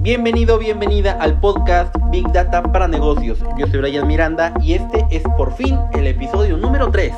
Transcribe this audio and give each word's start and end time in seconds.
Bienvenido, 0.00 0.58
bienvenida 0.58 1.12
al 1.20 1.38
podcast 1.40 1.94
Big 2.10 2.26
Data 2.32 2.62
para 2.62 2.88
Negocios. 2.88 3.38
Yo 3.58 3.66
soy 3.66 3.80
Brian 3.80 4.06
Miranda 4.06 4.54
y 4.60 4.72
este 4.72 5.06
es 5.10 5.22
por 5.36 5.54
fin 5.54 5.78
el 5.92 6.06
episodio 6.06 6.56
número 6.56 6.90
3. 6.90 7.12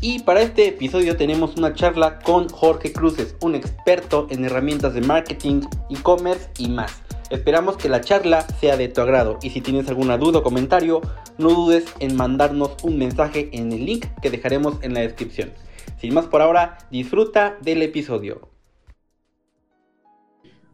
Y 0.00 0.20
para 0.20 0.42
este 0.42 0.68
episodio 0.68 1.16
tenemos 1.16 1.56
una 1.56 1.74
charla 1.74 2.18
con 2.20 2.48
Jorge 2.48 2.92
Cruces, 2.92 3.36
un 3.42 3.54
experto 3.54 4.26
en 4.30 4.44
herramientas 4.44 4.94
de 4.94 5.00
marketing, 5.00 5.62
e-commerce 5.90 6.48
y 6.58 6.68
más. 6.68 7.02
Esperamos 7.30 7.76
que 7.76 7.88
la 7.88 8.02
charla 8.02 8.42
sea 8.60 8.76
de 8.76 8.88
tu 8.88 9.00
agrado 9.00 9.38
y 9.42 9.50
si 9.50 9.60
tienes 9.60 9.88
alguna 9.88 10.18
duda 10.18 10.40
o 10.40 10.42
comentario, 10.42 11.00
no 11.38 11.48
dudes 11.50 11.84
en 12.00 12.16
mandarnos 12.16 12.76
un 12.82 12.98
mensaje 12.98 13.48
en 13.52 13.72
el 13.72 13.86
link 13.86 14.06
que 14.20 14.30
dejaremos 14.30 14.76
en 14.82 14.92
la 14.94 15.00
descripción. 15.00 15.50
Sin 15.98 16.12
más 16.12 16.26
por 16.26 16.42
ahora, 16.42 16.76
disfruta 16.90 17.56
del 17.62 17.82
episodio. 17.82 18.50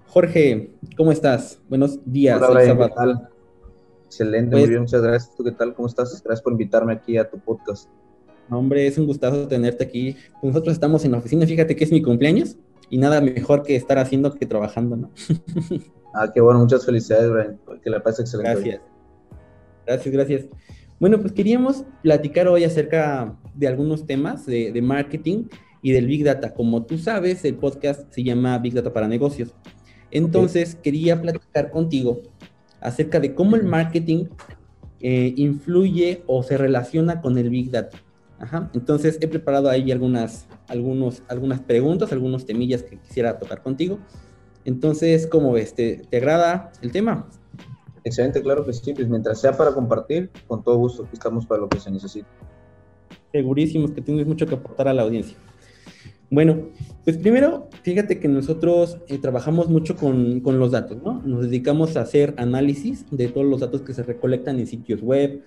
Jorge, 0.08 0.72
¿cómo 0.96 1.12
estás? 1.12 1.60
Buenos 1.68 2.00
días. 2.04 2.42
Hola, 2.42 2.60
Brian, 2.60 2.78
¿qué 2.78 2.88
tal? 2.96 3.28
Excelente, 4.06 4.50
muy 4.50 4.62
pues 4.62 4.70
bien, 4.70 4.80
muchas 4.82 5.02
gracias. 5.02 5.36
¿Tú 5.36 5.44
qué 5.44 5.52
tal? 5.52 5.72
¿Cómo 5.72 5.86
estás? 5.86 6.20
Gracias 6.24 6.42
por 6.42 6.52
invitarme 6.52 6.94
aquí 6.94 7.16
a 7.16 7.30
tu 7.30 7.38
podcast. 7.38 7.88
Hombre, 8.50 8.88
es 8.88 8.98
un 8.98 9.06
gustazo 9.06 9.46
tenerte 9.46 9.84
aquí. 9.84 10.16
Nosotros 10.42 10.74
estamos 10.74 11.04
en 11.04 11.12
la 11.12 11.18
oficina, 11.18 11.46
fíjate 11.46 11.76
que 11.76 11.84
es 11.84 11.92
mi 11.92 12.02
cumpleaños 12.02 12.56
y 12.88 12.98
nada 12.98 13.20
mejor 13.20 13.62
que 13.62 13.76
estar 13.76 13.98
haciendo 13.98 14.34
que 14.34 14.46
trabajando, 14.46 14.96
¿no? 14.96 15.10
ah, 16.14 16.30
qué 16.32 16.40
bueno, 16.40 16.60
muchas 16.60 16.84
felicidades, 16.84 17.30
Brian. 17.30 17.60
Que 17.82 17.90
la 17.90 18.02
pase 18.02 18.22
excelente. 18.22 18.50
Gracias. 18.52 18.80
Gracias, 19.86 20.14
gracias. 20.14 20.44
Bueno, 20.98 21.18
pues 21.20 21.32
queríamos 21.32 21.84
platicar 22.02 22.46
hoy 22.48 22.64
acerca 22.64 23.36
de 23.54 23.68
algunos 23.68 24.06
temas 24.06 24.46
de, 24.46 24.70
de 24.70 24.82
marketing 24.82 25.44
y 25.82 25.92
del 25.92 26.06
Big 26.06 26.24
Data. 26.24 26.52
Como 26.54 26.84
tú 26.84 26.98
sabes, 26.98 27.44
el 27.44 27.56
podcast 27.56 28.12
se 28.12 28.22
llama 28.22 28.58
Big 28.58 28.74
Data 28.74 28.92
para 28.92 29.08
Negocios. 29.08 29.54
Entonces, 30.10 30.74
quería 30.74 31.20
platicar 31.20 31.70
contigo 31.70 32.22
acerca 32.80 33.20
de 33.20 33.34
cómo 33.34 33.56
el 33.56 33.64
marketing 33.64 34.26
eh, 35.00 35.32
influye 35.36 36.22
o 36.26 36.42
se 36.42 36.56
relaciona 36.58 37.20
con 37.20 37.38
el 37.38 37.50
Big 37.50 37.70
Data. 37.70 37.96
Ajá. 38.38 38.70
Entonces, 38.74 39.18
he 39.20 39.28
preparado 39.28 39.68
ahí 39.68 39.92
algunas, 39.92 40.46
algunos, 40.68 41.22
algunas 41.28 41.60
preguntas, 41.60 42.12
algunos 42.12 42.46
temillas 42.46 42.82
que 42.82 42.98
quisiera 42.98 43.38
tocar 43.38 43.62
contigo. 43.62 43.98
Entonces, 44.64 45.26
¿cómo 45.26 45.52
ves? 45.52 45.74
¿Te, 45.74 46.02
agrada 46.12 46.72
el 46.82 46.92
tema? 46.92 47.28
Excelente, 48.04 48.42
claro 48.42 48.64
que 48.64 48.72
sí. 48.72 48.92
Pues 48.92 49.08
mientras 49.08 49.40
sea 49.40 49.56
para 49.56 49.72
compartir, 49.72 50.30
con 50.46 50.62
todo 50.62 50.76
gusto, 50.76 51.08
estamos 51.12 51.46
para 51.46 51.60
lo 51.60 51.68
que 51.68 51.80
se 51.80 51.90
necesite. 51.90 52.28
Segurísimos 53.32 53.92
que 53.92 54.00
tienes 54.00 54.26
mucho 54.26 54.46
que 54.46 54.54
aportar 54.54 54.88
a 54.88 54.94
la 54.94 55.02
audiencia. 55.02 55.36
Bueno, 56.30 56.68
pues 57.04 57.18
primero, 57.18 57.68
fíjate 57.82 58.20
que 58.20 58.28
nosotros 58.28 58.98
eh, 59.08 59.18
trabajamos 59.18 59.68
mucho 59.68 59.96
con, 59.96 60.40
los 60.44 60.70
datos, 60.70 61.02
¿no? 61.02 61.20
Nos 61.24 61.42
dedicamos 61.42 61.96
a 61.96 62.02
hacer 62.02 62.34
análisis 62.36 63.04
de 63.10 63.26
todos 63.26 63.46
los 63.46 63.60
datos 63.60 63.82
que 63.82 63.94
se 63.94 64.04
recolectan 64.04 64.60
en 64.60 64.68
sitios 64.68 65.02
web, 65.02 65.42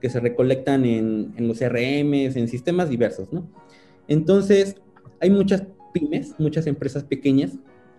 que 0.00 0.08
se 0.10 0.20
recolectan 0.20 0.84
en, 0.84 1.34
los 1.38 1.58
CRMs, 1.58 2.36
en 2.36 2.46
sistemas 2.46 2.88
diversos, 2.88 3.32
¿no? 3.32 3.48
Entonces, 4.06 4.76
hay 5.20 5.30
muchas 5.30 5.64
pymes, 5.92 6.36
muchas 6.38 6.68
empresas 6.68 7.02
pequeñas, 7.02 7.58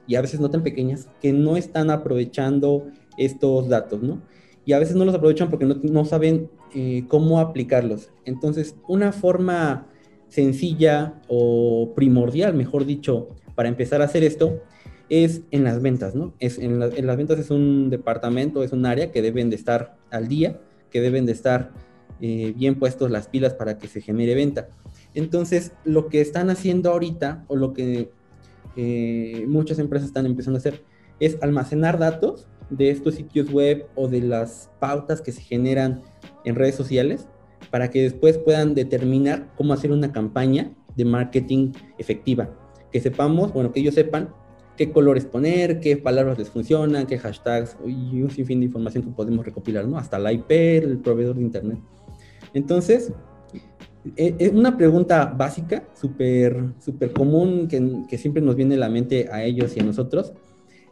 y 0.09 0.15
a 0.15 0.21
veces 0.21 0.39
no 0.39 0.49
tan 0.49 0.63
pequeñas, 0.63 1.07
que 1.21 1.31
no 1.31 1.55
están 1.55 1.91
aprovechando 1.91 2.87
estos 3.15 3.69
datos, 3.69 4.01
¿no? 4.01 4.19
Y 4.65 4.73
a 4.73 4.79
veces 4.79 4.95
no 4.95 5.05
los 5.05 5.13
aprovechan 5.13 5.51
porque 5.51 5.65
no, 5.65 6.03
saben 6.03 6.49
eh, 6.73 7.05
cómo 7.07 7.39
aplicarlos. 7.39 8.09
Entonces, 8.25 8.75
una 8.87 9.11
forma 9.11 9.85
sencilla 10.27 11.21
o 11.27 11.93
primordial, 11.95 12.55
mejor 12.55 12.87
dicho, 12.87 13.29
para 13.53 13.69
empezar 13.69 14.01
a 14.01 14.05
hacer 14.05 14.23
esto 14.23 14.63
es 15.09 15.41
en 15.51 15.63
las 15.63 15.79
ventas, 15.79 16.15
¿no? 16.15 16.33
Es 16.39 16.57
en, 16.57 16.79
las 16.79 17.17
ventas 17.17 17.37
es 17.37 17.51
un 17.51 17.91
departamento, 17.91 18.63
es 18.63 18.71
un 18.71 18.87
área 18.87 19.11
que 19.11 19.21
deben 19.21 19.51
de 19.51 19.57
estar 19.57 19.95
al 20.09 20.27
día, 20.27 20.59
que 20.89 21.01
deben 21.01 21.27
de 21.27 21.33
estar 21.33 21.71
eh, 22.19 22.51
bien 22.57 22.79
puestos 22.79 23.11
las 23.11 23.27
pilas 23.27 23.53
para 23.53 23.77
que 23.77 23.87
se 23.87 24.01
genere 24.01 24.33
venta. 24.33 24.69
Entonces, 25.13 25.71
lo 25.85 26.07
que 26.07 26.19
están 26.19 26.49
haciendo 26.49 26.89
ahorita, 26.89 27.45
o 27.47 27.55
lo 27.55 27.73
que 27.73 28.09
eh, 28.75 29.45
muchas 29.47 29.79
empresas 29.79 30.07
están 30.07 30.25
empezando 30.25 30.57
a 30.57 30.59
hacer, 30.59 30.83
es 31.19 31.37
almacenar 31.41 31.99
datos 31.99 32.47
de 32.69 32.91
estos 32.91 33.15
sitios 33.15 33.51
web 33.51 33.87
o 33.95 34.07
de 34.07 34.21
las 34.21 34.69
pautas 34.79 35.21
que 35.21 35.31
se 35.31 35.41
generan 35.41 36.01
en 36.45 36.55
redes 36.55 36.75
sociales 36.75 37.27
para 37.71 37.89
que 37.89 38.03
después 38.03 38.37
puedan 38.37 38.73
determinar 38.73 39.51
cómo 39.55 39.73
hacer 39.73 39.91
una 39.91 40.11
campaña 40.11 40.71
de 40.95 41.05
marketing 41.05 41.71
efectiva. 41.97 42.49
Que 42.91 42.99
sepamos, 42.99 43.53
bueno, 43.53 43.71
que 43.71 43.79
ellos 43.79 43.95
sepan 43.95 44.29
qué 44.77 44.91
colores 44.91 45.25
poner, 45.25 45.79
qué 45.79 45.97
palabras 45.97 46.37
les 46.39 46.49
funcionan, 46.49 47.05
qué 47.05 47.17
hashtags 47.17 47.77
y 47.85 48.21
un 48.21 48.31
sinfín 48.31 48.61
de 48.61 48.67
información 48.67 49.03
que 49.03 49.11
podemos 49.11 49.45
recopilar, 49.45 49.87
¿no? 49.87 49.97
Hasta 49.97 50.17
la 50.17 50.31
IP, 50.31 50.51
el 50.51 50.99
proveedor 50.99 51.35
de 51.35 51.41
Internet. 51.41 51.79
Entonces, 52.53 53.11
es 54.15 54.33
e, 54.37 54.49
una 54.49 54.77
pregunta 54.77 55.25
básica, 55.25 55.83
súper 55.93 56.73
super 56.79 57.13
común, 57.13 57.67
que, 57.67 58.03
que, 58.07 58.17
siempre 58.17 58.41
nos 58.41 58.55
viene 58.55 58.75
a 58.75 58.79
la 58.79 58.89
mente 58.89 59.29
a 59.31 59.43
ellos 59.43 59.75
y 59.75 59.79
a 59.79 59.83
nosotros, 59.83 60.33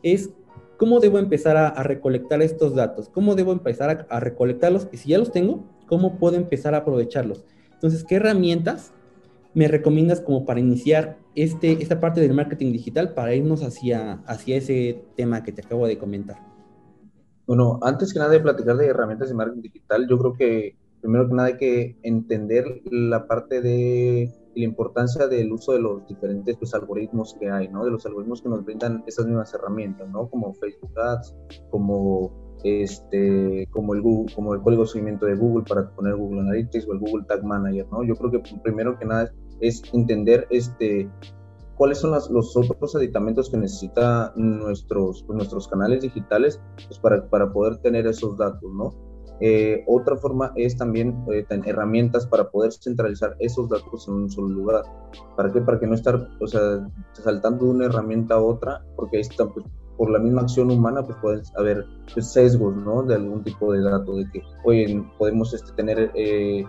es 0.03 0.31
cómo 0.77 0.99
debo 0.99 1.19
empezar 1.19 1.57
a, 1.57 1.83
recolectar 1.83 2.41
estos 2.41 2.75
datos, 2.75 3.09
cómo 3.09 3.35
debo 3.35 3.51
empezar 3.51 4.07
a 4.09 4.19
recolectarlos 4.19 4.87
y 4.91 4.97
si 4.97 5.09
ya 5.09 5.17
los 5.17 5.31
tengo, 5.31 5.63
cómo 5.87 6.17
puedo 6.17 6.37
empezar 6.37 6.75
a 6.75 6.79
aprovecharlos. 6.79 7.43
Entonces, 7.73 8.03
¿qué 8.03 8.15
herramientas 8.15 8.93
me 9.53 9.67
recomiendas 9.67 10.21
como 10.21 10.45
para 10.45 10.59
iniciar 10.59 11.17
este, 11.35 11.81
esta 11.81 11.99
parte 11.99 12.21
del 12.21 12.33
marketing 12.33 12.71
digital 12.71 13.13
para 13.13 13.33
irnos 13.33 13.63
hacia, 13.63 14.13
hacia 14.27 14.57
ese 14.57 15.03
tema 15.15 15.43
que 15.43 15.51
te 15.51 15.61
acabo 15.61 15.87
de 15.87 15.97
comentar? 15.97 16.37
Bueno, 17.47 17.79
antes 17.81 18.13
que 18.13 18.19
nada 18.19 18.31
de 18.31 18.39
platicar 18.39 18.77
de 18.77 18.87
herramientas 18.87 19.29
de 19.29 19.35
marketing 19.35 19.61
digital, 19.61 20.07
yo 20.07 20.17
creo 20.19 20.33
que 20.33 20.75
primero 21.07 21.29
que 21.29 21.35
nada 21.35 21.47
hay 21.47 21.57
que 21.57 21.97
entender 22.03 22.81
la 22.91 23.27
parte 23.27 23.61
de 23.61 24.29
la 24.53 24.65
importancia 24.65 25.25
del 25.29 25.53
uso 25.53 25.71
de 25.71 25.79
los 25.79 26.05
diferentes 26.05 26.57
pues, 26.57 26.73
algoritmos 26.73 27.33
que 27.39 27.49
hay, 27.49 27.69
¿no? 27.69 27.85
De 27.85 27.91
los 27.91 28.05
algoritmos 28.05 28.41
que 28.41 28.49
nos 28.49 28.65
brindan 28.65 29.05
esas 29.07 29.25
mismas 29.25 29.53
herramientas, 29.53 30.09
¿no? 30.09 30.29
Como 30.29 30.53
Facebook 30.55 30.91
Ads, 30.99 31.33
como 31.69 32.57
este, 32.65 33.69
como 33.71 33.93
el 33.93 34.01
Google, 34.01 34.35
como 34.35 34.53
el 34.53 34.61
código 34.61 34.81
de 34.81 34.89
seguimiento 34.89 35.25
de 35.27 35.35
Google 35.35 35.63
para 35.63 35.89
poner 35.91 36.17
Google 36.17 36.41
Analytics 36.41 36.85
o 36.89 36.91
el 36.91 36.99
Google 36.99 37.23
Tag 37.25 37.41
Manager, 37.41 37.87
¿no? 37.89 38.03
Yo 38.03 38.13
creo 38.15 38.31
que 38.31 38.43
primero 38.61 38.99
que 38.99 39.05
nada 39.05 39.31
es, 39.61 39.81
entender 39.93 40.45
este, 40.49 41.09
cuáles 41.77 41.99
son 41.99 42.11
los 42.11 42.57
otros 42.57 42.97
aditamentos 42.97 43.49
que 43.49 43.55
necesita 43.55 44.33
nuestros, 44.35 45.23
pues, 45.23 45.37
nuestros 45.37 45.69
canales 45.69 46.01
digitales 46.01 46.59
pues, 46.85 46.99
para, 46.99 47.29
para 47.29 47.53
poder 47.53 47.77
tener 47.77 48.07
esos 48.07 48.37
datos, 48.37 48.69
¿no? 48.73 49.06
Eh, 49.39 49.83
otra 49.87 50.15
forma 50.17 50.51
es 50.55 50.75
también 50.77 51.23
eh, 51.31 51.45
herramientas 51.65 52.25
para 52.25 52.49
poder 52.49 52.73
centralizar 52.73 53.35
esos 53.39 53.69
datos 53.69 54.07
en 54.07 54.15
un 54.15 54.29
solo 54.29 54.49
lugar. 54.49 54.83
¿Para 55.35 55.51
qué? 55.51 55.61
Para 55.61 55.79
que 55.79 55.87
no 55.87 55.93
estar, 55.93 56.27
o 56.39 56.47
sea, 56.47 56.87
saltando 57.13 57.65
de 57.65 57.71
una 57.71 57.85
herramienta 57.85 58.35
a 58.35 58.41
otra, 58.41 58.83
porque 58.95 59.19
está, 59.19 59.45
pues, 59.47 59.65
por 59.97 60.11
la 60.11 60.19
misma 60.19 60.41
acción 60.41 60.71
humana, 60.71 61.03
pues 61.03 61.17
pueden 61.21 61.41
haber 61.55 61.85
pues, 62.13 62.31
sesgos, 62.31 62.75
¿no? 62.75 63.03
De 63.03 63.15
algún 63.15 63.43
tipo 63.43 63.73
de 63.73 63.81
dato, 63.81 64.15
de 64.15 64.29
que, 64.31 64.41
oye, 64.63 65.03
podemos 65.17 65.53
este, 65.53 65.71
tener, 65.73 66.11
eh, 66.15 66.63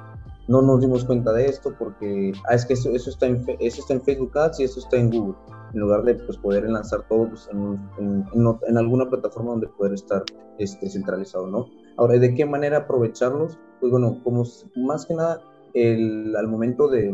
no 0.49 0.63
nos 0.63 0.81
dimos 0.81 1.05
cuenta 1.05 1.33
de 1.33 1.47
esto 1.47 1.75
porque, 1.79 2.33
ah, 2.49 2.55
es 2.55 2.65
que 2.65 2.73
eso, 2.73 2.91
eso, 2.91 3.11
está, 3.11 3.27
en, 3.27 3.45
eso 3.61 3.81
está 3.83 3.95
en 3.95 4.03
Facebook 4.03 4.37
Ads 4.37 4.61
y 4.61 4.65
eso 4.65 4.81
está 4.81 4.97
en 4.97 5.11
Google, 5.11 5.37
en 5.75 5.81
lugar 5.81 6.03
de 6.05 6.15
pues, 6.15 6.39
poder 6.39 6.69
lanzar 6.69 7.07
todo 7.07 7.29
pues, 7.29 7.49
en, 7.53 7.79
en, 7.99 8.25
en, 8.67 8.79
alguna 8.79 9.09
plataforma 9.09 9.51
donde 9.51 9.69
poder 9.69 9.93
estar 9.93 10.25
este, 10.59 10.89
centralizado, 10.89 11.47
¿no? 11.49 11.67
Ahora, 11.99 12.17
¿de 12.19 12.35
qué 12.35 12.47
manera 12.47 12.79
aprovecharlos? 12.79 13.59
Pues 13.81 13.93
bueno, 13.93 14.21
como 14.23 14.45
más 14.77 15.05
que 15.05 15.15
nada, 15.15 15.43
el, 15.75 16.35
al 16.37 16.47
momento 16.47 16.89
de, 16.89 17.13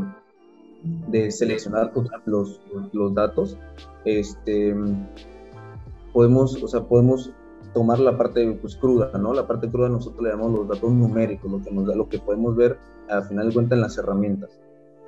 de 1.09 1.31
seleccionar 1.31 1.93
los, 2.27 2.61
los 2.93 3.15
datos, 3.15 3.59
este 4.05 4.75
podemos, 6.13 6.63
o 6.63 6.69
sea, 6.69 6.83
podemos 6.85 7.33
tomar 7.73 7.99
la 7.99 8.17
parte 8.17 8.53
pues, 8.61 8.77
cruda, 8.77 9.11
¿no? 9.19 9.35
La 9.35 9.47
parte 9.47 9.71
cruda 9.71 9.89
nosotros 9.89 10.23
le 10.23 10.31
llamamos 10.31 10.61
los 10.61 10.69
datos 10.69 10.93
numéricos, 10.93 11.51
lo 11.51 11.63
que 11.63 11.73
nos 11.73 11.87
da, 11.87 11.95
lo 11.95 12.09
que 12.09 12.19
podemos 12.19 12.55
ver 12.55 12.79
al 13.09 13.25
final 13.25 13.49
de 13.49 13.55
cuentas 13.55 13.77
en 13.77 13.83
las 13.83 13.99
herramientas. 13.99 14.61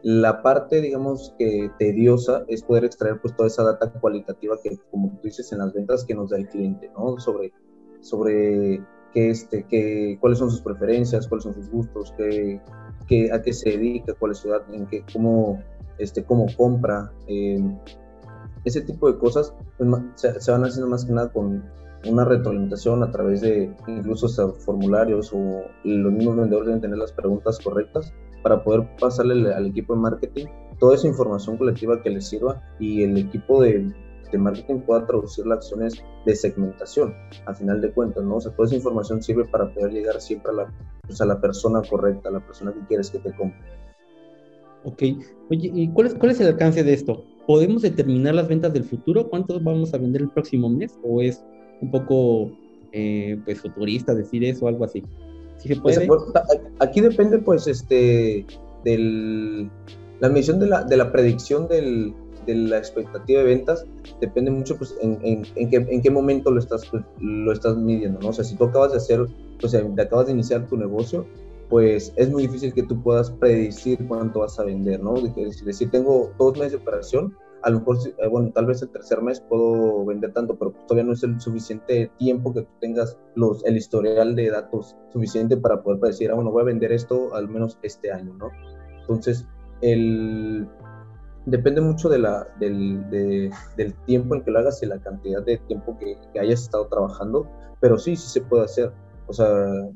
La 0.02 0.42
parte, 0.42 0.80
digamos, 0.80 1.34
que 1.38 1.70
tediosa 1.78 2.44
es 2.48 2.62
poder 2.62 2.84
extraer 2.84 3.20
pues 3.20 3.36
toda 3.36 3.46
esa 3.48 3.62
data 3.62 3.90
cualitativa 4.00 4.56
que, 4.62 4.78
como 4.90 5.10
tú 5.10 5.20
dices, 5.24 5.52
en 5.52 5.58
las 5.58 5.72
ventas 5.72 6.04
que 6.04 6.14
nos 6.14 6.30
da 6.30 6.38
el 6.38 6.48
cliente, 6.48 6.90
¿no? 6.96 7.18
Sobre, 7.18 7.52
sobre 8.00 8.82
qué, 9.16 9.30
este, 9.30 9.64
qué, 9.66 10.18
cuáles 10.20 10.38
son 10.38 10.50
sus 10.50 10.60
preferencias, 10.60 11.26
cuáles 11.26 11.44
son 11.44 11.54
sus 11.54 11.70
gustos, 11.70 12.12
qué, 12.18 12.60
qué, 13.08 13.32
a 13.32 13.40
qué 13.40 13.54
se 13.54 13.70
dedica, 13.70 14.12
cuál 14.12 14.32
es 14.32 14.38
su 14.38 14.50
edad, 14.50 14.60
en 14.70 14.84
qué, 14.86 15.02
cómo, 15.10 15.62
este, 15.96 16.22
cómo 16.22 16.46
compra, 16.54 17.10
eh, 17.26 17.58
ese 18.66 18.82
tipo 18.82 19.10
de 19.10 19.18
cosas 19.18 19.54
pues, 19.78 19.90
se, 20.16 20.50
van 20.50 20.64
haciendo 20.64 20.90
más 20.90 21.06
que 21.06 21.12
nada 21.14 21.32
con 21.32 21.64
una 22.06 22.26
retroalimentación 22.26 23.02
a 23.02 23.10
través 23.10 23.40
de 23.40 23.74
incluso 23.86 24.28
formularios 24.58 25.32
o 25.32 25.62
los 25.84 26.12
mismos 26.12 26.36
vendedores 26.36 26.66
deben 26.66 26.82
tener 26.82 26.98
las 26.98 27.12
preguntas 27.12 27.58
correctas 27.58 28.12
para 28.42 28.62
poder 28.62 28.86
pasarle 29.00 29.54
al 29.54 29.66
equipo 29.66 29.94
de 29.94 30.00
marketing 30.00 30.46
toda 30.78 30.94
esa 30.94 31.08
información 31.08 31.56
colectiva 31.56 32.02
que 32.02 32.10
les 32.10 32.28
sirva 32.28 32.62
y 32.78 33.02
el 33.02 33.16
equipo 33.16 33.62
de, 33.62 33.92
de 34.30 34.38
marketing 34.38 34.80
pueda 34.80 35.06
traducir 35.06 35.46
las 35.46 35.58
acciones 35.58 36.02
de 36.24 36.34
segmentación, 36.34 37.14
a 37.46 37.54
final 37.54 37.80
de 37.80 37.90
cuentas, 37.92 38.24
¿no? 38.24 38.36
O 38.36 38.40
sea, 38.40 38.52
toda 38.52 38.66
esa 38.66 38.76
información 38.76 39.22
sirve 39.22 39.44
para 39.44 39.72
poder 39.72 39.92
llegar 39.92 40.20
siempre 40.20 40.52
a 40.52 40.54
la, 40.54 40.74
pues, 41.06 41.20
a 41.20 41.26
la 41.26 41.40
persona 41.40 41.82
correcta, 41.88 42.28
a 42.28 42.32
la 42.32 42.40
persona 42.40 42.72
que 42.72 42.86
quieres 42.86 43.10
que 43.10 43.18
te 43.18 43.34
compre. 43.34 43.58
Ok. 44.84 45.02
Oye, 45.50 45.70
¿y 45.74 45.88
cuál 45.92 46.08
es, 46.08 46.14
cuál 46.14 46.32
es 46.32 46.40
el 46.40 46.48
alcance 46.48 46.84
de 46.84 46.92
esto? 46.92 47.24
¿Podemos 47.46 47.82
determinar 47.82 48.34
las 48.34 48.48
ventas 48.48 48.72
del 48.72 48.84
futuro? 48.84 49.28
¿Cuántos 49.28 49.62
vamos 49.62 49.92
a 49.94 49.98
vender 49.98 50.22
el 50.22 50.30
próximo 50.30 50.68
mes? 50.68 50.98
¿O 51.02 51.20
es 51.20 51.44
un 51.80 51.90
poco 51.90 52.52
eh, 52.92 53.40
pues 53.44 53.60
futurista 53.60 54.14
decir 54.14 54.44
eso 54.44 54.64
o 54.66 54.68
algo 54.68 54.84
así? 54.84 55.02
¿Sí 55.58 55.68
se 55.68 55.76
puede? 55.76 56.08
Aquí 56.78 57.00
depende, 57.00 57.38
pues, 57.38 57.66
este, 57.66 58.46
del, 58.84 59.70
la 60.20 60.28
medición 60.28 60.58
de 60.60 60.66
la, 60.68 60.84
de 60.84 60.96
la 60.96 61.10
predicción 61.10 61.66
del, 61.68 62.14
de 62.46 62.54
la 62.54 62.78
expectativa 62.78 63.40
de 63.40 63.46
ventas 63.46 63.86
depende 64.20 64.50
mucho 64.50 64.76
pues, 64.76 64.94
en, 65.02 65.18
en, 65.22 65.46
en, 65.56 65.70
qué, 65.70 65.76
en 65.76 66.02
qué 66.02 66.10
momento 66.10 66.50
lo 66.50 66.58
estás, 66.60 66.90
lo 67.20 67.52
estás 67.52 67.76
midiendo, 67.76 68.20
¿no? 68.20 68.28
O 68.28 68.32
sea, 68.32 68.44
si 68.44 68.56
tú 68.56 68.64
acabas 68.64 68.92
de 68.92 68.98
hacer, 68.98 69.26
pues, 69.60 69.74
acabas 69.74 70.26
de 70.26 70.32
iniciar 70.32 70.66
tu 70.66 70.76
negocio, 70.76 71.26
pues 71.68 72.12
es 72.16 72.30
muy 72.30 72.46
difícil 72.46 72.72
que 72.72 72.82
tú 72.84 73.02
puedas 73.02 73.30
predecir 73.30 73.98
cuánto 74.06 74.40
vas 74.40 74.58
a 74.58 74.64
vender, 74.64 75.02
¿no? 75.02 75.16
Es 75.16 75.64
decir, 75.64 75.90
tengo 75.90 76.32
dos 76.38 76.56
meses 76.56 76.72
de 76.72 76.78
operación, 76.78 77.34
a 77.62 77.70
lo 77.70 77.80
mejor, 77.80 77.98
eh, 78.06 78.28
bueno, 78.28 78.50
tal 78.54 78.66
vez 78.66 78.80
el 78.82 78.90
tercer 78.90 79.20
mes 79.22 79.40
puedo 79.40 80.04
vender 80.04 80.32
tanto, 80.32 80.56
pero 80.56 80.72
todavía 80.86 81.04
no 81.04 81.14
es 81.14 81.22
el 81.24 81.40
suficiente 81.40 82.10
tiempo 82.16 82.54
que 82.54 82.62
tú 82.62 82.70
tengas 82.80 83.18
los, 83.34 83.64
el 83.64 83.76
historial 83.76 84.36
de 84.36 84.50
datos 84.50 84.96
suficiente 85.12 85.56
para 85.56 85.82
poder 85.82 85.98
predecir, 85.98 86.30
ah, 86.30 86.34
bueno, 86.34 86.52
voy 86.52 86.62
a 86.62 86.66
vender 86.66 86.92
esto 86.92 87.34
al 87.34 87.48
menos 87.48 87.76
este 87.82 88.12
año, 88.12 88.34
¿no? 88.34 88.50
Entonces, 89.00 89.46
el, 89.80 90.68
depende 91.46 91.80
mucho 91.80 92.08
de 92.08 92.18
la, 92.18 92.46
del, 92.58 93.08
del, 93.10 93.94
tiempo 94.04 94.34
en 94.34 94.42
que 94.42 94.50
lo 94.50 94.58
hagas 94.58 94.82
y 94.82 94.86
la 94.86 94.98
cantidad 94.98 95.42
de 95.42 95.56
tiempo 95.58 95.96
que, 95.98 96.18
hayas 96.38 96.62
estado 96.62 96.88
trabajando, 96.88 97.48
pero 97.80 97.96
sí, 97.96 98.16
sí 98.16 98.28
se 98.28 98.40
puede 98.42 98.64
hacer. 98.64 98.92
O 99.28 99.32
sea, 99.32 99.48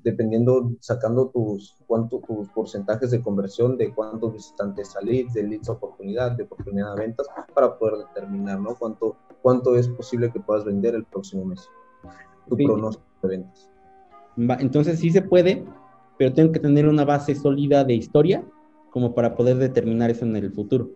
dependiendo, 0.02 0.72
sacando 0.80 1.28
tus, 1.28 1.76
cuánto, 1.86 2.20
tus 2.26 2.48
porcentajes 2.48 3.12
de 3.12 3.22
conversión, 3.22 3.76
de 3.76 3.94
cuántos 3.94 4.32
visitantes 4.32 4.90
salís, 4.92 5.32
de 5.34 5.44
leads 5.44 5.68
a 5.68 5.72
oportunidad, 5.72 6.32
de 6.32 6.44
oportunidad 6.44 6.96
de 6.96 7.02
ventas, 7.02 7.28
para 7.54 7.78
poder 7.78 8.06
determinar, 8.08 8.58
¿no? 8.58 8.74
Cuánto, 8.74 9.16
cuánto 9.42 9.76
es 9.76 9.86
posible 9.88 10.32
que 10.32 10.40
puedas 10.40 10.64
vender 10.64 10.96
el 10.96 11.04
próximo 11.04 11.44
mes. 11.44 11.68
Tu 12.48 12.56
pronóstico 12.56 13.06
de 13.22 13.28
ventas. 13.28 13.70
entonces 14.36 14.98
sí 14.98 15.10
se 15.10 15.22
puede, 15.22 15.64
pero 16.18 16.32
tengo 16.32 16.50
que 16.50 16.58
tener 16.58 16.88
una 16.88 17.04
base 17.04 17.36
sólida 17.36 17.84
de 17.84 17.94
historia 17.94 18.44
como 18.90 19.14
para 19.14 19.36
poder 19.36 19.58
determinar 19.58 20.10
eso 20.10 20.24
en 20.24 20.34
el 20.34 20.50
futuro. 20.52 20.90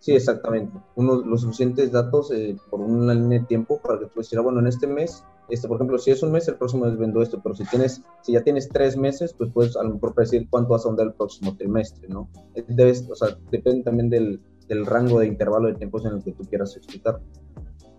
Sí, 0.00 0.12
exactamente. 0.12 0.72
Unos, 0.94 1.26
los 1.26 1.42
suficientes 1.42 1.92
datos 1.92 2.32
eh, 2.32 2.56
por 2.70 2.80
una 2.80 3.12
línea 3.12 3.40
de 3.40 3.44
tiempo 3.44 3.80
para 3.82 3.98
que 3.98 4.06
tú 4.06 4.20
decir, 4.20 4.38
ah, 4.38 4.42
bueno, 4.42 4.60
en 4.60 4.66
este 4.66 4.86
mes, 4.86 5.22
este, 5.50 5.68
por 5.68 5.76
ejemplo, 5.76 5.98
si 5.98 6.10
es 6.10 6.22
un 6.22 6.32
mes, 6.32 6.48
el 6.48 6.54
próximo 6.54 6.86
mes 6.86 6.96
vendo 6.96 7.20
esto, 7.20 7.40
pero 7.42 7.54
si 7.54 7.64
tienes, 7.64 8.02
si 8.22 8.32
ya 8.32 8.42
tienes 8.42 8.70
tres 8.70 8.96
meses, 8.96 9.34
pues 9.34 9.50
puedes 9.52 9.76
a 9.76 9.82
lo 9.82 9.94
mejor 9.94 10.14
decir 10.14 10.46
cuánto 10.48 10.70
vas 10.70 10.86
a 10.86 10.88
vender 10.88 11.08
el 11.08 11.12
próximo 11.12 11.54
trimestre, 11.54 12.08
¿no? 12.08 12.30
Eh, 12.54 12.64
debes, 12.68 13.06
o 13.10 13.14
sea, 13.14 13.36
depende 13.50 13.84
también 13.84 14.08
del, 14.08 14.40
del 14.68 14.86
rango 14.86 15.20
de 15.20 15.26
intervalo 15.26 15.68
de 15.68 15.74
tiempos 15.74 16.06
en 16.06 16.14
el 16.14 16.24
que 16.24 16.32
tú 16.32 16.44
quieras 16.44 16.74
explicar. 16.78 17.20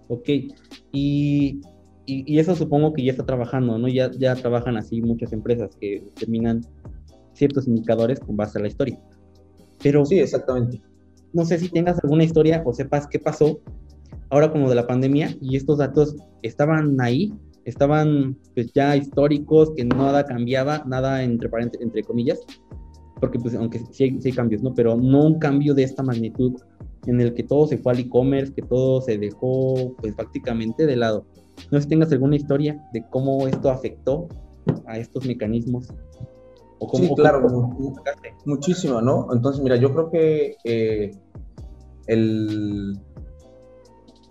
Ok, 0.07 0.27
y, 0.91 1.61
y, 2.07 2.39
eso 2.39 2.55
supongo 2.55 2.93
que 2.93 3.05
ya 3.05 3.11
está 3.11 3.27
trabajando, 3.27 3.77
¿no? 3.77 3.87
Ya, 3.87 4.09
ya 4.09 4.35
trabajan 4.35 4.75
así 4.75 5.03
muchas 5.03 5.33
empresas 5.33 5.75
que 5.79 6.01
determinan 6.03 6.65
ciertos 7.33 7.67
indicadores 7.67 8.19
con 8.19 8.35
base 8.35 8.57
a 8.57 8.61
la 8.63 8.69
historia. 8.69 8.99
Pero, 9.83 10.03
sí, 10.03 10.19
exactamente 10.19 10.81
no 11.33 11.45
sé 11.45 11.59
si 11.59 11.69
tengas 11.69 12.03
alguna 12.03 12.23
historia 12.23 12.61
o 12.65 12.73
sepas 12.73 13.07
qué 13.07 13.19
pasó 13.19 13.59
ahora 14.29 14.51
como 14.51 14.69
de 14.69 14.75
la 14.75 14.87
pandemia 14.87 15.35
y 15.41 15.55
estos 15.55 15.77
datos 15.77 16.15
estaban 16.41 16.99
ahí, 16.99 17.33
estaban 17.65 18.37
pues 18.55 18.71
ya 18.73 18.95
históricos, 18.95 19.71
que 19.75 19.85
nada 19.85 20.25
cambiaba, 20.25 20.83
nada 20.87 21.23
entre, 21.23 21.49
entre 21.79 22.03
comillas, 22.03 22.39
porque 23.19 23.37
pues 23.37 23.53
aunque 23.55 23.79
sí 23.91 24.03
hay, 24.03 24.31
cambios, 24.31 24.63
¿no? 24.63 24.73
Pero 24.73 24.97
no 24.97 25.25
un 25.25 25.39
cambio 25.39 25.73
de 25.73 25.83
esta 25.83 26.01
magnitud 26.01 26.53
en 27.05 27.19
el 27.21 27.33
que 27.33 27.43
todo 27.43 27.67
se 27.67 27.77
fue 27.77 27.93
al 27.93 27.99
e-commerce, 27.99 28.53
que 28.53 28.61
todo 28.61 29.01
se 29.01 29.17
dejó 29.17 29.95
pues 29.97 30.13
prácticamente 30.15 30.85
de 30.85 30.95
lado. 30.95 31.25
No 31.71 31.77
sé 31.77 31.83
si 31.83 31.89
tengas 31.89 32.11
alguna 32.11 32.35
historia 32.35 32.81
de 32.93 33.03
cómo 33.09 33.47
esto 33.47 33.69
afectó 33.69 34.27
a 34.85 34.97
estos 34.97 35.25
mecanismos 35.25 35.89
sí, 36.93 37.11
claro, 37.15 37.47
muchísimo, 38.45 39.01
¿no? 39.01 39.27
Entonces, 39.33 39.61
mira, 39.61 39.75
yo 39.75 39.93
creo 39.93 40.09
que 40.09 40.57
eh, 40.63 41.11
el, 42.07 42.99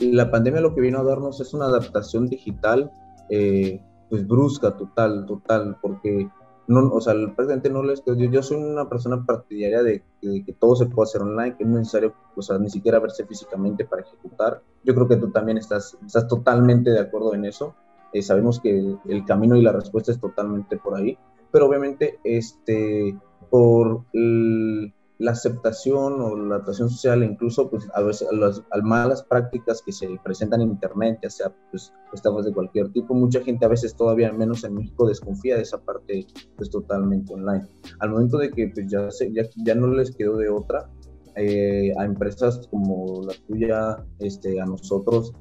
la 0.00 0.30
pandemia 0.30 0.60
lo 0.60 0.74
que 0.74 0.80
vino 0.80 0.98
a 0.98 1.04
darnos 1.04 1.40
es 1.40 1.54
una 1.54 1.66
adaptación 1.66 2.26
digital, 2.26 2.90
eh, 3.28 3.80
pues 4.08 4.26
brusca, 4.26 4.76
total, 4.76 5.26
total, 5.26 5.76
porque 5.80 6.28
no, 6.66 6.88
o 6.92 7.00
sea, 7.00 7.14
prácticamente 7.14 7.70
no 7.70 7.82
les, 7.82 8.04
yo, 8.04 8.14
yo 8.14 8.42
soy 8.42 8.58
una 8.58 8.88
persona 8.88 9.24
partidaria 9.24 9.82
de, 9.82 10.02
que 10.20 10.52
todo 10.58 10.76
se 10.76 10.86
puede 10.86 11.08
hacer 11.08 11.22
online, 11.22 11.56
que 11.56 11.64
no 11.64 11.72
es 11.72 11.78
necesario, 11.80 12.14
o 12.36 12.42
sea, 12.42 12.58
ni 12.58 12.70
siquiera 12.70 12.98
verse 12.98 13.26
físicamente 13.26 13.84
para 13.84 14.02
ejecutar. 14.02 14.62
Yo 14.84 14.94
creo 14.94 15.08
que 15.08 15.16
tú 15.16 15.30
también 15.30 15.58
estás, 15.58 15.96
estás 16.04 16.26
totalmente 16.26 16.90
de 16.90 17.00
acuerdo 17.00 17.34
en 17.34 17.44
eso. 17.44 17.74
Eh, 18.12 18.22
sabemos 18.22 18.60
que 18.60 18.96
el 19.04 19.24
camino 19.24 19.56
y 19.56 19.62
la 19.62 19.72
respuesta 19.72 20.10
es 20.10 20.20
totalmente 20.20 20.76
por 20.76 20.96
ahí 20.96 21.16
pero 21.52 21.66
obviamente 21.66 22.18
este, 22.24 23.16
por 23.50 24.04
la 24.12 25.32
aceptación 25.32 26.20
o 26.20 26.34
la 26.36 26.56
atracción 26.56 26.88
social, 26.88 27.22
incluso 27.22 27.68
pues 27.68 27.86
a 27.94 28.02
veces 28.02 28.26
a 28.28 28.34
las, 28.34 28.62
malas 28.82 29.22
prácticas 29.22 29.82
que 29.82 29.92
se 29.92 30.08
presentan 30.24 30.62
en 30.62 30.70
internet, 30.70 31.18
ya 31.22 31.30
sea 31.30 31.54
pues 31.70 31.92
estafas 32.12 32.46
de 32.46 32.52
cualquier 32.52 32.90
tipo, 32.90 33.14
mucha 33.14 33.42
gente 33.42 33.66
a 33.66 33.68
veces 33.68 33.94
todavía 33.94 34.32
menos 34.32 34.64
en 34.64 34.74
México 34.74 35.06
desconfía 35.06 35.56
de 35.56 35.62
esa 35.62 35.78
parte 35.78 36.26
pues 36.56 36.70
totalmente 36.70 37.34
online. 37.34 37.66
Al 37.98 38.10
momento 38.10 38.38
de 38.38 38.50
que 38.50 38.68
pues 38.68 38.86
ya, 38.90 39.10
se, 39.10 39.30
ya, 39.32 39.42
ya 39.64 39.74
no 39.74 39.88
les 39.88 40.14
quedó 40.16 40.38
de 40.38 40.48
otra, 40.48 40.88
eh, 41.36 41.92
a 41.98 42.04
empresas 42.04 42.66
como 42.70 43.22
la 43.22 43.34
tuya, 43.46 44.04
este, 44.18 44.60
a 44.60 44.64
nosotros, 44.64 45.34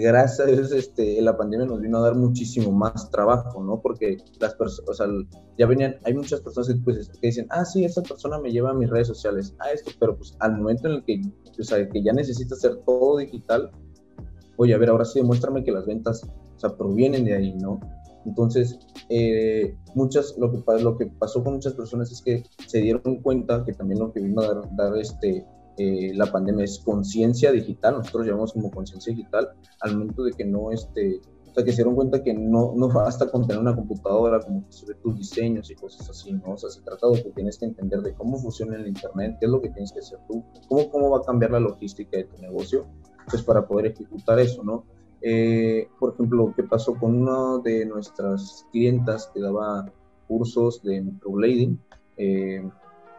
gracias 0.00 0.40
a 0.40 0.50
Dios 0.50 0.72
este, 0.72 1.20
la 1.20 1.36
pandemia 1.36 1.66
nos 1.66 1.80
vino 1.80 1.98
a 1.98 2.02
dar 2.02 2.14
muchísimo 2.14 2.72
más 2.72 3.10
trabajo, 3.10 3.62
¿no? 3.62 3.80
Porque 3.80 4.18
las 4.40 4.54
personas, 4.54 5.26
ya 5.58 5.66
venían, 5.66 5.96
hay 6.04 6.14
muchas 6.14 6.40
personas 6.40 6.68
que, 6.68 6.76
pues, 6.76 7.08
que, 7.20 7.26
dicen, 7.26 7.46
ah, 7.50 7.64
sí, 7.64 7.84
esa 7.84 8.02
persona 8.02 8.38
me 8.38 8.50
lleva 8.50 8.70
a 8.70 8.74
mis 8.74 8.88
redes 8.88 9.08
sociales, 9.08 9.54
a 9.58 9.70
esto, 9.70 9.90
pero 9.98 10.16
pues 10.16 10.34
al 10.40 10.56
momento 10.56 10.88
en 10.88 10.94
el 10.94 11.04
que, 11.04 11.20
o 11.58 11.62
sea, 11.62 11.88
que 11.88 12.02
ya 12.02 12.12
necesita 12.12 12.54
hacer 12.54 12.76
todo 12.86 13.18
digital, 13.18 13.70
oye, 14.56 14.74
a 14.74 14.78
ver, 14.78 14.90
ahora 14.90 15.04
sí 15.04 15.20
demuéstrame 15.20 15.64
que 15.64 15.72
las 15.72 15.86
ventas, 15.86 16.22
o 16.24 16.58
sea, 16.58 16.76
provienen 16.76 17.24
de 17.24 17.34
ahí, 17.34 17.54
¿no? 17.54 17.80
Entonces, 18.24 18.78
eh, 19.10 19.76
muchas, 19.94 20.36
lo 20.38 20.50
que, 20.50 20.62
lo 20.82 20.96
que 20.96 21.06
pasó 21.06 21.44
con 21.44 21.54
muchas 21.54 21.74
personas 21.74 22.10
es 22.10 22.22
que 22.22 22.42
se 22.66 22.78
dieron 22.78 23.16
cuenta 23.22 23.64
que 23.64 23.74
también 23.74 24.00
lo 24.00 24.12
que 24.12 24.20
vino 24.20 24.40
a 24.40 24.54
dar, 24.54 24.76
dar 24.76 24.96
este, 24.96 25.44
eh, 25.76 26.12
la 26.14 26.26
pandemia 26.26 26.64
es 26.64 26.78
conciencia 26.78 27.50
digital, 27.52 27.98
nosotros 27.98 28.26
llamamos 28.26 28.52
como 28.52 28.70
conciencia 28.70 29.14
digital, 29.14 29.50
al 29.80 29.92
momento 29.96 30.22
de 30.24 30.32
que 30.32 30.44
no, 30.44 30.70
este, 30.70 31.20
o 31.50 31.54
sea, 31.54 31.64
que 31.64 31.70
se 31.70 31.76
dieron 31.78 31.94
cuenta 31.94 32.22
que 32.22 32.34
no, 32.34 32.74
no 32.76 32.88
basta 32.88 33.30
con 33.30 33.46
tener 33.46 33.60
una 33.60 33.74
computadora, 33.74 34.40
como 34.40 34.64
se 34.70 34.92
tus 34.94 35.16
diseños 35.16 35.70
y 35.70 35.74
cosas 35.74 36.08
así, 36.10 36.32
¿no? 36.32 36.52
O 36.52 36.56
sea, 36.56 36.70
se 36.70 36.82
trata 36.82 37.08
de 37.08 37.22
que 37.22 37.30
tienes 37.30 37.58
que 37.58 37.66
entender 37.66 38.00
de 38.02 38.14
cómo 38.14 38.38
funciona 38.38 38.76
el 38.76 38.86
Internet, 38.86 39.36
qué 39.38 39.46
es 39.46 39.52
lo 39.52 39.60
que 39.60 39.70
tienes 39.70 39.92
que 39.92 40.00
hacer 40.00 40.18
tú, 40.28 40.44
cómo, 40.68 40.90
cómo 40.90 41.10
va 41.10 41.18
a 41.18 41.22
cambiar 41.22 41.52
la 41.52 41.60
logística 41.60 42.16
de 42.16 42.24
tu 42.24 42.36
negocio, 42.38 42.86
pues 43.30 43.42
para 43.42 43.66
poder 43.66 43.86
ejecutar 43.86 44.38
eso, 44.38 44.62
¿no? 44.62 44.84
Eh, 45.26 45.88
por 45.98 46.12
ejemplo, 46.12 46.52
¿qué 46.54 46.64
pasó 46.64 46.94
con 46.94 47.22
una 47.22 47.62
de 47.62 47.86
nuestras 47.86 48.66
clientas 48.72 49.30
que 49.32 49.40
daba 49.40 49.90
cursos 50.28 50.82
de 50.82 51.00
microblading? 51.00 51.80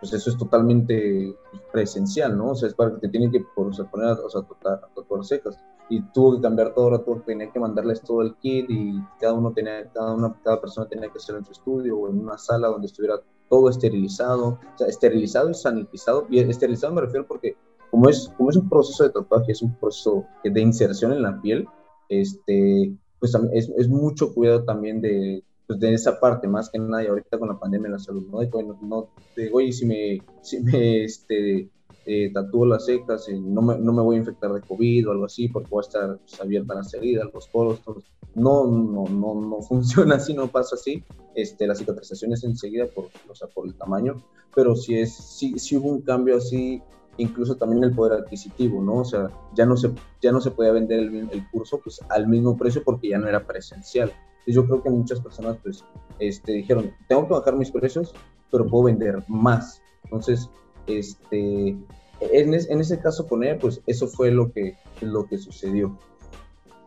Pues 0.05 0.21
eso 0.21 0.29
es 0.29 0.37
totalmente 0.37 1.35
presencial, 1.71 2.37
¿no? 2.37 2.51
O 2.51 2.55
sea, 2.55 2.67
es 2.67 2.75
para 2.75 2.93
que 2.93 2.99
te 2.99 3.09
tienen 3.09 3.31
que 3.31 3.43
por, 3.55 3.69
o 3.69 3.73
sea, 3.73 3.85
poner, 3.85 4.11
o 4.11 4.29
sea, 4.29 4.43
tatuar 4.43 5.25
secas. 5.25 5.57
Y 5.89 5.99
tuvo 6.11 6.35
que 6.35 6.43
cambiar 6.43 6.75
todo, 6.75 6.85
ahora 6.85 7.03
tuvo, 7.03 7.21
tenía 7.21 7.51
que 7.51 7.59
mandarles 7.59 8.01
todo 8.01 8.21
el 8.21 8.35
kit 8.35 8.67
y 8.69 9.01
cada 9.19 9.33
uno 9.33 9.51
tenía, 9.51 9.89
cada 9.91 10.13
una, 10.13 10.39
cada 10.43 10.61
persona 10.61 10.87
tenía 10.87 11.09
que 11.09 11.17
hacerlo 11.17 11.39
en 11.39 11.45
su 11.45 11.53
estudio 11.53 11.97
o 11.97 12.07
en 12.07 12.19
una 12.19 12.37
sala 12.37 12.67
donde 12.67 12.85
estuviera 12.85 13.19
todo 13.49 13.67
esterilizado, 13.67 14.59
o 14.75 14.77
sea, 14.77 14.85
esterilizado 14.85 15.49
y 15.49 15.55
sanitizado. 15.55 16.27
Y 16.29 16.37
esterilizado 16.37 16.93
me 16.93 17.01
refiero 17.01 17.25
porque 17.25 17.57
como 17.89 18.07
es, 18.07 18.31
como 18.37 18.51
es 18.51 18.57
un 18.57 18.69
proceso 18.69 19.05
de 19.05 19.09
tatuaje, 19.09 19.53
es 19.53 19.63
un 19.63 19.73
proceso 19.73 20.23
de 20.43 20.61
inserción 20.61 21.13
en 21.13 21.23
la 21.23 21.41
piel, 21.41 21.67
este, 22.09 22.95
pues 23.17 23.33
es, 23.53 23.69
es 23.75 23.89
mucho 23.89 24.35
cuidado 24.35 24.65
también 24.65 25.01
de 25.01 25.43
pues 25.67 25.79
de 25.79 25.93
esa 25.93 26.19
parte 26.19 26.47
más 26.47 26.69
que 26.69 26.79
nada 26.79 27.03
y 27.03 27.07
ahorita 27.07 27.39
con 27.39 27.49
la 27.49 27.59
pandemia 27.59 27.87
en 27.87 27.93
la 27.93 27.99
salud, 27.99 28.27
¿no? 28.31 28.39
De, 28.39 28.47
bueno, 28.47 28.77
no, 28.81 29.09
oye, 29.51 29.71
si 29.71 29.85
me, 29.85 30.21
si 30.41 30.61
me 30.61 31.03
este, 31.03 31.69
eh, 32.05 32.31
tatúo 32.31 32.65
las 32.65 32.85
secas, 32.85 33.27
y 33.29 33.39
no, 33.39 33.61
me, 33.61 33.77
no 33.77 33.91
me 33.91 34.01
voy 34.01 34.15
a 34.15 34.19
infectar 34.19 34.53
de 34.53 34.61
COVID 34.61 35.07
o 35.07 35.11
algo 35.11 35.25
así, 35.25 35.47
porque 35.47 35.69
voy 35.69 35.79
a 35.83 35.87
estar 35.87 36.17
pues, 36.19 36.39
abierta 36.39 36.75
las 36.75 36.93
heridas, 36.93 37.29
los 37.33 37.47
poros, 37.47 37.81
todo. 37.81 38.03
No, 38.35 38.67
no, 38.67 39.05
no, 39.05 39.35
no 39.41 39.61
funciona 39.67 40.15
así, 40.15 40.33
no 40.33 40.47
pasa 40.47 40.75
así. 40.75 41.03
Este, 41.33 41.65
la 41.67 41.75
cicatrización 41.75 42.33
es 42.33 42.43
enseguida 42.43 42.85
por, 42.87 43.09
o 43.29 43.35
sea, 43.35 43.47
por 43.47 43.65
el 43.65 43.75
tamaño, 43.75 44.23
pero 44.53 44.75
si 44.75 44.97
es, 44.97 45.13
si, 45.13 45.57
si 45.57 45.75
hubo 45.77 45.89
un 45.89 46.01
cambio 46.01 46.37
así 46.37 46.81
incluso 47.17 47.55
también 47.55 47.81
el 47.83 47.95
poder 47.95 48.19
adquisitivo, 48.19 48.81
¿no? 48.81 48.95
O 48.97 49.05
sea, 49.05 49.29
ya 49.53 49.65
no 49.65 49.77
se, 49.77 49.89
ya 50.21 50.33
no 50.33 50.41
se 50.41 50.51
podía 50.51 50.71
vender 50.71 50.99
el, 50.99 51.29
el 51.31 51.49
curso 51.49 51.79
pues, 51.81 52.01
al 52.09 52.27
mismo 52.27 52.57
precio 52.57 52.83
porque 52.83 53.09
ya 53.09 53.17
no 53.17 53.27
era 53.27 53.47
presencial. 53.47 54.11
Yo 54.47 54.65
creo 54.65 54.83
que 54.83 54.89
muchas 54.89 55.19
personas 55.19 55.57
pues 55.63 55.83
este, 56.19 56.53
dijeron, 56.53 56.91
tengo 57.07 57.27
que 57.27 57.33
bajar 57.33 57.55
mis 57.55 57.71
precios, 57.71 58.13
pero 58.51 58.65
puedo 58.67 58.85
vender 58.85 59.23
más. 59.27 59.81
Entonces, 60.03 60.49
este, 60.87 61.69
en, 62.21 62.53
en 62.53 62.79
ese 62.79 62.99
caso 62.99 63.27
con 63.27 63.43
ella, 63.43 63.57
pues 63.59 63.81
eso 63.87 64.07
fue 64.07 64.31
lo 64.31 64.51
que, 64.51 64.75
lo 65.01 65.25
que 65.25 65.37
sucedió. 65.37 65.97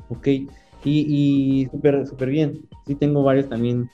Ok, 0.09 0.27
y, 0.29 0.49
y 0.85 1.67
súper 1.67 2.07
super 2.07 2.31
bien. 2.31 2.67
Sí 2.87 2.95
tengo 2.95 3.23
varios 3.23 3.49
también 3.49 3.91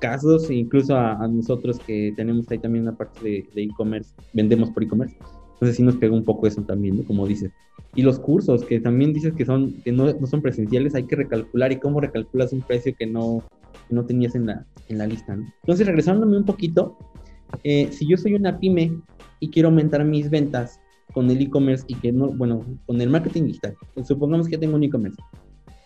casos, 0.00 0.50
incluso 0.50 0.96
a, 0.96 1.26
nosotros 1.28 1.78
que 1.78 2.12
tenemos 2.16 2.50
ahí 2.50 2.58
también 2.58 2.84
una 2.84 2.96
parte 2.96 3.46
de 3.54 3.62
e-commerce, 3.62 4.12
vendemos 4.32 4.70
por 4.70 4.82
e-commerce. 4.82 5.16
Entonces 5.60 5.76
sí 5.76 5.82
nos 5.82 5.96
pega 5.96 6.14
un 6.14 6.24
poco 6.24 6.46
eso 6.46 6.62
también, 6.62 6.96
¿no? 6.96 7.04
Como 7.04 7.26
dices. 7.26 7.50
Y 7.94 8.00
los 8.00 8.18
cursos, 8.18 8.64
que 8.64 8.80
también 8.80 9.12
dices 9.12 9.34
que, 9.34 9.44
son, 9.44 9.74
que 9.82 9.92
no, 9.92 10.10
no 10.10 10.26
son 10.26 10.40
presenciales, 10.40 10.94
hay 10.94 11.04
que 11.04 11.16
recalcular. 11.16 11.70
¿Y 11.70 11.76
cómo 11.76 12.00
recalculas 12.00 12.54
un 12.54 12.62
precio 12.62 12.94
que 12.98 13.06
no, 13.06 13.44
que 13.86 13.94
no 13.94 14.06
tenías 14.06 14.34
en 14.34 14.46
la, 14.46 14.64
en 14.88 14.96
la 14.96 15.06
lista? 15.06 15.36
¿no? 15.36 15.46
Entonces, 15.62 15.86
regresándome 15.86 16.38
un 16.38 16.46
poquito, 16.46 16.96
eh, 17.62 17.88
si 17.92 18.08
yo 18.08 18.16
soy 18.16 18.34
una 18.34 18.58
pyme 18.58 18.96
y 19.38 19.50
quiero 19.50 19.68
aumentar 19.68 20.02
mis 20.02 20.30
ventas 20.30 20.80
con 21.12 21.30
el 21.30 21.42
e-commerce 21.42 21.84
y 21.88 21.94
que 21.96 22.10
no, 22.10 22.28
bueno, 22.28 22.64
con 22.86 22.98
el 22.98 23.10
marketing 23.10 23.44
digital, 23.44 23.76
supongamos 24.04 24.48
que 24.48 24.56
tengo 24.56 24.76
un 24.76 24.84
e-commerce, 24.84 25.20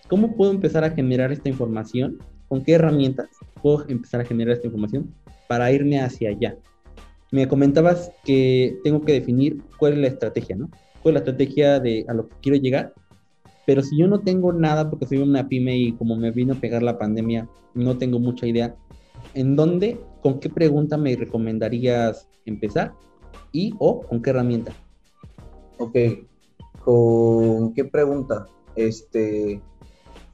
¿cómo 0.09 0.37
puedo 0.37 0.53
empezar 0.53 0.85
a 0.85 0.91
generar 0.91 1.33
esta 1.33 1.49
información? 1.49 2.19
¿Con 2.47 2.63
qué 2.63 2.75
herramientas 2.75 3.29
puedo 3.61 3.89
empezar 3.89 4.21
a 4.21 4.25
generar 4.25 4.55
esta 4.55 4.69
información 4.69 5.13
para 5.49 5.73
irme 5.73 6.01
hacia 6.01 6.29
allá? 6.31 6.57
Me 7.35 7.49
comentabas 7.49 8.13
que 8.23 8.79
tengo 8.85 9.01
que 9.01 9.15
definir 9.15 9.61
cuál 9.77 9.95
es 9.95 9.99
la 9.99 10.07
estrategia, 10.07 10.55
¿no? 10.55 10.71
¿Cuál 11.03 11.15
es 11.17 11.23
la 11.23 11.31
estrategia 11.31 11.81
de 11.81 12.05
a 12.07 12.15
lo 12.15 12.29
que 12.29 12.37
quiero 12.41 12.59
llegar? 12.59 12.95
Pero 13.67 13.83
si 13.83 13.99
yo 13.99 14.07
no 14.07 14.21
tengo 14.21 14.53
nada 14.53 14.89
porque 14.89 15.05
soy 15.05 15.19
una 15.19 15.49
pyme 15.49 15.77
y 15.77 15.93
como 15.95 16.15
me 16.15 16.31
vino 16.31 16.55
a 16.55 16.61
pegar 16.61 16.85
la 16.85 16.97
pandemia, 16.97 17.49
no 17.75 17.99
tengo 17.99 18.21
mucha 18.21 18.47
idea, 18.47 18.77
¿en 19.35 19.57
dónde, 19.57 20.01
con 20.23 20.39
qué 20.39 20.49
pregunta 20.49 20.97
me 20.97 21.17
recomendarías 21.17 22.29
empezar? 22.47 22.95
¿Y 23.51 23.75
o 23.81 24.03
con 24.03 24.23
qué 24.23 24.31
herramienta? 24.31 24.73
Ok, 25.79 25.97
¿con 26.85 27.75
qué 27.75 27.85
pregunta? 27.85 28.47
Este, 28.77 29.61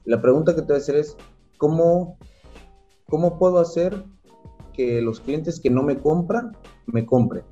la 0.05 0.21
pregunta 0.21 0.53
que 0.53 0.61
te 0.61 0.67
voy 0.67 0.75
a 0.75 0.77
hacer 0.77 0.97
es, 0.97 1.17
¿cómo, 1.57 2.19
cómo 3.09 3.39
puedo 3.39 3.57
hacer 3.57 4.03
que 4.73 5.01
los 5.01 5.19
clientes 5.19 5.59
que 5.59 5.71
no 5.71 5.81
me 5.81 5.97
compran 5.97 6.55
me 6.91 7.05
compre. 7.05 7.43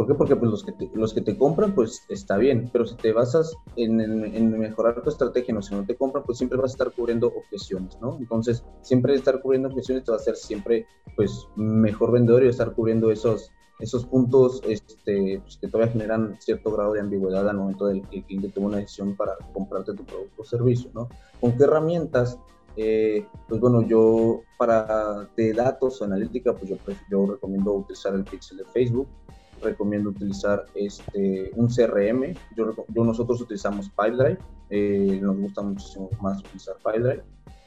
¿Por 0.00 0.06
qué? 0.06 0.14
Porque 0.14 0.34
pues, 0.34 0.50
los, 0.50 0.64
que 0.64 0.72
te, 0.72 0.90
los 0.94 1.12
que 1.12 1.20
te 1.20 1.36
compran, 1.36 1.74
pues 1.74 2.06
está 2.08 2.38
bien, 2.38 2.70
pero 2.72 2.86
si 2.86 2.94
te 2.94 3.12
basas 3.12 3.54
en, 3.76 4.00
en, 4.00 4.58
mejorar 4.58 5.02
tu 5.02 5.10
estrategia, 5.10 5.52
no, 5.52 5.60
si 5.60 5.74
no 5.74 5.84
te 5.84 5.94
compran, 5.94 6.24
pues 6.24 6.38
siempre 6.38 6.56
vas 6.58 6.70
a 6.70 6.74
estar 6.74 6.90
cubriendo 6.92 7.26
objeciones, 7.26 7.98
¿no? 8.00 8.16
Entonces, 8.18 8.64
siempre 8.80 9.14
estar 9.14 9.42
cubriendo 9.42 9.68
objeciones 9.68 10.04
te 10.04 10.10
va 10.10 10.16
a 10.16 10.20
hacer 10.20 10.36
siempre, 10.36 10.86
pues, 11.16 11.46
mejor 11.54 12.12
vendedor 12.12 12.42
y 12.42 12.48
estar 12.48 12.72
cubriendo 12.72 13.10
esos, 13.10 13.50
esos 13.78 14.06
puntos 14.06 14.62
este, 14.66 15.40
pues, 15.42 15.58
que 15.58 15.68
todavía 15.68 15.92
generan 15.92 16.34
cierto 16.40 16.72
grado 16.72 16.94
de 16.94 17.00
ambigüedad 17.00 17.46
al 17.46 17.58
momento 17.58 17.84
del 17.84 18.00
que 18.08 18.20
el 18.20 18.24
cliente 18.24 18.48
toma 18.48 18.68
una 18.68 18.78
decisión 18.78 19.14
para 19.16 19.36
comprarte 19.52 19.92
tu 19.92 20.04
producto 20.04 20.40
o 20.40 20.44
servicio, 20.46 20.90
¿no? 20.94 21.10
¿Con 21.42 21.58
qué 21.58 21.64
herramientas 21.64 22.38
eh, 22.76 23.26
pues 23.48 23.60
bueno, 23.60 23.82
yo 23.82 24.42
para 24.56 25.28
de 25.36 25.52
datos 25.52 26.02
analítica, 26.02 26.54
pues 26.54 26.70
yo, 26.70 26.76
yo 27.10 27.26
recomiendo 27.26 27.72
utilizar 27.74 28.14
el 28.14 28.24
pixel 28.24 28.58
de 28.58 28.64
Facebook, 28.66 29.08
recomiendo 29.62 30.10
utilizar 30.10 30.64
este, 30.74 31.50
un 31.56 31.68
CRM, 31.68 32.34
yo, 32.56 33.04
nosotros 33.04 33.40
utilizamos 33.40 33.90
PipeDrive, 33.90 34.38
eh, 34.70 35.18
nos 35.22 35.36
gusta 35.36 35.62
muchísimo 35.62 36.10
más 36.20 36.40
utilizar 36.40 36.76
PipeDrive, 36.76 37.22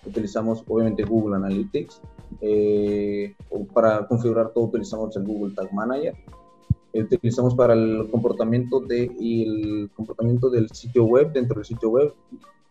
utilizamos 0.05 0.63
obviamente 0.67 1.03
Google 1.03 1.35
Analytics, 1.35 2.01
eh, 2.41 3.35
para 3.73 4.07
configurar 4.07 4.49
todo 4.49 4.65
utilizamos 4.65 5.15
el 5.15 5.23
Google 5.23 5.53
Tag 5.53 5.71
Manager, 5.73 6.15
utilizamos 6.93 7.55
para 7.55 7.73
el 7.73 8.07
comportamiento 8.11 8.79
de 8.79 9.11
y 9.19 9.43
el 9.43 9.89
comportamiento 9.95 10.49
del 10.49 10.69
sitio 10.69 11.05
web 11.05 11.33
dentro 11.33 11.55
del 11.55 11.65
sitio 11.65 11.89
web 11.89 12.13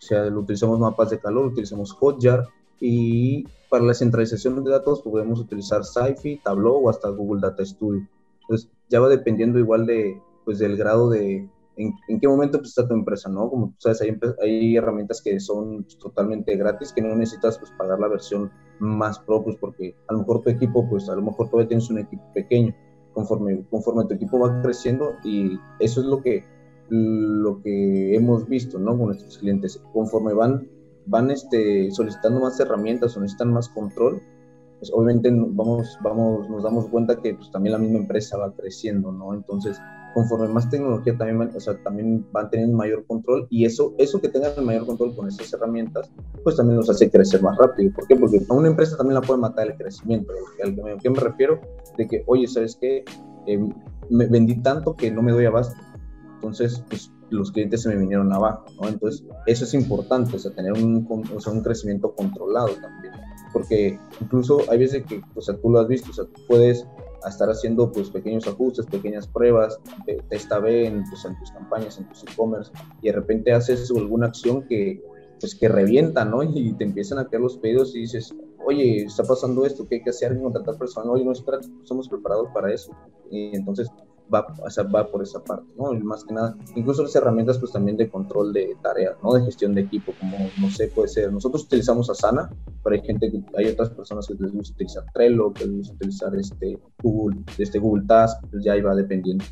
o 0.02 0.04
sea, 0.04 0.26
utilizamos 0.26 0.80
mapas 0.80 1.10
de 1.10 1.20
calor, 1.20 1.46
utilizamos 1.46 1.92
Hotjar 1.92 2.48
y 2.80 3.44
para 3.70 3.84
la 3.84 3.94
centralización 3.94 4.62
de 4.64 4.68
datos 4.68 5.00
podemos 5.00 5.38
utilizar 5.38 5.84
SciFi, 5.84 6.40
Tableau 6.42 6.84
o 6.84 6.90
hasta 6.90 7.08
Google 7.08 7.40
Data 7.40 7.64
Studio. 7.64 8.04
Entonces, 8.40 8.68
ya 8.88 8.98
va 8.98 9.08
dependiendo 9.08 9.60
igual 9.60 9.86
de, 9.86 10.20
pues, 10.44 10.58
del 10.58 10.76
grado 10.76 11.08
de, 11.08 11.48
en, 11.76 12.20
qué 12.20 12.26
momento 12.26 12.58
pues, 12.58 12.70
está 12.70 12.88
tu 12.88 12.94
empresa, 12.94 13.28
¿no? 13.30 13.48
Como 13.48 13.68
tú 13.68 13.74
sabes, 13.78 14.00
hay, 14.02 14.18
hay 14.42 14.76
herramientas 14.76 15.22
que 15.22 15.38
son 15.38 15.86
totalmente 16.00 16.56
gratis, 16.56 16.92
que 16.92 17.00
no 17.00 17.14
necesitas 17.14 17.56
pues, 17.58 17.70
pagar 17.78 18.00
la 18.00 18.08
versión 18.08 18.50
más 18.80 19.20
pro, 19.20 19.44
pues, 19.44 19.54
porque 19.54 19.94
a 20.08 20.14
lo 20.14 20.18
mejor 20.18 20.42
tu 20.42 20.50
equipo, 20.50 20.90
pues 20.90 21.08
a 21.08 21.14
lo 21.14 21.22
mejor 21.22 21.48
todavía 21.48 21.68
tienes 21.68 21.88
un 21.90 22.00
equipo 22.00 22.24
pequeño, 22.34 22.74
conforme, 23.12 23.64
conforme 23.70 24.04
tu 24.04 24.14
equipo 24.14 24.38
va 24.38 24.62
creciendo 24.62 25.16
y 25.24 25.58
eso 25.80 26.00
es 26.00 26.06
lo 26.06 26.22
que 26.22 26.44
lo 26.88 27.62
que 27.62 28.14
hemos 28.14 28.46
visto, 28.46 28.78
¿no? 28.78 28.96
Con 28.96 29.06
nuestros 29.06 29.38
clientes, 29.38 29.80
conforme 29.94 30.34
van, 30.34 30.68
van 31.06 31.30
este, 31.30 31.90
solicitando 31.90 32.40
más 32.40 32.60
herramientas 32.60 33.16
o 33.16 33.20
necesitan 33.20 33.52
más 33.52 33.70
control, 33.70 34.20
pues 34.78 34.90
obviamente 34.92 35.30
vamos, 35.32 35.98
vamos, 36.02 36.50
nos 36.50 36.64
damos 36.64 36.86
cuenta 36.86 37.16
que 37.16 37.34
pues, 37.34 37.50
también 37.50 37.72
la 37.72 37.78
misma 37.78 38.00
empresa 38.00 38.36
va 38.36 38.52
creciendo, 38.52 39.10
¿no? 39.10 39.32
Entonces, 39.32 39.80
conforme 40.12 40.48
más 40.48 40.68
tecnología 40.68 41.16
también 41.16 41.38
van, 41.38 41.56
o 41.56 41.60
sea, 41.60 41.82
también 41.82 42.26
van 42.32 42.50
teniendo 42.50 42.76
mayor 42.76 43.06
control 43.06 43.46
y 43.48 43.64
eso, 43.64 43.94
eso 43.96 44.20
que 44.20 44.28
tengan 44.28 44.52
el 44.56 44.64
mayor 44.64 44.84
control 44.84 45.14
con 45.14 45.28
esas 45.28 45.52
herramientas, 45.52 46.10
pues 46.42 46.56
también 46.56 46.76
nos 46.76 46.90
hace 46.90 47.10
crecer 47.10 47.42
más 47.42 47.56
rápido. 47.56 47.92
¿Por 47.94 48.06
qué? 48.06 48.16
Porque 48.16 48.40
a 48.46 48.54
una 48.54 48.68
empresa 48.68 48.96
también 48.96 49.14
la 49.14 49.22
puede 49.22 49.40
matar 49.40 49.68
el 49.68 49.76
crecimiento. 49.76 50.32
¿A 50.32 50.98
qué 50.98 51.10
me 51.10 51.20
refiero? 51.20 51.60
De 51.96 52.08
que, 52.08 52.22
oye, 52.26 52.46
¿sabes 52.46 52.76
qué? 52.80 53.04
Eh, 53.46 53.58
me 54.10 54.26
vendí 54.26 54.56
tanto 54.62 54.94
que 54.94 55.10
no 55.10 55.22
me 55.22 55.32
doy 55.32 55.46
abasto 55.46 55.76
entonces 56.42 56.84
pues, 56.88 57.12
los 57.30 57.52
clientes 57.52 57.82
se 57.82 57.88
me 57.88 57.96
vinieron 57.96 58.32
abajo, 58.32 58.64
¿no? 58.80 58.88
Entonces 58.88 59.24
eso 59.46 59.64
es 59.64 59.74
importante, 59.74 60.34
o 60.34 60.38
sea, 60.40 60.50
tener 60.50 60.72
un, 60.72 61.06
o 61.34 61.40
sea, 61.40 61.52
un 61.52 61.62
crecimiento 61.62 62.12
controlado 62.16 62.74
también, 62.74 63.14
porque 63.52 63.98
incluso 64.20 64.60
hay 64.68 64.78
veces 64.78 65.04
que, 65.06 65.22
o 65.36 65.40
sea, 65.40 65.56
tú 65.56 65.70
lo 65.70 65.78
has 65.78 65.86
visto, 65.86 66.10
o 66.10 66.14
sea, 66.14 66.24
tú 66.24 66.40
puedes 66.48 66.84
estar 67.26 67.48
haciendo 67.48 67.92
pues 67.92 68.10
pequeños 68.10 68.48
ajustes, 68.48 68.86
pequeñas 68.86 69.28
pruebas, 69.28 69.78
testa 70.28 70.58
B 70.58 70.88
en, 70.88 71.04
pues, 71.08 71.24
en 71.24 71.38
tus 71.38 71.52
campañas, 71.52 71.96
en 71.96 72.08
tus 72.08 72.24
e-commerce, 72.24 72.72
y 73.00 73.06
de 73.06 73.12
repente 73.12 73.52
haces 73.52 73.88
alguna 73.96 74.26
acción 74.26 74.66
que 74.66 75.00
pues 75.38 75.54
que 75.54 75.68
revienta, 75.68 76.24
¿no? 76.24 76.42
Y 76.54 76.72
te 76.74 76.84
empiezan 76.84 77.18
a 77.18 77.28
caer 77.28 77.42
los 77.42 77.56
pedidos 77.58 77.94
y 77.94 78.00
dices, 78.00 78.34
oye, 78.64 79.04
está 79.04 79.24
pasando 79.24 79.64
esto, 79.64 79.86
¿qué 79.88 79.96
hay 79.96 80.02
que 80.02 80.10
hacer? 80.10 80.40
Contratar 80.40 80.76
personal, 80.76 81.10
oye, 81.10 81.24
no, 81.24 81.32
espérate, 81.32 81.68
estamos 81.82 82.08
preparados 82.08 82.48
para 82.52 82.72
eso. 82.72 82.92
Y 83.30 83.56
entonces 83.56 83.90
va, 84.32 84.46
o 84.46 84.90
va 84.90 85.10
por 85.10 85.22
esa 85.22 85.42
parte, 85.42 85.72
¿no? 85.76 85.92
Y 85.94 86.00
más 86.00 86.24
que 86.24 86.34
nada, 86.34 86.56
incluso 86.74 87.02
las 87.02 87.14
herramientas 87.14 87.58
pues 87.58 87.72
también 87.72 87.96
de 87.96 88.08
control 88.08 88.52
de 88.52 88.76
tareas, 88.82 89.16
¿no? 89.22 89.34
De 89.34 89.44
gestión 89.44 89.74
de 89.74 89.82
equipo, 89.82 90.12
como, 90.18 90.36
no 90.60 90.70
sé, 90.70 90.88
puede 90.88 91.08
ser, 91.08 91.32
nosotros 91.32 91.64
utilizamos 91.64 92.08
Asana, 92.10 92.50
pero 92.82 92.96
hay 92.96 93.02
gente 93.02 93.30
que, 93.30 93.42
hay 93.56 93.66
otras 93.66 93.90
personas 93.90 94.26
que 94.26 94.34
les 94.34 94.52
gusta 94.52 94.74
utilizar 94.74 95.04
Trello, 95.12 95.52
que 95.52 95.66
les 95.66 95.76
gusta 95.76 95.94
utilizar 95.94 96.36
este 96.36 96.78
Google, 97.02 97.40
este 97.58 97.78
Google 97.78 98.04
Task, 98.06 98.42
pues 98.50 98.64
ya 98.64 98.76
iba 98.76 98.94
dependiendo. 98.94 99.44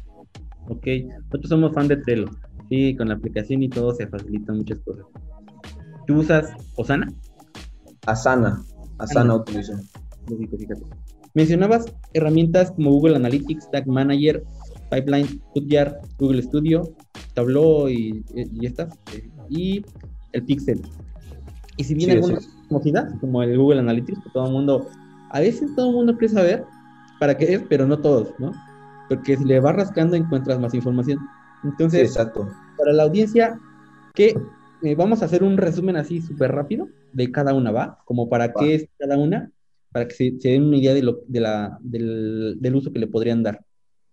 Ok, 0.68 0.86
nosotros 1.24 1.48
somos 1.48 1.72
fan 1.72 1.88
de 1.88 1.96
Trello, 1.96 2.26
sí, 2.68 2.96
con 2.96 3.08
la 3.08 3.14
aplicación 3.14 3.62
y 3.62 3.68
todo 3.68 3.94
se 3.94 4.06
facilitan 4.06 4.58
muchas 4.58 4.78
cosas. 4.80 5.06
¿Tú 6.06 6.20
usas 6.20 6.52
Asana? 8.06 8.64
Asana, 9.00 9.34
Asana 9.34 9.34
utilizo. 9.34 9.72
Mencionabas 11.34 11.86
herramientas 12.12 12.72
como 12.72 12.90
Google 12.90 13.16
Analytics, 13.16 13.70
Tag 13.70 13.86
Manager, 13.86 14.44
Pipeline, 14.90 15.40
Hotjar, 15.54 16.00
Google 16.18 16.42
Studio, 16.42 16.94
Tableau 17.34 17.88
y, 17.88 18.24
y 18.34 18.66
estas, 18.66 18.92
eh, 19.14 19.30
y 19.48 19.84
el 20.32 20.44
Pixel. 20.44 20.82
Y 21.76 21.84
si 21.84 21.94
bien 21.94 22.10
algunas 22.10 22.46
conocidas, 22.68 23.12
como 23.20 23.42
el 23.42 23.56
Google 23.56 23.80
Analytics, 23.80 24.22
que 24.24 24.30
todo 24.30 24.46
el 24.46 24.52
mundo, 24.52 24.88
a 25.30 25.40
veces 25.40 25.74
todo 25.76 25.90
el 25.90 25.96
mundo 25.96 26.16
quiere 26.18 26.34
saber 26.34 26.64
para 27.20 27.36
qué 27.36 27.54
es, 27.54 27.62
pero 27.68 27.86
no 27.86 27.98
todos, 27.98 28.28
¿no? 28.38 28.52
Porque 29.08 29.36
si 29.36 29.44
le 29.44 29.60
vas 29.60 29.76
rascando 29.76 30.16
encuentras 30.16 30.58
más 30.60 30.74
información. 30.74 31.18
Entonces, 31.64 32.02
exacto. 32.02 32.48
para 32.76 32.92
la 32.92 33.04
audiencia, 33.04 33.58
que 34.14 34.34
eh, 34.82 34.94
vamos 34.94 35.22
a 35.22 35.26
hacer 35.26 35.42
un 35.42 35.56
resumen 35.56 35.96
así 35.96 36.20
súper 36.20 36.52
rápido 36.52 36.88
de 37.12 37.30
cada 37.30 37.54
una, 37.54 37.70
¿va? 37.70 37.98
Como 38.04 38.28
para 38.28 38.52
qué 38.52 38.74
es 38.74 38.88
cada 38.98 39.16
una, 39.16 39.50
para 39.92 40.06
que 40.06 40.14
se, 40.14 40.48
den 40.48 40.64
una 40.64 40.76
idea 40.76 40.94
de 40.94 41.02
lo, 41.02 41.20
de 41.26 41.40
la, 41.40 41.78
del, 41.80 42.56
del 42.60 42.74
uso 42.76 42.92
que 42.92 42.98
le 42.98 43.06
podrían 43.06 43.42
dar. 43.42 43.64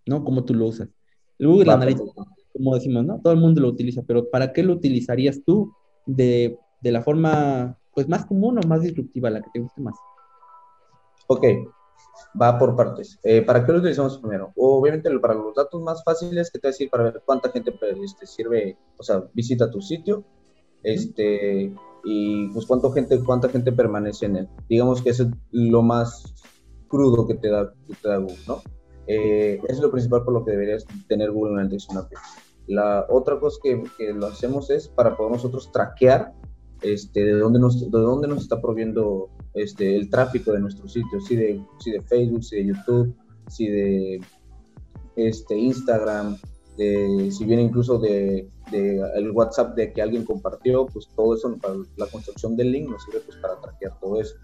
¿no? 0.07 0.23
Cómo 0.23 0.43
tú 0.43 0.53
lo 0.53 0.67
usas. 0.67 0.89
El 1.37 1.47
Google 1.47 1.71
Analytics, 1.71 2.11
como 2.53 2.73
decimos, 2.73 3.05
¿no? 3.05 3.19
Todo 3.21 3.33
el 3.33 3.39
mundo 3.39 3.61
lo 3.61 3.67
utiliza, 3.67 4.01
pero 4.01 4.29
¿para 4.29 4.53
qué 4.53 4.63
lo 4.63 4.73
utilizarías 4.73 5.43
tú 5.45 5.71
de, 6.05 6.57
de 6.81 6.91
la 6.91 7.01
forma, 7.01 7.77
pues, 7.93 8.07
más 8.07 8.25
común 8.25 8.57
o 8.57 8.67
más 8.67 8.81
disruptiva, 8.81 9.29
la 9.29 9.41
que 9.41 9.49
te 9.53 9.59
guste 9.59 9.81
más? 9.81 9.95
Ok. 11.27 11.45
va 12.41 12.57
por 12.57 12.75
partes. 12.75 13.19
Eh, 13.21 13.41
¿Para 13.41 13.65
qué 13.65 13.71
lo 13.71 13.79
utilizamos 13.79 14.17
primero? 14.17 14.51
Obviamente 14.55 15.09
para 15.19 15.35
los 15.35 15.53
datos 15.53 15.81
más 15.81 16.03
fáciles, 16.03 16.49
que 16.49 16.59
te 16.59 16.69
decir 16.69 16.89
para 16.89 17.03
ver 17.03 17.21
cuánta 17.25 17.51
gente 17.51 17.71
pues, 17.73 17.95
este, 18.03 18.25
sirve, 18.25 18.77
o 18.97 19.03
sea, 19.03 19.23
visita 19.33 19.69
tu 19.69 19.81
sitio, 19.81 20.23
este, 20.83 21.73
y 22.03 22.47
pues 22.49 22.65
cuánta 22.65 22.91
gente, 22.91 23.19
cuánta 23.23 23.49
gente 23.49 23.71
permanece 23.71 24.25
en 24.25 24.37
él. 24.37 24.49
Digamos 24.69 25.01
que 25.01 25.09
eso 25.09 25.23
es 25.23 25.29
lo 25.51 25.81
más 25.81 26.33
crudo 26.87 27.27
que 27.27 27.35
te 27.35 27.49
da, 27.49 27.73
que 27.87 27.93
te 27.95 28.07
da 28.07 28.17
Google, 28.17 28.37
¿no? 28.47 28.61
Eh, 29.07 29.59
es 29.67 29.79
lo 29.79 29.91
principal 29.91 30.23
por 30.23 30.33
lo 30.33 30.43
que 30.43 30.51
deberías 30.51 30.85
tener 31.07 31.31
Google 31.31 31.53
Analytics 31.53 31.87
La 32.67 33.05
otra 33.09 33.39
cosa 33.39 33.57
que, 33.63 33.83
que, 33.97 34.13
lo 34.13 34.27
hacemos 34.27 34.69
es 34.69 34.89
para 34.89 35.15
poder 35.15 35.31
nosotros 35.31 35.71
traquear 35.71 36.33
este, 36.81 37.23
de, 37.23 37.33
dónde 37.33 37.59
nos, 37.59 37.79
de 37.79 37.99
dónde 37.99 38.27
nos 38.27 38.43
está 38.43 38.61
proviendo 38.61 39.29
este, 39.53 39.95
el 39.95 40.09
tráfico 40.09 40.51
de 40.51 40.59
nuestro 40.59 40.87
sitio, 40.87 41.19
si 41.21 41.35
de, 41.35 41.61
si 41.79 41.91
de 41.91 42.01
Facebook, 42.01 42.43
si 42.43 42.57
de 42.57 42.65
YouTube, 42.65 43.15
si 43.47 43.67
de 43.67 44.21
este, 45.15 45.57
Instagram, 45.57 46.37
de, 46.77 47.29
si 47.31 47.45
viene 47.45 47.63
incluso 47.63 47.97
de, 47.97 48.49
de, 48.71 49.01
el 49.15 49.31
WhatsApp 49.31 49.75
de 49.75 49.91
que 49.91 50.01
alguien 50.01 50.23
compartió, 50.23 50.85
pues 50.85 51.07
todo 51.15 51.35
eso 51.35 51.55
para 51.61 51.75
la 51.95 52.07
construcción 52.07 52.55
del 52.55 52.71
link 52.71 52.89
nos 52.89 53.03
sirve 53.03 53.21
pues, 53.21 53.37
para 53.37 53.59
traquear 53.59 53.99
todo 53.99 54.21
eso. 54.21 54.35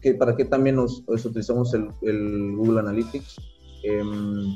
¿Que, 0.00 0.14
¿Para 0.14 0.36
qué 0.36 0.44
también 0.44 0.76
nos, 0.76 1.02
pues, 1.02 1.24
utilizamos 1.24 1.72
el, 1.74 1.88
el, 2.02 2.56
Google 2.56 2.80
Analytics? 2.80 3.36
Em, 3.84 4.54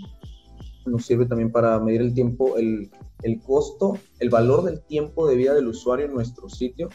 nos 0.86 1.06
sirve 1.06 1.26
también 1.26 1.50
para 1.52 1.78
medir 1.80 2.00
el 2.00 2.14
tiempo, 2.14 2.56
el, 2.56 2.90
el 3.22 3.40
costo, 3.42 3.94
el 4.18 4.30
valor 4.30 4.64
del 4.64 4.80
tiempo 4.82 5.28
de 5.28 5.36
vida 5.36 5.54
del 5.54 5.68
usuario 5.68 6.06
en 6.06 6.14
nuestro 6.14 6.48
sitio 6.48 6.88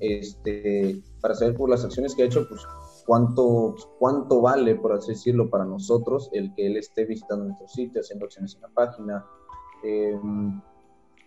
este, 0.00 1.02
para 1.20 1.34
saber 1.34 1.54
por 1.54 1.70
las 1.70 1.84
acciones 1.84 2.14
que 2.14 2.22
ha 2.22 2.26
hecho, 2.26 2.46
pues 2.48 2.62
cuánto, 3.06 3.74
cuánto 3.98 4.40
vale, 4.40 4.74
por 4.74 4.92
así 4.92 5.12
decirlo, 5.12 5.48
para 5.48 5.64
nosotros 5.64 6.28
el 6.32 6.54
que 6.54 6.66
él 6.66 6.76
esté 6.76 7.04
visitando 7.04 7.44
nuestro 7.44 7.68
sitio, 7.68 8.00
haciendo 8.00 8.26
acciones 8.26 8.54
en 8.54 8.62
la 8.62 8.68
página. 8.68 9.24
Em, 9.84 10.60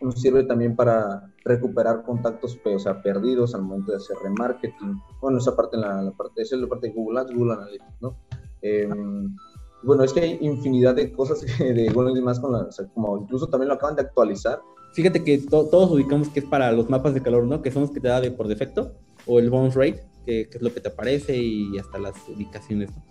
nos 0.01 0.21
sirve 0.21 0.43
también 0.43 0.75
para 0.75 1.31
recuperar 1.43 2.03
contactos 2.03 2.59
o 2.63 2.79
sea, 2.79 3.01
perdidos 3.01 3.55
al 3.55 3.63
momento 3.63 3.91
de 3.91 3.97
hacer 3.97 4.17
remarketing. 4.21 5.01
Bueno, 5.21 5.37
esa 5.37 5.55
parte, 5.55 5.77
la, 5.77 6.01
la 6.01 6.11
parte, 6.11 6.41
esa 6.41 6.55
es 6.55 6.61
la 6.61 6.67
parte 6.67 6.87
de 6.87 6.93
Google 6.93 7.21
Ads, 7.21 7.33
Google 7.33 7.53
Analytics, 7.53 8.01
¿no? 8.01 8.17
Em, 8.61 9.35
bueno, 9.83 10.03
es 10.03 10.13
que 10.13 10.21
hay 10.21 10.37
infinidad 10.41 10.95
de 10.95 11.11
cosas 11.11 11.41
de 11.59 11.89
Google 11.93 12.19
y 12.19 12.21
más 12.21 12.39
con 12.39 12.51
la, 12.51 12.67
como 12.93 13.19
incluso 13.19 13.47
también 13.47 13.69
lo 13.69 13.75
acaban 13.75 13.95
de 13.95 14.01
actualizar 14.01 14.59
Fíjate 14.97 15.23
que 15.23 15.37
todos 15.37 15.91
ubicamos 15.91 16.29
que 16.29 16.39
es 16.39 16.45
para 16.47 16.71
los 16.71 16.89
mapas 16.89 17.13
de 17.13 17.21
calor, 17.21 17.45
¿no? 17.45 17.61
Que 17.61 17.71
son 17.71 17.83
los 17.83 17.91
que 17.91 17.99
te 17.99 18.07
da 18.07 18.19
de 18.19 18.31
por 18.31 18.47
defecto, 18.47 18.93
o 19.27 19.37
el 19.37 19.51
bounce 19.51 19.77
rate, 19.77 20.03
que, 20.25 20.49
es 20.51 20.61
lo 20.61 20.73
que 20.73 20.79
te 20.79 20.89
aparece, 20.89 21.37
y 21.37 21.77
hasta 21.77 21.99
las 21.99 22.15
ubicaciones, 22.27 22.89
¿no? 22.89 23.03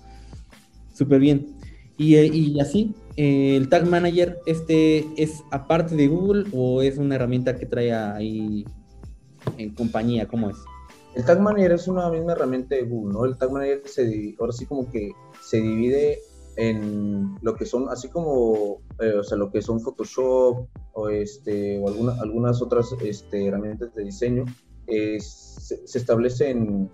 Súper 0.93 1.21
bien. 1.21 1.55
Y, 1.97 2.17
eh, 2.17 2.27
y 2.27 2.59
así, 2.59 2.93
eh, 2.97 3.06
el 3.17 3.69
Tag 3.69 3.87
Manager, 3.87 4.39
este 4.47 5.07
es 5.17 5.43
aparte 5.51 5.97
de 5.97 6.07
Google 6.07 6.47
o 6.53 6.83
es 6.83 6.99
una 6.99 7.15
herramienta 7.15 7.57
que 7.57 7.67
trae 7.67 7.93
ahí 7.93 8.65
en 9.57 9.75
compañía, 9.75 10.29
¿cómo 10.29 10.51
es? 10.51 10.57
El 11.15 11.25
Tag 11.25 11.41
Manager 11.41 11.73
es 11.73 11.89
una 11.89 12.11
misma 12.11 12.33
herramienta 12.33 12.75
de 12.75 12.83
Google, 12.83 13.15
¿no? 13.15 13.25
El 13.25 13.39
Tag 13.39 13.51
Manager 13.51 13.83
se, 13.87 14.35
ahora 14.39 14.53
sí 14.53 14.67
como 14.67 14.91
que 14.91 15.13
se 15.41 15.61
divide 15.61 16.19
en 16.57 17.37
lo 17.43 17.55
que 17.55 17.65
son, 17.65 17.89
así 17.89 18.09
como, 18.09 18.83
eh, 19.01 19.15
o 19.19 19.25
sea, 19.25 19.39
lo 19.39 19.51
que 19.51 19.63
son 19.63 19.81
Photoshop 19.81 20.67
o, 20.93 21.09
este, 21.09 21.79
o 21.79 21.89
alguna, 21.89 22.21
algunas 22.21 22.61
otras 22.61 22.95
este, 23.03 23.47
herramientas 23.47 23.95
de 23.95 24.05
diseño, 24.05 24.45
se, 24.87 25.99
establecen 25.99 26.91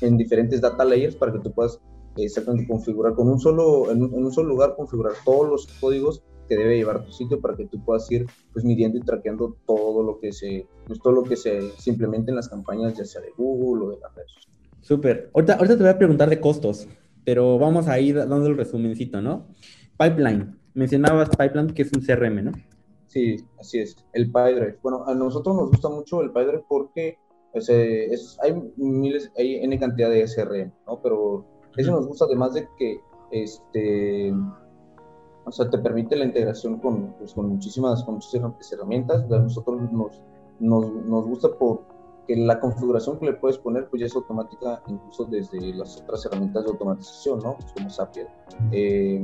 en 0.00 0.16
diferentes 0.16 0.60
data 0.60 0.84
layers 0.84 1.14
para 1.14 1.32
que 1.32 1.38
tú 1.38 1.52
puedas 1.52 1.80
exactamente 2.16 2.68
configurar 2.68 3.14
con 3.14 3.28
un 3.28 3.40
solo, 3.40 3.90
en, 3.90 4.02
un 4.02 4.32
solo 4.32 4.48
lugar, 4.48 4.74
configurar 4.76 5.12
todos 5.24 5.48
los 5.48 5.66
códigos 5.80 6.22
que 6.48 6.56
debe 6.56 6.76
llevar 6.76 7.04
tu 7.04 7.12
sitio 7.12 7.40
para 7.40 7.56
que 7.56 7.66
tú 7.66 7.82
puedas 7.84 8.10
ir 8.10 8.26
pues 8.52 8.64
midiendo 8.64 8.98
y 8.98 9.02
traqueando 9.02 9.56
todo 9.66 10.02
lo 10.02 10.18
que 10.18 10.32
se, 10.32 10.66
pues, 10.86 11.00
todo 11.00 11.12
lo 11.12 11.22
que 11.24 11.36
se, 11.36 11.70
se 11.70 11.90
implemente 11.90 12.30
en 12.30 12.36
las 12.36 12.48
campañas, 12.48 12.96
ya 12.96 13.04
sea 13.04 13.20
de 13.20 13.30
Google 13.36 13.86
o 13.86 13.90
de 13.90 14.00
las 14.00 14.14
redes. 14.14 14.32
Súper. 14.80 15.30
Ahorita, 15.32 15.54
ahorita 15.54 15.76
te 15.76 15.82
voy 15.82 15.90
a 15.90 15.98
preguntar 15.98 16.28
de 16.28 16.40
costos 16.40 16.88
pero 17.24 17.58
vamos 17.58 17.88
a 17.88 17.98
ir 18.00 18.16
dando 18.16 18.46
el 18.46 18.56
resumencito, 18.56 19.20
¿no? 19.20 19.46
Pipeline. 19.98 20.56
Mencionabas 20.74 21.30
Pipeline, 21.30 21.72
que 21.74 21.82
es 21.82 21.92
un 21.92 22.02
CRM, 22.02 22.44
¿no? 22.44 22.52
Sí, 23.06 23.36
así 23.60 23.78
es. 23.78 23.96
El 24.14 24.32
PyDrive. 24.32 24.78
Bueno, 24.82 25.04
a 25.06 25.14
nosotros 25.14 25.54
nos 25.54 25.70
gusta 25.70 25.88
mucho 25.88 26.22
el 26.22 26.32
PyDrive 26.32 26.64
porque 26.68 27.18
es, 27.52 28.38
hay 28.42 28.54
miles, 28.76 29.30
hay 29.36 29.56
N 29.56 29.78
cantidad 29.78 30.10
de 30.10 30.24
CRM, 30.24 30.72
¿no? 30.86 31.00
Pero 31.02 31.46
eso 31.76 31.92
nos 31.92 32.06
gusta 32.06 32.24
además 32.26 32.54
de 32.54 32.68
que, 32.76 33.00
este, 33.30 34.32
o 35.44 35.50
sea, 35.50 35.68
te 35.70 35.78
permite 35.78 36.16
la 36.16 36.24
integración 36.24 36.78
con, 36.78 37.14
pues, 37.14 37.34
con 37.34 37.48
muchísimas, 37.48 38.04
con 38.04 38.14
muchísimas 38.14 38.72
herramientas. 38.72 39.26
Nosotros 39.28 39.80
nos, 39.92 40.22
nos, 40.60 40.92
nos 40.92 41.24
gusta 41.26 41.48
por, 41.58 41.82
que 42.26 42.36
la 42.36 42.60
configuración 42.60 43.18
que 43.18 43.26
le 43.26 43.32
puedes 43.34 43.58
poner 43.58 43.88
pues 43.88 44.00
ya 44.00 44.06
es 44.06 44.14
automática 44.14 44.82
incluso 44.86 45.24
desde 45.24 45.74
las 45.74 46.00
otras 46.00 46.24
herramientas 46.26 46.64
de 46.64 46.70
automatización, 46.70 47.40
¿no? 47.40 47.56
Pues, 47.56 47.72
como 47.72 47.90
Zapier. 47.90 48.28
Eh, 48.70 49.20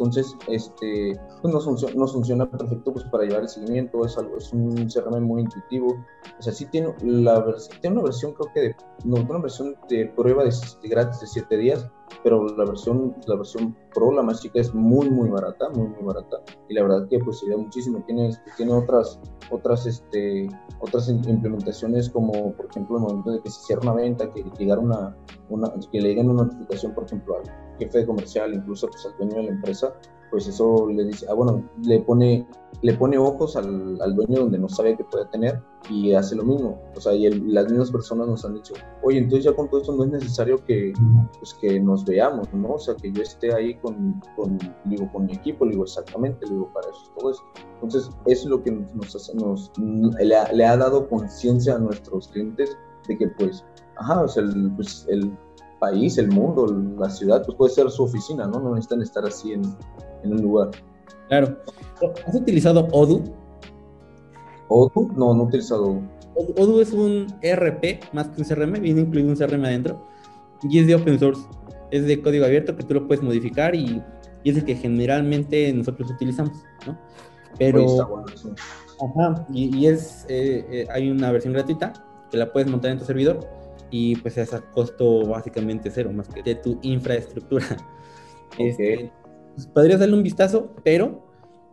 entonces, 0.00 0.34
este, 0.48 1.20
pues 1.42 1.52
nos, 1.52 1.66
funciona, 1.66 1.94
nos 1.94 2.12
funciona 2.12 2.50
perfecto 2.50 2.90
pues, 2.94 3.04
para 3.04 3.24
llevar 3.24 3.42
el 3.42 3.48
seguimiento, 3.50 4.06
es, 4.06 4.16
algo, 4.16 4.38
es 4.38 4.50
un 4.50 4.88
CRM 4.88 5.22
muy 5.22 5.42
intuitivo. 5.42 6.02
O 6.38 6.42
sea, 6.42 6.54
sí 6.54 6.64
tiene, 6.64 6.94
la, 7.02 7.44
tiene 7.82 7.96
una 7.96 8.04
versión, 8.04 8.32
creo 8.32 8.50
que 8.54 8.60
de, 8.60 8.76
no, 9.04 9.16
una 9.16 9.40
versión 9.40 9.76
de 9.90 10.06
prueba 10.16 10.42
de, 10.44 10.54
gratis 10.88 11.20
de 11.20 11.26
7 11.26 11.56
días, 11.58 11.86
pero 12.22 12.46
la 12.56 12.64
versión, 12.64 13.14
la 13.26 13.36
versión 13.36 13.76
Pro, 13.94 14.12
la 14.12 14.22
más 14.22 14.40
chica, 14.40 14.60
es 14.60 14.74
muy, 14.74 15.10
muy 15.10 15.28
barata, 15.28 15.68
muy, 15.70 15.88
muy 15.88 16.02
barata. 16.02 16.42
Y 16.68 16.74
la 16.74 16.82
verdad 16.82 17.08
que 17.08 17.18
pues 17.18 17.40
sería 17.40 17.56
muchísimo. 17.56 18.02
Tiene, 18.06 18.30
tiene 18.56 18.72
otras, 18.72 19.20
otras, 19.50 19.86
este, 19.86 20.48
otras 20.80 21.08
implementaciones 21.08 22.08
como, 22.10 22.52
por 22.54 22.66
ejemplo, 22.66 22.96
el 22.96 23.02
momento 23.02 23.32
de 23.32 23.40
que 23.40 23.50
se 23.50 23.60
cierra 23.62 23.82
una 23.82 23.94
venta, 23.94 24.30
que, 24.32 24.42
una, 24.42 25.16
una, 25.48 25.72
que 25.90 26.00
le 26.00 26.08
lleguen 26.10 26.30
una 26.30 26.44
notificación, 26.44 26.94
por 26.94 27.04
ejemplo, 27.04 27.36
al 27.36 27.78
jefe 27.78 28.06
comercial, 28.06 28.54
incluso 28.54 28.88
pues, 28.88 29.06
al 29.06 29.16
dueño 29.16 29.36
de 29.36 29.42
la 29.44 29.50
empresa, 29.50 29.92
pues 30.30 30.46
eso 30.46 30.88
le 30.88 31.04
dice, 31.04 31.26
ah, 31.28 31.34
bueno, 31.34 31.62
le 31.82 32.00
pone, 32.00 32.46
le 32.82 32.94
pone 32.94 33.18
ojos 33.18 33.56
al, 33.56 34.00
al 34.00 34.14
dueño 34.14 34.40
donde 34.40 34.58
no 34.58 34.68
sabe 34.68 34.96
que 34.96 35.04
puede 35.04 35.26
tener 35.26 35.60
y 35.88 36.12
hace 36.12 36.36
lo 36.36 36.44
mismo. 36.44 36.80
O 36.96 37.00
sea, 37.00 37.14
y 37.14 37.28
las 37.28 37.68
mismas 37.68 37.90
personas 37.90 38.28
nos 38.28 38.44
han 38.44 38.54
dicho, 38.54 38.74
oye, 39.02 39.18
entonces 39.18 39.44
ya 39.44 39.52
con 39.54 39.68
todo 39.68 39.80
esto 39.80 39.94
no 39.94 40.04
es 40.04 40.10
necesario 40.10 40.62
que, 40.64 40.92
pues, 41.38 41.54
que 41.54 41.80
nos 41.80 42.04
veamos, 42.04 42.52
¿no? 42.52 42.74
O 42.74 42.78
sea, 42.78 42.94
que 42.94 43.10
yo 43.12 43.22
esté 43.22 43.52
ahí 43.54 43.74
con, 43.74 44.20
con, 44.36 44.58
digo, 44.84 45.10
con 45.12 45.26
mi 45.26 45.32
equipo, 45.32 45.66
digo, 45.66 45.84
exactamente, 45.84 46.46
digo, 46.48 46.70
para 46.72 46.88
eso 46.88 47.00
es 47.02 47.14
todo 47.18 47.30
eso. 47.30 47.42
Entonces, 47.74 48.10
eso 48.26 48.42
es 48.42 48.46
lo 48.46 48.62
que 48.62 48.70
nos, 48.70 49.34
nos, 49.34 49.72
le, 49.78 50.36
ha, 50.36 50.52
le, 50.52 50.64
ha, 50.64 50.76
dado 50.76 51.08
conciencia 51.08 51.76
a 51.76 51.78
nuestros 51.78 52.28
clientes 52.28 52.76
de 53.08 53.18
que, 53.18 53.28
pues, 53.28 53.64
ajá, 53.96 54.22
o 54.22 54.28
sea, 54.28 54.42
el, 54.42 54.72
pues, 54.76 55.06
el 55.08 55.32
país, 55.80 56.18
el 56.18 56.28
mundo, 56.28 56.66
la 56.98 57.10
ciudad, 57.10 57.42
pues 57.44 57.56
puede 57.56 57.74
ser 57.74 57.90
su 57.90 58.04
oficina, 58.04 58.46
¿no? 58.46 58.60
No 58.60 58.70
necesitan 58.70 59.02
estar 59.02 59.24
así 59.24 59.52
en, 59.52 59.62
en 60.22 60.32
un 60.32 60.42
lugar. 60.42 60.70
Claro. 61.28 61.56
¿Has 62.26 62.34
utilizado 62.34 62.86
Odoo? 62.92 63.24
¿Odoo? 64.68 65.10
No, 65.16 65.34
no 65.34 65.42
he 65.42 65.46
utilizado 65.46 65.84
Odoo. 65.84 66.54
Odoo 66.56 66.80
es 66.80 66.92
un 66.92 67.26
ERP 67.42 68.04
más 68.12 68.28
que 68.28 68.42
un 68.42 68.48
CRM, 68.48 68.80
viene 68.80 69.00
incluido 69.00 69.30
un 69.30 69.36
CRM 69.36 69.64
adentro 69.64 70.06
y 70.62 70.78
es 70.78 70.86
de 70.86 70.94
open 70.94 71.18
source. 71.18 71.42
Es 71.90 72.06
de 72.06 72.22
código 72.22 72.44
abierto 72.44 72.76
que 72.76 72.84
tú 72.84 72.94
lo 72.94 73.08
puedes 73.08 73.22
modificar 73.22 73.74
y, 73.74 74.00
y 74.44 74.50
es 74.50 74.56
el 74.56 74.64
que 74.64 74.76
generalmente 74.76 75.72
nosotros 75.72 76.10
utilizamos, 76.10 76.56
¿no? 76.86 76.96
Pero. 77.58 78.22
Ajá, 79.02 79.46
y, 79.52 79.76
y 79.76 79.86
es, 79.86 80.26
eh, 80.28 80.64
eh, 80.70 80.86
hay 80.92 81.10
una 81.10 81.32
versión 81.32 81.54
gratuita 81.54 81.92
que 82.30 82.36
la 82.36 82.52
puedes 82.52 82.70
montar 82.70 82.92
en 82.92 82.98
tu 82.98 83.04
servidor 83.04 83.40
y 83.90 84.16
pues 84.16 84.38
es 84.38 84.52
a 84.54 84.60
costo 84.60 85.26
básicamente 85.26 85.90
cero, 85.90 86.12
más 86.12 86.28
que 86.28 86.42
de 86.42 86.54
tu 86.56 86.78
infraestructura. 86.82 87.66
Este, 88.58 89.12
pues, 89.54 89.68
podrías 89.68 90.00
darle 90.00 90.16
un 90.16 90.24
vistazo, 90.24 90.74
pero 90.82 91.24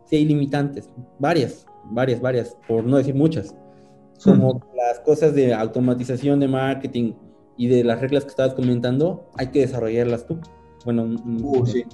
sí 0.06 0.14
hay 0.14 0.24
limitantes, 0.24 0.88
varias, 1.18 1.66
varias, 1.90 2.20
varias, 2.20 2.56
por 2.68 2.84
no 2.84 2.98
decir 2.98 3.16
muchas. 3.16 3.52
Como 4.22 4.60
las 4.76 5.00
cosas 5.00 5.34
de 5.34 5.52
automatización 5.54 6.38
de 6.38 6.46
marketing 6.46 7.14
y 7.56 7.66
de 7.66 7.82
las 7.82 8.00
reglas 8.00 8.22
que 8.22 8.30
estabas 8.30 8.54
comentando, 8.54 9.28
hay 9.36 9.48
que 9.48 9.60
desarrollarlas 9.60 10.24
tú. 10.24 10.38
Bueno, 10.84 11.16
uh, 11.42 11.66
sí. 11.66 11.84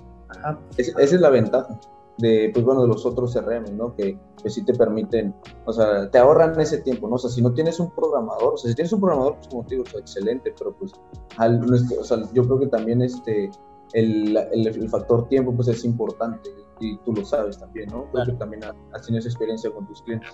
esa 0.76 1.00
es 1.00 1.12
la 1.12 1.30
ventaja 1.30 1.80
de, 2.18 2.50
pues 2.53 2.64
bueno, 2.64 2.83
de 2.83 2.88
los 2.88 3.05
otros 3.05 3.35
CRM, 3.35 3.77
¿no? 3.77 3.94
Que 3.94 4.18
pues 4.40 4.55
sí 4.55 4.64
te 4.64 4.74
permiten, 4.74 5.35
o 5.64 5.72
sea, 5.72 6.11
te 6.11 6.18
ahorran 6.18 6.59
ese 6.61 6.79
tiempo, 6.79 7.09
¿no? 7.09 7.16
O 7.16 7.18
sea, 7.18 7.31
si 7.31 7.42
no 7.42 7.53
tienes 7.53 7.81
un 7.81 7.90
programador, 7.94 8.55
o 8.55 8.57
sea, 8.57 8.70
si 8.70 8.74
tienes 8.74 8.92
un 8.92 9.00
programador, 9.00 9.37
pues 9.37 9.48
como 9.48 9.64
te 9.66 9.77
digo, 9.77 9.85
excelente, 9.98 10.55
pero 10.57 10.77
pues, 10.77 10.92
al, 11.38 11.61
o 11.64 12.05
sea, 12.05 12.18
yo 12.33 12.44
creo 12.44 12.61
que 12.61 12.66
también 12.68 13.03
este, 13.03 13.50
el, 13.94 14.37
el, 14.37 14.88
factor 14.88 15.29
tiempo, 15.29 15.55
pues 15.55 15.68
es 15.68 15.85
importante, 15.85 16.50
y 16.81 16.96
tú 16.98 17.12
lo 17.12 17.24
sabes 17.24 17.59
también, 17.59 17.88
¿no? 17.90 18.11
Creo 18.12 18.27
que 18.27 18.33
también 18.33 18.62
has 18.64 19.03
tenido 19.03 19.20
esa 19.20 19.29
experiencia 19.29 19.70
con 19.70 19.87
tus 19.87 20.03
clientes. 20.03 20.31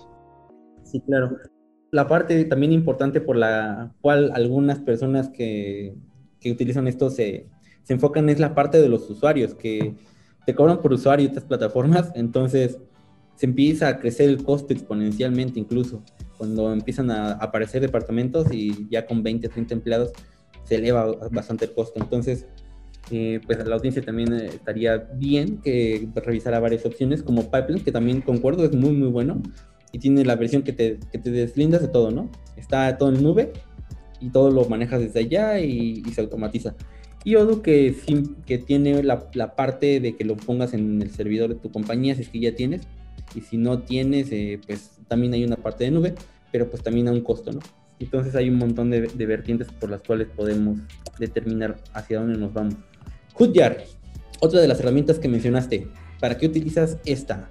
Sí, 0.83 0.99
claro. 1.01 1.37
La 1.91 2.07
parte 2.07 2.45
también 2.45 2.71
importante 2.71 3.21
por 3.21 3.35
la 3.35 3.93
cual 4.01 4.31
algunas 4.33 4.79
personas 4.79 5.29
que, 5.29 5.95
que 6.39 6.51
utilizan 6.51 6.87
esto 6.87 7.09
se, 7.09 7.49
se 7.83 7.93
enfocan 7.93 8.29
es 8.29 8.39
la 8.39 8.55
parte 8.55 8.81
de 8.81 8.87
los 8.87 9.09
usuarios, 9.09 9.53
que 9.55 9.95
te 10.45 10.55
cobran 10.55 10.81
por 10.81 10.93
usuario 10.93 11.27
estas 11.27 11.43
plataformas, 11.43 12.11
entonces 12.15 12.79
se 13.35 13.45
empieza 13.45 13.87
a 13.87 13.99
crecer 13.99 14.29
el 14.29 14.43
costo 14.43 14.73
exponencialmente 14.73 15.59
incluso, 15.59 16.03
cuando 16.37 16.71
empiezan 16.73 17.11
a 17.11 17.33
aparecer 17.33 17.81
departamentos 17.81 18.47
y 18.51 18.87
ya 18.89 19.05
con 19.05 19.23
20, 19.23 19.47
30 19.49 19.73
empleados 19.73 20.11
se 20.63 20.75
eleva 20.75 21.11
bastante 21.31 21.65
el 21.65 21.73
costo. 21.73 21.99
Entonces, 21.99 22.47
eh, 23.09 23.39
pues 23.45 23.65
la 23.65 23.75
audiencia 23.75 24.01
también 24.01 24.33
eh, 24.33 24.47
estaría 24.47 24.97
bien 24.97 25.57
que 25.57 26.07
revisara 26.15 26.59
varias 26.59 26.85
opciones 26.85 27.23
como 27.23 27.51
Pipeline, 27.51 27.83
que 27.83 27.91
también 27.91 28.21
concuerdo, 28.21 28.63
es 28.63 28.73
muy, 28.73 28.91
muy 28.91 29.09
bueno 29.09 29.41
y 29.91 29.99
tiene 29.99 30.23
la 30.23 30.35
versión 30.35 30.61
que 30.61 30.73
te, 30.73 30.97
deslindas 31.29 31.81
de 31.81 31.89
todo, 31.89 32.11
¿no? 32.11 32.29
Está 32.55 32.97
todo 32.97 33.09
en 33.09 33.21
nube 33.21 33.51
y 34.19 34.29
todo 34.29 34.49
lo 34.49 34.65
manejas 34.65 35.01
desde 35.01 35.19
allá 35.19 35.59
y, 35.59 36.03
se 36.05 36.21
automatiza. 36.21 36.75
Y 37.23 37.35
Odoo 37.35 37.61
que, 37.61 37.95
tiene 38.65 39.03
la, 39.03 39.55
parte 39.55 39.99
de 39.99 40.15
que 40.15 40.25
lo 40.25 40.35
pongas 40.35 40.73
en 40.73 41.01
el 41.01 41.11
servidor 41.11 41.49
de 41.49 41.55
tu 41.55 41.71
compañía, 41.71 42.15
si 42.15 42.23
es 42.23 42.29
que 42.29 42.39
ya 42.39 42.55
tienes, 42.55 42.81
y 43.35 43.41
si 43.41 43.57
no 43.57 43.79
tienes, 43.79 44.31
eh, 44.31 44.59
pues 44.65 44.99
también 45.07 45.33
hay 45.33 45.43
una 45.43 45.55
parte 45.55 45.83
de 45.83 45.91
nube, 45.91 46.15
pero 46.51 46.69
pues 46.69 46.81
también 46.83 47.07
a 47.07 47.11
un 47.11 47.21
costo, 47.21 47.51
¿no? 47.51 47.59
Entonces 47.99 48.35
hay 48.35 48.49
un 48.49 48.57
montón 48.57 48.89
de, 48.89 49.01
vertientes 49.25 49.67
por 49.71 49.91
las 49.91 50.01
cuales 50.01 50.27
podemos 50.35 50.79
determinar 51.19 51.77
hacia 51.93 52.19
dónde 52.19 52.39
nos 52.39 52.51
vamos. 52.51 52.75
Hotjar, 53.35 53.83
otra 54.39 54.59
de 54.59 54.67
las 54.67 54.79
herramientas 54.79 55.19
que 55.19 55.27
mencionaste. 55.27 55.87
¿Para 56.19 56.37
qué 56.37 56.47
utilizas 56.47 56.97
esta? 57.05 57.49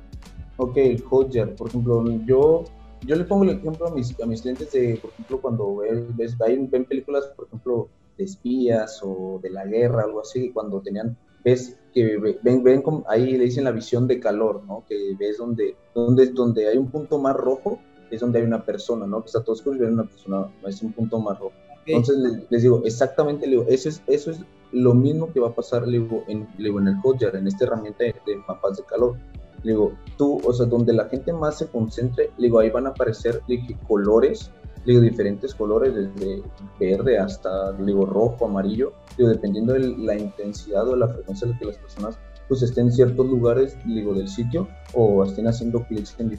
Ok, 0.56 0.76
Hotjar, 1.08 1.54
por 1.54 1.68
ejemplo, 1.68 2.04
yo, 2.26 2.64
yo 3.06 3.14
le 3.14 3.24
pongo 3.24 3.44
el 3.44 3.50
ejemplo 3.50 3.86
a 3.86 3.94
mis, 3.94 4.20
a 4.20 4.26
mis 4.26 4.42
clientes 4.42 4.72
de, 4.72 4.98
por 5.00 5.12
ejemplo, 5.12 5.40
cuando 5.40 5.76
ves, 6.16 6.36
ven 6.36 6.84
películas, 6.84 7.26
por 7.36 7.46
ejemplo, 7.46 7.88
de 8.20 8.26
espías 8.26 9.00
o 9.02 9.40
de 9.42 9.50
la 9.50 9.64
guerra, 9.64 10.04
algo 10.04 10.20
así, 10.20 10.50
cuando 10.52 10.80
tenían, 10.80 11.16
ves 11.42 11.78
que 11.92 12.18
ven, 12.18 12.62
ven 12.62 12.82
ahí 13.08 13.32
le 13.32 13.44
dicen 13.44 13.64
la 13.64 13.72
visión 13.72 14.06
de 14.06 14.20
calor, 14.20 14.62
¿no? 14.66 14.84
Que 14.86 15.16
ves 15.18 15.38
donde, 15.38 15.74
donde, 15.94 16.26
donde 16.26 16.68
hay 16.68 16.76
un 16.76 16.90
punto 16.90 17.18
más 17.18 17.34
rojo, 17.34 17.80
es 18.10 18.20
donde 18.20 18.40
hay 18.40 18.44
una 18.44 18.64
persona, 18.64 19.06
¿no? 19.06 19.22
Que 19.22 19.26
está 19.26 19.42
todo 19.42 19.54
oscuro 19.54 19.76
y 19.76 19.80
ven 19.80 19.94
una 19.94 20.04
persona, 20.04 20.52
es 20.66 20.82
un 20.82 20.92
punto 20.92 21.18
más 21.18 21.38
rojo. 21.38 21.54
Entonces 21.86 22.44
les, 22.50 22.62
digo, 22.62 22.82
exactamente, 22.84 23.46
le 23.46 23.56
digo, 23.56 23.64
eso 23.68 23.88
es, 23.88 24.02
eso 24.06 24.30
es 24.30 24.40
lo 24.70 24.94
mismo 24.94 25.32
que 25.32 25.40
va 25.40 25.48
a 25.48 25.54
pasar, 25.54 25.88
le 25.88 25.98
digo, 25.98 26.22
en, 26.28 26.46
en 26.58 26.88
el 26.88 26.96
Hotjar, 27.02 27.34
en 27.34 27.46
esta 27.46 27.64
herramienta 27.64 28.04
de, 28.04 28.36
mapas 28.46 28.76
de 28.76 28.84
calor. 28.84 29.16
Le 29.62 29.72
digo, 29.72 29.92
tú, 30.16 30.40
o 30.44 30.52
sea, 30.52 30.66
donde 30.66 30.92
la 30.92 31.06
gente 31.08 31.32
más 31.32 31.58
se 31.58 31.66
concentre, 31.66 32.30
le 32.36 32.46
digo, 32.46 32.58
ahí 32.58 32.70
van 32.70 32.86
a 32.86 32.90
aparecer, 32.90 33.42
le 33.48 33.56
dije, 33.56 33.76
colores, 33.88 34.52
le 34.59 34.59
digo, 34.84 35.00
diferentes 35.00 35.54
colores, 35.54 35.94
desde 35.94 36.42
verde 36.78 37.18
hasta, 37.18 37.72
digo, 37.72 38.06
rojo, 38.06 38.46
amarillo, 38.46 38.92
digo, 39.16 39.28
dependiendo 39.28 39.74
de 39.74 39.80
la 39.80 40.16
intensidad 40.16 40.88
o 40.88 40.96
la 40.96 41.08
frecuencia 41.08 41.46
de 41.48 41.58
que 41.58 41.66
las 41.66 41.76
personas 41.78 42.18
pues 42.48 42.62
estén 42.62 42.86
en 42.86 42.92
ciertos 42.92 43.26
lugares, 43.26 43.76
digo, 43.84 44.12
del 44.12 44.28
sitio 44.28 44.66
o 44.94 45.24
estén 45.24 45.46
haciendo 45.46 45.84
clics 45.84 46.16
en, 46.18 46.36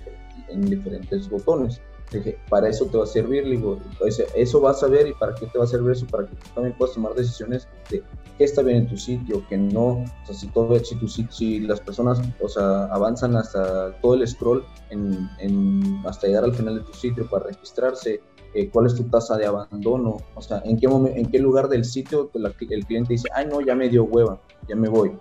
en 0.50 0.62
diferentes 0.62 1.30
botones. 1.30 1.80
Dije, 2.12 2.38
para 2.50 2.68
eso 2.68 2.86
te 2.88 2.98
va 2.98 3.06
a 3.06 3.08
servir, 3.08 3.46
digo, 3.46 3.80
eso 4.36 4.60
vas 4.60 4.84
a 4.84 4.88
ver 4.88 5.08
y 5.08 5.14
para 5.14 5.34
qué 5.34 5.46
te 5.46 5.58
va 5.58 5.64
a 5.64 5.68
servir 5.68 5.92
eso, 5.92 6.06
para 6.08 6.28
que 6.28 6.36
tú 6.36 6.46
también 6.54 6.76
puedas 6.78 6.94
tomar 6.94 7.14
decisiones 7.14 7.70
de 7.90 8.04
qué 8.38 8.44
está 8.44 8.62
bien 8.62 8.80
en 8.80 8.88
tu 8.90 8.98
sitio, 8.98 9.42
qué 9.48 9.58
no, 9.58 10.04
o 10.04 10.26
sea, 10.26 10.36
si 10.36 10.48
todo, 10.48 10.78
si, 10.84 10.98
tu, 10.98 11.08
si 11.08 11.62
las 11.62 11.80
personas, 11.80 12.20
o 12.42 12.50
sea, 12.50 12.88
avanzan 12.88 13.38
hasta 13.38 13.96
todo 14.02 14.16
el 14.16 14.28
scroll 14.28 14.66
en, 14.90 15.30
en, 15.40 16.02
hasta 16.06 16.28
llegar 16.28 16.44
al 16.44 16.54
final 16.54 16.76
de 16.76 16.82
tu 16.82 16.92
sitio 16.92 17.30
para 17.30 17.46
registrarse, 17.46 18.20
eh, 18.54 18.70
cuál 18.70 18.86
es 18.88 18.96
tu 18.96 19.04
tasa 19.04 19.38
de 19.38 19.46
abandono, 19.46 20.18
o 20.36 20.42
sea, 20.42 20.62
en 20.66 20.78
qué, 20.80 20.88
momento, 20.88 21.18
en 21.18 21.26
qué 21.28 21.40
lugar 21.40 21.70
del 21.70 21.86
sitio 21.86 22.30
el 22.34 22.86
cliente 22.86 23.14
dice, 23.14 23.30
ay 23.34 23.48
no, 23.48 23.62
ya 23.62 23.76
me 23.76 23.90
dio 23.90 24.04
hueva, 24.04 24.40
ya 24.68 24.76
me 24.76 24.90
voy, 24.90 25.12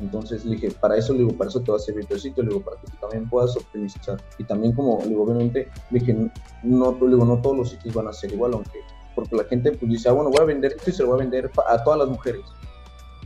entonces 0.00 0.44
le 0.44 0.56
dije, 0.56 0.70
para 0.70 0.96
eso, 0.96 1.12
le 1.12 1.20
digo, 1.20 1.32
para 1.32 1.50
eso 1.50 1.60
te 1.60 1.70
va 1.70 1.76
a 1.76 1.80
servir 1.80 2.06
tu 2.06 2.18
sitio, 2.18 2.42
le 2.42 2.50
digo, 2.50 2.62
para 2.62 2.80
que 2.80 2.86
tú 2.86 2.96
también 3.00 3.28
puedas 3.28 3.56
optimizar. 3.56 4.22
Y 4.38 4.44
también 4.44 4.72
como, 4.72 4.98
le 5.02 5.08
digo, 5.08 5.24
obviamente, 5.24 5.68
le 5.90 5.98
dije, 5.98 6.30
no, 6.62 6.92
le 6.92 7.08
digo, 7.08 7.24
no 7.24 7.40
todos 7.40 7.56
los 7.56 7.70
sitios 7.70 7.94
van 7.94 8.08
a 8.08 8.12
ser 8.12 8.32
igual, 8.32 8.54
aunque, 8.54 8.80
porque 9.14 9.36
la 9.36 9.44
gente 9.44 9.72
pues 9.72 9.90
dice, 9.90 10.08
ah, 10.08 10.12
bueno, 10.12 10.30
voy 10.30 10.40
a 10.40 10.44
vender 10.44 10.72
esto 10.72 10.90
y 10.90 10.92
se 10.92 11.02
lo 11.02 11.08
voy 11.10 11.20
a 11.20 11.22
vender 11.22 11.50
a 11.66 11.82
todas 11.82 11.98
las 11.98 12.08
mujeres. 12.08 12.42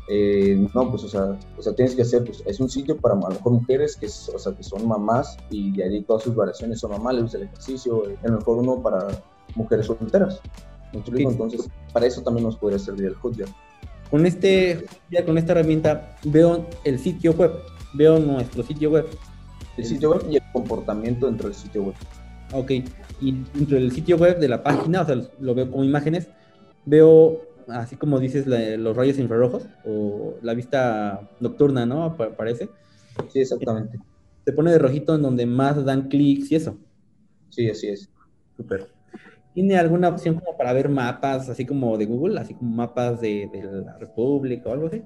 Eh, 0.08 0.66
no, 0.74 0.90
pues, 0.90 1.04
o 1.04 1.08
sea, 1.08 1.38
o 1.56 1.62
sea, 1.62 1.74
tienes 1.74 1.94
que 1.94 2.02
hacer, 2.02 2.24
pues, 2.24 2.42
es 2.46 2.58
un 2.58 2.68
sitio 2.68 2.96
para 2.96 3.14
a 3.14 3.18
lo 3.18 3.28
mejor 3.28 3.52
mujeres 3.52 3.96
que, 3.96 4.06
o 4.06 4.38
sea, 4.38 4.52
que 4.52 4.62
son 4.62 4.86
mamás 4.86 5.36
y 5.50 5.72
de 5.72 5.84
ahí 5.84 6.02
todas 6.02 6.24
sus 6.24 6.34
variaciones 6.34 6.80
son 6.80 6.90
mamás, 6.90 7.14
le 7.14 7.22
gusta 7.22 7.38
el 7.38 7.44
ejercicio, 7.44 8.02
a 8.22 8.28
lo 8.28 8.38
mejor 8.38 8.58
uno 8.58 8.82
para 8.82 9.08
mujeres 9.54 9.86
solteras. 9.86 10.40
Entonces, 10.92 11.68
para 11.92 12.06
eso 12.06 12.22
también 12.22 12.46
nos 12.46 12.56
podría 12.56 12.78
servir 12.78 13.06
el 13.06 13.14
Hotjar. 13.14 13.48
Con, 14.10 14.26
este, 14.26 14.84
con 15.24 15.38
esta 15.38 15.52
herramienta 15.52 16.16
veo 16.24 16.66
el 16.84 16.98
sitio 16.98 17.32
web, 17.32 17.52
veo 17.94 18.18
nuestro 18.18 18.62
sitio 18.62 18.90
web. 18.90 19.06
El 19.78 19.84
sitio 19.86 20.10
web 20.10 20.26
y 20.30 20.36
el 20.36 20.42
comportamiento 20.52 21.26
dentro 21.26 21.48
del 21.48 21.56
sitio 21.56 21.84
web. 21.84 21.94
Ok, 22.52 22.70
y 23.22 23.32
dentro 23.54 23.78
del 23.78 23.90
sitio 23.92 24.18
web 24.18 24.38
de 24.38 24.48
la 24.48 24.62
página, 24.62 25.00
o 25.00 25.06
sea, 25.06 25.16
lo 25.40 25.54
veo 25.54 25.70
como 25.70 25.82
imágenes, 25.84 26.28
veo, 26.84 27.40
así 27.68 27.96
como 27.96 28.20
dices, 28.20 28.46
los 28.46 28.94
rayos 28.94 29.18
infrarrojos 29.18 29.64
o 29.86 30.34
la 30.42 30.52
vista 30.52 31.30
nocturna, 31.40 31.86
¿no? 31.86 32.14
Parece. 32.36 32.68
Sí, 33.32 33.40
exactamente. 33.40 33.98
Se 34.44 34.52
pone 34.52 34.72
de 34.72 34.78
rojito 34.78 35.14
en 35.14 35.22
donde 35.22 35.46
más 35.46 35.82
dan 35.84 36.08
clics 36.08 36.52
y 36.52 36.56
eso. 36.56 36.76
Sí, 37.48 37.70
así 37.70 37.88
es. 37.88 38.10
Súper. 38.56 38.90
¿Tiene 39.54 39.76
alguna 39.76 40.08
opción 40.08 40.36
como 40.36 40.56
para 40.56 40.72
ver 40.72 40.88
mapas, 40.88 41.48
así 41.48 41.66
como 41.66 41.98
de 41.98 42.06
Google, 42.06 42.40
así 42.40 42.54
como 42.54 42.74
mapas 42.74 43.20
de, 43.20 43.50
la 43.84 43.98
República 43.98 44.70
o 44.70 44.72
algo 44.72 44.86
así? 44.86 45.02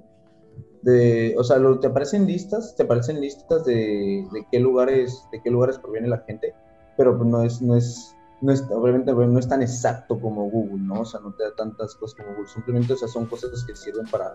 De, 0.83 1.35
o 1.37 1.43
sea, 1.43 1.59
te 1.81 1.89
aparecen 1.89 2.27
listas, 2.27 2.77
te 2.77 2.85
aparecen 2.85 3.21
listas 3.21 3.65
de, 3.65 4.25
qué 4.53 4.61
lugares, 4.61 5.25
de 5.33 5.43
qué 5.43 5.51
lugares 5.51 5.79
proviene 5.79 6.09
la 6.09 6.19
gente, 6.19 6.55
pero 6.97 7.17
pues 7.19 7.29
no 7.29 7.43
es, 7.43 7.61
no 7.61 7.77
es, 7.77 8.15
no 8.41 8.53
es, 8.53 8.63
obviamente 8.71 9.13
no 9.13 9.39
es 9.39 9.49
tan 9.49 9.63
exacto 9.63 10.21
como 10.21 10.49
Google, 10.49 10.79
¿no? 10.79 11.01
O 11.01 11.05
sea, 11.05 11.19
no 11.21 11.33
te 11.35 11.43
da 11.43 11.55
tantas 11.57 11.97
cosas 11.97 12.17
como 12.17 12.37
Google, 12.37 12.49
simplemente, 12.49 12.93
o 12.93 12.97
sea, 12.97 13.09
son 13.09 13.27
cosas 13.27 13.65
que 13.65 13.75
sirven 13.75 14.07
para, 14.07 14.33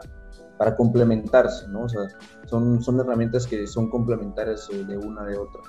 para 0.58 0.76
complementarse, 0.76 1.70
¿no? 1.70 1.86
O 1.86 1.90
sea, 1.90 2.02
son, 2.48 2.82
son 2.84 3.00
herramientas 3.00 3.48
que 3.48 3.66
son 3.66 3.90
complementarias 3.90 4.68
de 4.68 4.98
una 4.98 5.24
de 5.24 5.38
otra. 5.38 5.62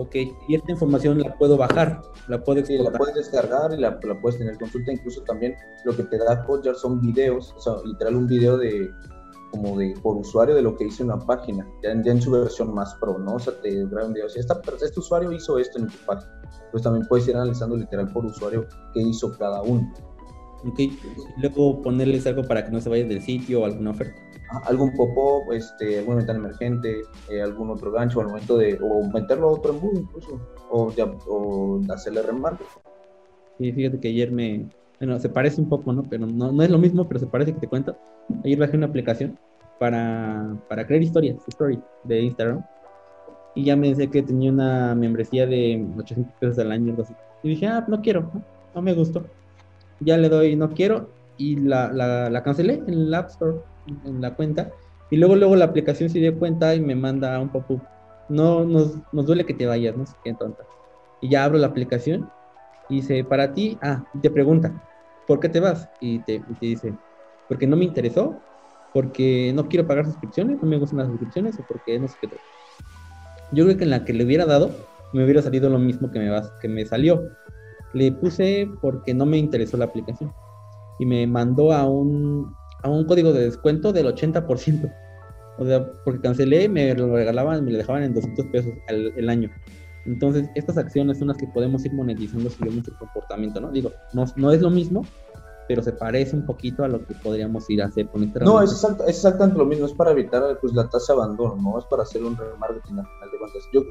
Ok, 0.00 0.14
y 0.48 0.54
esta 0.54 0.72
información 0.72 1.18
la 1.18 1.36
puedo 1.36 1.58
bajar, 1.58 2.00
la 2.26 2.42
puedo 2.42 2.64
Sí, 2.64 2.78
la 2.78 2.90
puedes 2.90 3.16
descargar 3.16 3.70
y 3.74 3.76
la, 3.76 4.00
la, 4.02 4.18
puedes 4.18 4.38
tener 4.38 4.56
consulta. 4.56 4.92
Incluso 4.92 5.20
también 5.24 5.54
lo 5.84 5.94
que 5.94 6.04
te 6.04 6.16
da 6.16 6.42
Hotjar 6.42 6.74
son 6.74 7.02
videos, 7.02 7.54
o 7.54 7.60
sea, 7.60 7.74
literal 7.84 8.16
un 8.16 8.26
video 8.26 8.56
de 8.56 8.90
como 9.50 9.76
de 9.76 9.94
por 10.02 10.16
usuario 10.16 10.54
de 10.54 10.62
lo 10.62 10.74
que 10.74 10.86
hizo 10.86 11.04
una 11.04 11.18
página, 11.18 11.68
ya, 11.82 11.90
en 11.90 12.22
su 12.22 12.30
versión 12.30 12.72
más 12.72 12.94
pro, 12.94 13.18
¿no? 13.18 13.34
O 13.34 13.38
sea, 13.38 13.52
te 13.60 13.84
graba 13.88 14.06
un 14.06 14.14
video, 14.14 14.30
si 14.30 14.38
esta, 14.38 14.58
este 14.82 15.00
usuario 15.00 15.32
hizo 15.32 15.58
esto 15.58 15.78
en 15.78 15.88
tu 15.88 15.98
página, 16.06 16.32
pues 16.70 16.82
también 16.82 17.06
puedes 17.06 17.28
ir 17.28 17.36
analizando 17.36 17.76
literal 17.76 18.10
por 18.10 18.24
usuario 18.24 18.66
qué 18.94 19.02
hizo 19.02 19.36
cada 19.36 19.60
uno. 19.60 19.92
Ok, 20.64 20.78
y 20.78 20.98
luego 21.42 21.82
ponerles 21.82 22.26
algo 22.26 22.44
para 22.44 22.64
que 22.64 22.70
no 22.70 22.80
se 22.80 22.88
vayan 22.88 23.10
del 23.10 23.20
sitio 23.20 23.60
o 23.60 23.64
alguna 23.66 23.90
oferta 23.90 24.29
algún 24.64 24.92
pop-up, 24.94 25.52
este, 25.52 25.98
alguna 25.98 26.18
ventana 26.18 26.38
emergente, 26.40 27.02
eh, 27.30 27.42
algún 27.42 27.70
otro 27.70 27.92
gancho 27.92 28.20
al 28.20 28.28
momento 28.28 28.56
de, 28.56 28.78
o 28.80 29.02
meterlo 29.08 29.48
a 29.48 29.52
otro 29.52 29.72
embudo 29.72 30.00
incluso, 30.00 30.40
o, 30.70 30.92
o 31.28 31.80
hacerle 31.92 32.22
remarque. 32.22 32.64
Sí, 33.58 33.72
fíjate 33.72 34.00
que 34.00 34.08
ayer 34.08 34.32
me, 34.32 34.66
bueno, 34.98 35.18
se 35.18 35.28
parece 35.28 35.60
un 35.60 35.68
poco, 35.68 35.92
¿no? 35.92 36.02
Pero 36.02 36.26
no, 36.26 36.52
no 36.52 36.62
es 36.62 36.70
lo 36.70 36.78
mismo, 36.78 37.06
pero 37.08 37.20
se 37.20 37.26
parece 37.26 37.54
que 37.54 37.60
te 37.60 37.68
cuento. 37.68 37.96
Ayer 38.44 38.58
bajé 38.58 38.76
una 38.76 38.86
aplicación 38.86 39.38
para, 39.78 40.56
para 40.68 40.86
crear 40.86 41.02
historias, 41.02 41.36
story 41.48 41.80
de 42.04 42.20
Instagram. 42.20 42.64
Y 43.54 43.64
ya 43.64 43.76
me 43.76 43.88
decía 43.88 44.08
que 44.08 44.22
tenía 44.22 44.52
una 44.52 44.94
membresía 44.94 45.46
de 45.46 45.84
800 45.98 46.34
pesos 46.38 46.58
al 46.58 46.70
año, 46.70 46.90
algo 46.90 47.02
así. 47.02 47.14
Y 47.42 47.48
dije, 47.50 47.66
ah, 47.66 47.84
no 47.88 48.00
quiero, 48.02 48.30
no, 48.32 48.42
no 48.74 48.82
me 48.82 48.92
gustó. 48.92 49.24
Ya 50.00 50.16
le 50.16 50.28
doy, 50.28 50.54
no 50.54 50.70
quiero, 50.70 51.08
y 51.36 51.56
la, 51.56 51.90
la, 51.92 52.28
la 52.28 52.42
cancelé 52.42 52.74
en 52.74 52.90
el 52.90 53.14
App 53.14 53.30
Store 53.30 53.58
en 53.86 54.20
la 54.20 54.34
cuenta 54.34 54.70
y 55.10 55.16
luego 55.16 55.34
luego 55.34 55.56
la 55.56 55.64
aplicación 55.64 56.08
se 56.08 56.20
dio 56.20 56.38
cuenta 56.38 56.74
y 56.74 56.80
me 56.80 56.94
manda 56.94 57.38
un 57.40 57.48
pop-up. 57.48 57.82
No 58.28 58.64
nos, 58.64 58.94
nos, 59.12 59.26
duele 59.26 59.44
que 59.44 59.54
te 59.54 59.66
vayas, 59.66 59.96
no 59.96 60.06
sé 60.06 60.14
qué 60.22 60.32
tonta. 60.34 60.64
Y 61.20 61.28
ya 61.28 61.44
abro 61.44 61.58
la 61.58 61.66
aplicación 61.66 62.30
y 62.88 62.96
dice, 62.96 63.24
para 63.24 63.52
ti, 63.52 63.76
ah, 63.82 64.04
y 64.14 64.20
te 64.20 64.30
pregunta, 64.30 64.72
¿por 65.26 65.40
qué 65.40 65.48
te 65.48 65.58
vas? 65.58 65.88
Y 66.00 66.20
te, 66.20 66.38
te 66.38 66.66
dice, 66.66 66.94
porque 67.48 67.66
no 67.66 67.76
me 67.76 67.84
interesó, 67.84 68.40
porque 68.94 69.52
no 69.52 69.68
quiero 69.68 69.86
pagar 69.86 70.06
suscripciones, 70.06 70.62
no 70.62 70.68
me 70.68 70.78
gustan 70.78 70.98
las 70.98 71.08
suscripciones 71.08 71.58
o 71.58 71.64
porque 71.66 71.98
no 71.98 72.06
sé 72.06 72.16
qué. 72.20 72.28
Yo 73.52 73.64
creo 73.64 73.76
que 73.76 73.84
en 73.84 73.90
la 73.90 74.04
que 74.04 74.12
le 74.12 74.24
hubiera 74.24 74.46
dado, 74.46 74.70
me 75.12 75.24
hubiera 75.24 75.42
salido 75.42 75.68
lo 75.68 75.80
mismo 75.80 76.12
que 76.12 76.20
me, 76.20 76.30
vas, 76.30 76.52
que 76.60 76.68
me 76.68 76.86
salió. 76.86 77.20
Le 77.94 78.12
puse 78.12 78.70
porque 78.80 79.12
no 79.12 79.26
me 79.26 79.38
interesó 79.38 79.76
la 79.76 79.86
aplicación 79.86 80.32
y 81.00 81.06
me 81.06 81.26
mandó 81.26 81.72
a 81.72 81.84
un, 81.84 82.54
a 82.82 82.88
un 82.88 83.04
código 83.04 83.32
de 83.32 83.44
descuento 83.44 83.92
del 83.92 84.06
80%. 84.06 84.92
O 85.58 85.66
sea, 85.66 85.86
porque 86.04 86.20
cancelé, 86.20 86.68
me 86.68 86.94
lo 86.94 87.14
regalaban, 87.14 87.64
me 87.64 87.72
lo 87.72 87.78
dejaban 87.78 88.02
en 88.02 88.14
200 88.14 88.46
pesos 88.46 88.72
el, 88.88 89.28
año. 89.28 89.50
Entonces, 90.06 90.48
estas 90.54 90.78
acciones 90.78 91.18
son 91.18 91.28
las 91.28 91.36
que 91.36 91.46
podemos 91.48 91.84
ir 91.84 91.92
monetizando 91.92 92.48
si 92.48 92.64
vemos 92.64 92.88
el 92.88 92.94
comportamiento, 92.94 93.60
¿no? 93.60 93.70
Digo, 93.70 93.92
no, 94.14 94.24
no 94.36 94.52
es 94.52 94.62
lo 94.62 94.70
mismo, 94.70 95.04
pero 95.70 95.82
se 95.82 95.92
parece 95.92 96.34
un 96.34 96.46
poquito 96.46 96.82
a 96.82 96.88
lo 96.88 97.06
que 97.06 97.14
podríamos 97.14 97.68
ir 97.70 97.80
a 97.80 97.86
hacer 97.86 98.08
con 98.08 98.24
esta 98.24 98.40
No, 98.40 98.60
es, 98.60 98.84
exactamente 99.06 99.56
lo 99.56 99.66
mismo, 99.66 99.86
es 99.86 99.92
para 99.92 100.10
evitar 100.10 100.58
pues, 100.60 100.72
la 100.72 100.88
tasa 100.88 101.12
de 101.12 101.20
abandono, 101.20 101.56
¿no? 101.62 101.78
Es 101.78 101.84
para 101.84 102.02
hacer 102.02 102.24
un 102.24 102.36
remarketing 102.36 102.98
al 102.98 103.06
final 103.06 103.30
de 103.30 103.38
cuentas. 103.38 103.62
Yo, 103.72 103.82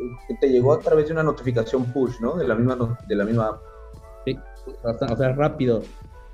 te 0.41 0.49
llegó 0.49 0.73
a 0.73 0.79
través 0.79 1.05
de 1.05 1.13
una 1.13 1.23
notificación 1.23 1.85
push, 1.93 2.19
¿no? 2.19 2.35
De 2.35 2.45
la 2.45 2.55
misma, 2.55 2.97
de 3.07 3.15
la 3.15 3.23
misma 3.23 3.47
app. 3.47 3.61
Sí, 4.25 4.37
o 4.83 5.15
sea, 5.15 5.31
rápido. 5.33 5.81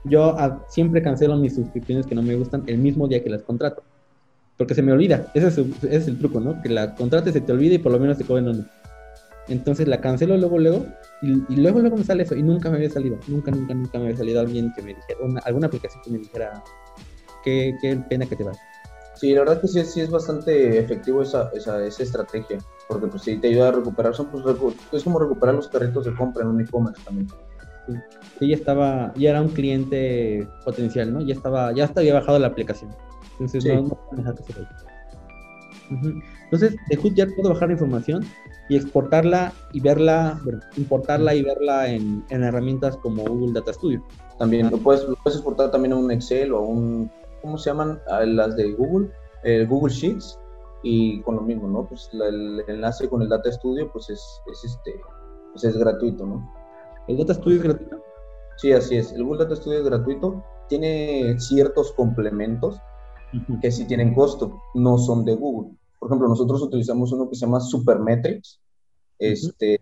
Yo 0.06 0.36
siempre 0.70 1.02
cancelo 1.02 1.36
mis 1.36 1.56
suscripciones 1.56 2.06
que 2.06 2.16
no 2.16 2.22
me 2.22 2.36
gustan 2.36 2.64
el 2.68 2.78
mismo 2.78 3.08
día 3.08 3.24
que 3.24 3.30
las 3.30 3.44
contrato. 3.44 3.84
Porque 4.58 4.74
se 4.74 4.82
me 4.82 4.92
olvida. 4.92 5.32
Ese 5.34 5.48
es, 5.48 5.58
ese 5.58 5.96
es 5.96 6.08
el 6.08 6.18
truco, 6.18 6.40
¿no? 6.40 6.62
Que 6.62 6.70
la 6.70 6.96
contrates, 6.96 7.34
se 7.34 7.42
te 7.42 7.52
olvide 7.52 7.76
y 7.76 7.80
por 7.80 7.92
lo 7.92 8.00
menos 8.00 8.18
te 8.18 8.24
cobren 8.24 8.48
uno. 8.48 8.66
Entonces 9.48 9.88
la 9.88 10.02
cancelo 10.02 10.38
luego, 10.38 10.58
luego, 10.58 10.86
y, 11.22 11.56
luego, 11.56 11.80
luego 11.80 11.98
me 11.98 12.04
sale 12.04 12.24
eso, 12.24 12.36
y 12.36 12.42
nunca 12.42 12.70
me 12.70 12.78
había 12.78 12.90
salido, 12.90 13.18
nunca, 13.28 13.52
nunca, 13.52 13.74
nunca 13.74 14.00
me 14.00 14.06
había 14.06 14.18
salido 14.18 14.40
alguien 14.42 14.74
que 14.76 14.82
me 14.82 14.96
dijera, 14.96 15.20
alguna 15.44 15.68
aplicación 15.68 16.02
que 16.04 16.10
me 16.10 16.18
dijera, 16.20 16.64
qué, 17.44 17.76
qué 17.80 17.96
pena 18.10 18.26
que 18.26 18.36
te 18.36 18.44
vas. 18.44 18.58
Sí, 19.16 19.34
la 19.34 19.42
verdad 19.42 19.62
que 19.62 19.68
sí, 19.68 19.84
sí 19.86 20.02
es 20.02 20.10
bastante 20.10 20.80
efectivo 20.80 21.22
esa, 21.22 21.50
esa, 21.54 21.86
esa 21.86 22.04
estrategia, 22.04 22.58
porque 22.88 23.08
pues 23.08 23.22
sí 23.22 23.38
te 23.38 23.48
ayuda 23.48 23.70
a 23.70 23.72
recuperar, 23.74 24.16
son 24.16 24.28
pues, 24.28 24.44
es 24.92 25.04
como 25.04 25.20
recuperar 25.20 25.56
los 25.56 25.68
carritos 25.68 26.06
de 26.06 26.16
compra 26.16 26.44
en 26.44 26.50
un 26.50 26.62
e-commerce 26.62 27.02
también. 27.04 27.28
Sí, 28.40 28.50
ya 28.50 28.56
estaba, 28.56 29.14
ya 29.16 29.32
era 29.32 29.42
un 29.42 29.50
cliente 29.50 30.48
potencial, 30.64 31.14
¿no? 31.14 31.22
Ya 31.22 31.34
estaba, 31.34 31.74
ya 31.74 31.86
hasta 31.86 32.02
había 32.02 32.14
bajado 32.14 32.40
la 32.40 32.48
aplicación. 32.48 32.92
Entonces 33.40 33.66
no, 33.66 33.98
no 34.12 34.18
dejar 34.18 34.36
que 34.36 34.54
se 34.54 34.60
vaya. 34.60 34.70
Entonces, 36.46 36.76
de 36.90 36.96
Hood 36.96 37.36
puedo 37.36 37.50
bajar 37.50 37.70
la 37.70 37.74
información 37.74 38.26
y 38.70 38.76
exportarla 38.76 39.54
y 39.74 39.80
verla, 39.80 40.40
bueno, 40.44 40.60
importarla 40.78 41.36
y 41.36 41.44
verla 41.44 41.88
en, 41.90 42.24
herramientas 42.30 42.98
como 42.98 43.24
Google 43.24 43.54
Data 43.54 43.74
Studio. 43.74 44.04
También 44.40 44.72
lo 44.72 44.78
puedes, 44.78 45.06
puedes 45.24 45.38
exportar 45.38 45.72
también 45.72 45.94
a 45.94 45.98
un 45.98 46.12
Excel 46.12 46.52
o 46.52 46.58
a 46.58 46.62
un, 46.62 47.12
¿cómo 47.42 47.58
se 47.58 47.70
llaman? 47.70 48.00
las 48.26 48.56
de 48.56 48.72
Google, 48.72 49.10
Google 49.68 49.94
Sheets 49.94 50.40
y 50.84 51.22
con 51.22 51.36
lo 51.36 51.42
mismo, 51.42 51.68
¿no? 51.68 51.86
Pues 51.86 52.10
el 52.14 52.64
enlace 52.68 53.08
con 53.08 53.22
el 53.22 53.30
Data 53.30 53.52
Studio 53.52 53.90
pues 53.92 54.10
es, 54.10 54.22
es 54.52 54.64
este, 54.66 54.96
pues 55.52 55.64
es 55.64 55.78
gratuito, 55.78 56.26
¿no? 56.26 56.65
¿El 57.08 57.18
Data 57.18 57.34
Studio 57.34 57.58
es 57.58 57.64
gratuito? 57.64 58.04
Sí, 58.58 58.72
así 58.72 58.98
es. 58.98 59.12
El 59.12 59.24
Google 59.24 59.44
Data 59.44 59.56
Studio 59.56 59.80
es 59.80 59.86
gratuito. 59.86 60.44
Tiene 60.70 61.40
ciertos 61.40 61.92
complementos 61.92 62.80
que 63.62 63.72
sí 63.72 63.86
tienen 63.86 64.14
costo, 64.14 64.62
no 64.74 64.98
son 64.98 65.26
de 65.26 65.36
Google. 65.36 65.76
Por 66.00 66.10
ejemplo, 66.10 66.28
nosotros 66.28 66.62
utilizamos 66.62 67.12
uno 67.12 67.30
que 67.30 67.36
se 67.36 67.46
llama 67.46 67.60
Supermetrics, 67.60 68.60
este, 69.20 69.78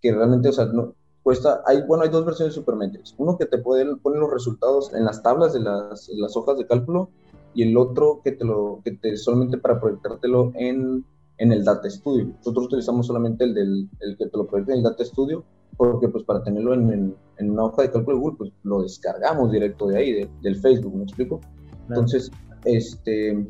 que 0.00 0.12
realmente, 0.14 0.48
o 0.48 0.52
sea, 0.52 0.66
no, 0.66 0.94
cuesta, 1.22 1.62
hay, 1.66 1.82
bueno, 1.82 2.04
hay 2.04 2.10
dos 2.10 2.24
versiones 2.24 2.54
de 2.54 2.60
Supermetrics. 2.60 3.14
Uno 3.18 3.38
que 3.38 3.46
te 3.46 3.58
puede 3.58 3.96
poner 3.96 4.20
los 4.20 4.30
resultados 4.30 4.92
en 4.94 5.04
las 5.04 5.22
tablas 5.22 5.52
de 5.52 5.60
las, 5.60 6.08
las, 6.10 6.36
hojas 6.36 6.58
de 6.58 6.66
cálculo 6.66 7.10
y 7.54 7.62
el 7.62 7.76
otro 7.76 8.20
que 8.22 8.32
te 8.32 8.44
lo, 8.44 8.80
que 8.84 8.92
te 8.92 9.16
solamente 9.16 9.58
para 9.58 9.80
proyectártelo 9.80 10.52
en, 10.54 11.04
en 11.38 11.52
el 11.52 11.64
Data 11.64 11.88
Studio. 11.88 12.26
Nosotros 12.38 12.66
utilizamos 12.66 13.06
solamente 13.06 13.44
el, 13.44 13.54
del, 13.54 13.88
el 14.00 14.16
que 14.16 14.26
te 14.26 14.36
lo 14.36 14.46
proyecta 14.46 14.72
en 14.72 14.78
el 14.78 14.84
Data 14.84 15.04
Studio 15.04 15.44
porque 15.76 16.08
pues 16.08 16.24
para 16.24 16.42
tenerlo 16.42 16.74
en, 16.74 17.14
en, 17.38 17.50
una 17.50 17.64
hoja 17.64 17.82
de 17.82 17.90
cálculo 17.90 18.16
de 18.16 18.22
Google, 18.22 18.36
pues 18.38 18.52
lo 18.62 18.82
descargamos 18.82 19.52
directo 19.52 19.86
de 19.88 19.98
ahí, 19.98 20.30
del 20.42 20.56
Facebook, 20.56 20.94
¿me 20.94 21.04
explico? 21.04 21.40
Entonces, 21.88 22.30
este, 22.64 23.46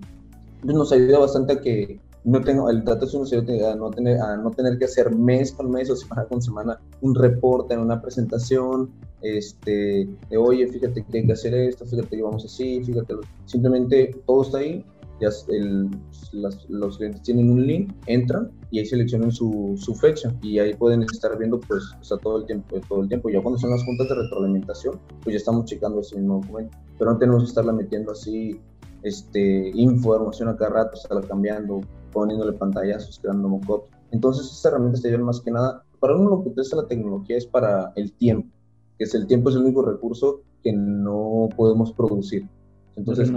pues, 0.62 0.74
nos 0.74 0.92
ayuda 0.92 1.20
bastante 1.20 1.54
a 1.54 1.60
que 1.60 2.00
no 2.24 2.40
tengo, 2.40 2.68
el 2.68 2.82
dato 2.82 3.06
nos 3.18 3.32
ayuda 3.32 3.72
a 3.72 3.76
no, 3.76 3.90
tener, 3.90 4.20
a 4.20 4.36
no 4.36 4.50
tener 4.50 4.78
que 4.78 4.86
hacer 4.86 5.14
mes 5.14 5.52
con 5.52 5.70
mes 5.70 5.88
o 5.90 5.96
semana 5.96 6.24
con 6.24 6.42
semana 6.42 6.80
un 7.00 7.14
reporte 7.14 7.74
en 7.74 7.80
una 7.80 8.02
presentación, 8.02 8.90
este, 9.22 10.08
de 10.28 10.36
oye, 10.36 10.66
fíjate 10.66 11.04
que 11.04 11.18
hay 11.18 11.26
que 11.26 11.32
hacer 11.32 11.54
esto, 11.54 11.86
fíjate 11.86 12.16
que 12.16 12.22
vamos 12.22 12.44
así, 12.44 12.82
fíjate, 12.82 13.14
simplemente 13.44 14.16
todo 14.26 14.42
está 14.42 14.58
ahí, 14.58 14.84
ya 15.20 15.29
el, 15.48 15.90
los 16.33 16.98
clientes 16.98 17.22
tienen 17.22 17.50
un 17.50 17.66
link, 17.66 17.92
entran 18.07 18.50
y 18.70 18.81
ahí 18.81 18.87
seleccionan 18.87 19.33
su, 19.33 19.76
fecha 20.00 20.35
y 20.42 20.59
ahí 20.59 20.74
pueden 20.74 21.02
estar 21.02 21.38
viendo 21.38 21.59
pues 21.61 21.83
todo 22.22 22.38
el 22.38 22.46
tiempo, 22.46 22.76
todo 22.88 23.02
el 23.02 23.09
tiempo. 23.09 23.31
Ya 23.31 23.40
cuando 23.40 23.59
son 23.59 23.70
las 23.70 23.85
juntas 23.85 24.09
de 24.09 24.14
retroalimentación, 24.14 24.98
pues 25.22 25.35
ya 25.35 25.38
estamos 25.38 25.64
checando 25.64 26.00
ese 26.00 26.16
mismo 26.16 26.40
documento, 26.40 26.76
pero 26.98 27.12
no 27.12 27.18
tenemos 27.18 27.42
que 27.44 27.48
estarla 27.48 27.72
metiendo 27.72 28.12
así 28.12 28.61
este, 29.02 29.70
información 29.74 30.48
a 30.48 30.57
cada 30.57 30.70
rato, 30.70 30.94
estarla 30.94 31.22
cambiando, 31.26 31.81
poniéndole 32.12 32.52
pantallazos, 32.52 33.18
creando 33.20 33.48
mockups. 33.48 33.88
Entonces, 34.11 34.46
estas 34.46 34.72
herramientas 34.72 35.02
te 35.02 35.09
ayudan 35.09 35.24
más 35.24 35.40
que 35.40 35.50
nada. 35.50 35.83
Para 36.00 36.16
uno 36.16 36.31
lo 36.31 36.42
que 36.42 36.50
utiliza 36.50 36.76
la 36.76 36.87
tecnología 36.87 37.37
es 37.37 37.46
para 37.46 37.92
el 37.96 38.12
tiempo, 38.12 38.48
que 38.98 39.05
es 39.05 39.14
el 39.14 39.26
tiempo 39.26 39.50
es 39.50 39.57
el 39.57 39.62
único 39.62 39.83
recurso 39.83 40.42
que 40.62 40.72
no 40.72 41.48
podemos 41.57 41.92
producir. 41.92 42.48
Entonces, 42.96 43.31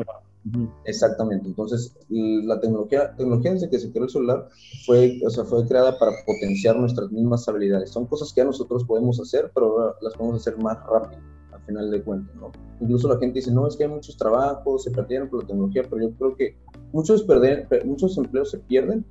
exactamente. 0.85 1.47
Entonces, 1.47 1.97
la 2.09 2.59
tecnología, 2.59 3.15
tecnología 3.15 3.53
desde 3.53 3.69
que 3.69 3.79
se 3.79 3.91
creó 3.91 4.05
el 4.05 4.09
celular 4.09 4.47
fue, 4.85 5.19
o 5.25 5.29
sea, 5.29 5.43
fue 5.45 5.67
creada 5.67 5.97
para 5.97 6.11
potenciar 6.25 6.77
nuestras 6.77 7.11
mismas 7.11 7.47
habilidades. 7.47 7.91
Son 7.91 8.05
cosas 8.05 8.33
que 8.33 8.41
ya 8.41 8.45
nosotros 8.45 8.83
podemos 8.85 9.19
hacer, 9.19 9.51
pero 9.53 9.95
las 10.01 10.13
podemos 10.15 10.41
hacer 10.41 10.57
más 10.57 10.77
rápido 10.85 11.21
final 11.69 11.91
de 11.91 12.01
cuentas, 12.01 12.35
¿no? 12.35 12.51
Incluso 12.81 13.07
la 13.07 13.19
gente 13.19 13.39
dice, 13.39 13.51
no, 13.51 13.67
es 13.67 13.77
que 13.77 13.83
hay 13.83 13.89
muchos 13.89 14.17
trabajos, 14.17 14.83
se 14.83 14.91
perdieron 14.91 15.29
por 15.29 15.41
la 15.43 15.47
tecnología, 15.47 15.83
pero 15.89 16.01
yo 16.01 16.15
creo 16.15 16.35
que 16.35 16.57
muchos, 16.91 17.23
perder, 17.23 17.67
muchos 17.85 18.17
empleos 18.17 18.51
se 18.51 18.57
pierden, 18.57 19.05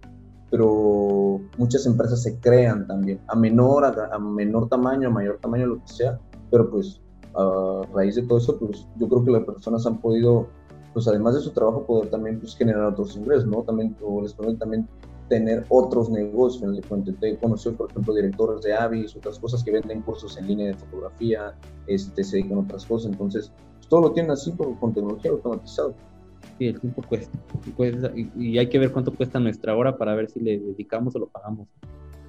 pero 0.50 1.40
muchas 1.56 1.86
empresas 1.86 2.22
se 2.22 2.38
crean 2.40 2.86
también, 2.86 3.20
a 3.28 3.36
menor, 3.36 3.84
a, 3.84 4.18
menor 4.18 4.68
tamaño, 4.68 5.08
a 5.08 5.12
mayor 5.12 5.38
tamaño, 5.40 5.66
lo 5.66 5.80
que 5.80 5.88
sea, 5.88 6.18
pero 6.50 6.70
pues 6.70 7.00
a 7.34 7.82
raíz 7.94 8.16
de 8.16 8.22
todo 8.22 8.38
eso, 8.38 8.58
pues 8.58 8.86
yo 8.96 9.08
creo 9.08 9.24
que 9.24 9.30
las 9.30 9.44
personas 9.44 9.86
han 9.86 10.00
podido, 10.00 10.48
pues 10.92 11.06
además 11.08 11.34
de 11.34 11.40
su 11.40 11.50
trabajo, 11.50 11.84
poder 11.84 12.10
también 12.10 12.40
pues, 12.40 12.56
generar 12.56 12.84
otros 12.84 13.16
ingresos, 13.16 13.46
¿no? 13.46 13.62
También, 13.62 13.96
o 14.02 14.22
les 14.22 14.32
permite 14.32 14.58
también 14.58 14.88
tener 15.28 15.64
otros 15.68 16.10
negocios. 16.10 16.62
En 16.62 17.04
el 17.06 17.16
Te 17.16 17.36
conoció, 17.38 17.76
por 17.76 17.90
ejemplo, 17.90 18.14
directores 18.14 18.62
de 18.62 18.74
Avis, 18.74 19.14
otras 19.16 19.38
cosas 19.38 19.62
que 19.62 19.70
venden 19.70 20.02
cursos 20.02 20.36
en 20.38 20.46
línea 20.46 20.68
de 20.68 20.74
fotografía, 20.74 21.54
este, 21.86 22.24
se 22.24 22.36
dedican 22.36 22.58
a 22.58 22.60
otras 22.62 22.86
cosas. 22.86 23.12
Entonces, 23.12 23.52
pues, 23.76 23.88
todo 23.88 24.02
lo 24.02 24.12
tienen 24.12 24.32
así 24.32 24.52
con 24.52 24.94
tecnología 24.94 25.30
automatizado. 25.30 25.94
Sí, 26.58 26.66
el 26.66 26.80
tiempo 26.80 27.02
cuesta. 27.02 28.12
Y, 28.36 28.58
hay 28.58 28.68
que 28.68 28.78
ver 28.78 28.92
cuánto 28.92 29.12
cuesta 29.12 29.38
nuestra 29.38 29.76
hora 29.76 29.96
para 29.96 30.14
ver 30.14 30.28
si 30.28 30.40
le 30.40 30.58
dedicamos 30.58 31.14
o 31.14 31.20
lo 31.20 31.28
pagamos. 31.28 31.68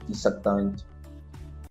Exactamente. 0.08 0.84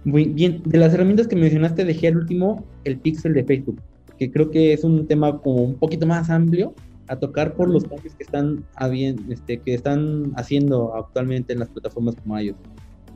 Muy 0.04 0.24
bien, 0.26 0.62
de 0.64 0.78
las 0.78 0.94
herramientas 0.94 1.26
que 1.26 1.36
mencionaste, 1.36 1.84
dejé 1.84 2.08
al 2.08 2.16
último 2.16 2.64
el 2.84 2.98
pixel 2.98 3.34
de 3.34 3.44
Facebook, 3.44 3.80
que 4.18 4.30
creo 4.30 4.50
que 4.50 4.72
es 4.72 4.84
un 4.84 5.06
tema 5.06 5.38
como 5.40 5.62
un 5.62 5.74
poquito 5.74 6.06
más 6.06 6.28
amplio, 6.30 6.74
a 7.08 7.16
tocar 7.16 7.54
por 7.54 7.70
los 7.70 7.84
cambios 7.84 8.14
que 8.14 8.22
están, 8.22 8.64
este, 9.28 9.58
que 9.58 9.74
están 9.74 10.32
haciendo 10.36 10.94
actualmente 10.94 11.52
en 11.52 11.60
las 11.60 11.70
plataformas 11.70 12.16
como 12.16 12.38
iOS. 12.38 12.56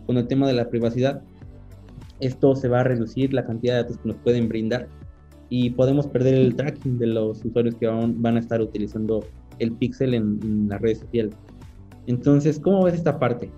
Con 0.06 0.16
el 0.16 0.26
tema 0.26 0.46
de 0.46 0.54
la 0.54 0.68
privacidad, 0.68 1.22
esto 2.20 2.56
se 2.56 2.68
va 2.68 2.80
a 2.80 2.84
reducir 2.84 3.32
la 3.34 3.44
cantidad 3.44 3.74
de 3.74 3.82
datos 3.82 3.98
que 3.98 4.08
nos 4.08 4.16
pueden 4.18 4.48
brindar 4.48 4.88
y 5.48 5.70
podemos 5.70 6.06
perder 6.06 6.34
el 6.34 6.56
tracking 6.56 6.98
de 6.98 7.08
los 7.08 7.44
usuarios 7.44 7.74
que 7.74 7.86
van, 7.86 8.36
a 8.36 8.38
estar 8.38 8.60
utilizando 8.60 9.24
el 9.58 9.72
pixel 9.72 10.14
en, 10.14 10.68
las 10.68 10.80
redes 10.80 11.00
sociales. 11.00 11.34
Entonces, 12.06 12.58
¿cómo 12.58 12.84
ves 12.84 12.94
esta 12.94 13.18
parte? 13.18 13.50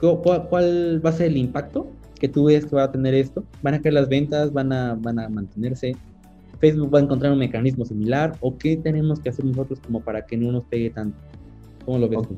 ¿Cuál, 0.00 0.48
¿Cuál, 0.48 1.04
va 1.04 1.10
a 1.10 1.12
ser 1.12 1.26
el 1.26 1.36
impacto 1.36 1.90
que 2.18 2.28
tú 2.28 2.46
ves 2.46 2.64
que 2.64 2.76
va 2.76 2.84
a 2.84 2.92
tener 2.92 3.14
esto? 3.14 3.44
¿Van 3.62 3.74
a 3.74 3.82
caer 3.82 3.94
las 3.94 4.08
ventas? 4.08 4.52
¿Van 4.52 4.72
a, 4.72 4.94
van 4.94 5.18
a 5.18 5.28
mantenerse? 5.28 5.94
Facebook 6.58 6.94
va 6.94 6.98
a 6.98 7.02
encontrar 7.02 7.32
un 7.32 7.38
mecanismo 7.38 7.84
similar 7.84 8.36
o 8.40 8.56
qué 8.56 8.76
tenemos 8.76 9.20
que 9.20 9.28
hacer 9.28 9.44
nosotros 9.44 9.80
como 9.80 10.00
para 10.00 10.24
que 10.24 10.36
no 10.36 10.52
nos 10.52 10.64
pegue 10.64 10.90
tanto? 10.90 11.18
¿Cómo 11.84 11.98
lo 11.98 12.08
ves 12.08 12.22
tú? 12.28 12.36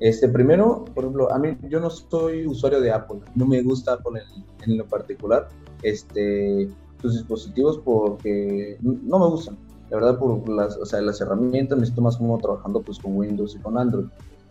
Este, 0.00 0.28
primero, 0.28 0.86
por 0.94 1.04
ejemplo, 1.04 1.30
a 1.30 1.38
mí 1.38 1.56
yo 1.68 1.78
no 1.78 1.90
soy 1.90 2.46
usuario 2.46 2.80
de 2.80 2.90
Apple, 2.90 3.20
no 3.34 3.46
me 3.46 3.60
gusta 3.62 3.94
Apple 3.94 4.22
en, 4.64 4.78
lo 4.78 4.86
particular, 4.86 5.48
este, 5.82 6.70
sus 7.02 7.14
dispositivos 7.18 7.78
porque 7.78 8.78
no 8.80 9.18
me 9.18 9.26
gustan, 9.26 9.58
la 9.90 9.98
verdad 9.98 10.18
por 10.18 10.48
las, 10.48 10.76
o 10.78 10.86
sea, 10.86 11.02
las 11.02 11.20
herramientas 11.20 11.78
me 11.78 11.84
siento 11.84 12.00
más 12.00 12.16
como 12.16 12.38
trabajando 12.38 12.80
pues 12.80 12.98
con 12.98 13.14
Windows 13.14 13.54
y 13.54 13.58
con 13.58 13.76
Android. 13.76 14.06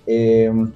Em, 0.05 0.71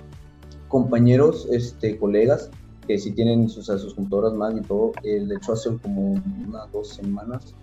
compañeros, 0.70 1.48
este, 1.52 1.98
colegas 2.00 2.50
que 2.88 2.98
sí 2.98 3.12
tienen 3.12 3.50
sus, 3.50 3.68
sus 3.68 3.94
computadoras 3.94 4.34
Mac 4.34 4.56
y 4.58 4.62
todo, 4.62 4.92
eh, 5.04 5.24
de 5.24 5.36
hecho 5.36 5.54
hace 5.54 5.78
como 5.78 6.22
unas 6.48 6.72
dos 6.72 6.90
semanas 6.90 7.54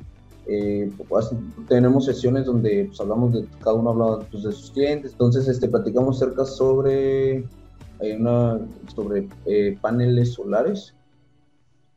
eh, 0.52 0.90
pues, 1.08 1.30
tenemos 1.68 2.06
sesiones 2.06 2.44
donde 2.44 2.86
pues, 2.86 3.00
hablamos 3.00 3.32
de, 3.32 3.46
cada 3.62 3.74
uno 3.76 3.90
habla 3.90 4.26
pues, 4.32 4.42
de 4.42 4.50
sus 4.50 4.72
clientes, 4.72 5.12
entonces 5.12 5.46
este, 5.46 5.68
platicamos 5.68 6.18
cerca 6.18 6.44
sobre, 6.44 7.44
una, 8.18 8.58
sobre 8.92 9.28
eh, 9.46 9.78
paneles 9.80 10.32
solares. 10.32 10.96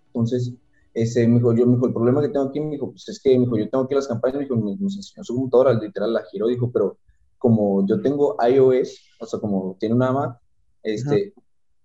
Entonces, 0.07 0.53
ese, 0.93 1.27
me 1.27 1.37
dijo, 1.37 1.55
yo, 1.55 1.65
me 1.65 1.73
dijo, 1.73 1.87
el 1.87 1.93
problema 1.93 2.21
que 2.21 2.29
tengo 2.29 2.45
aquí, 2.45 2.59
me 2.59 2.73
dijo, 2.73 2.91
pues 2.91 3.09
es 3.09 3.19
que, 3.19 3.31
me 3.39 3.45
dijo, 3.45 3.57
yo 3.57 3.67
tengo 3.69 3.85
aquí 3.85 3.95
las 3.95 4.07
campañas, 4.07 4.37
me 4.37 4.43
dijo, 4.43 4.55
me, 4.55 4.73
enseñó 4.73 5.23
su 5.23 5.33
computadora, 5.33 5.73
literal 5.73 6.13
la 6.13 6.23
giró, 6.31 6.45
dijo, 6.45 6.69
pero 6.71 6.99
como 7.39 7.87
yo 7.87 8.01
tengo 8.01 8.37
iOS, 8.47 8.99
o 9.19 9.25
sea, 9.25 9.39
como 9.39 9.75
tiene 9.79 9.95
una 9.95 10.11
Mac, 10.11 10.37
este, 10.83 11.33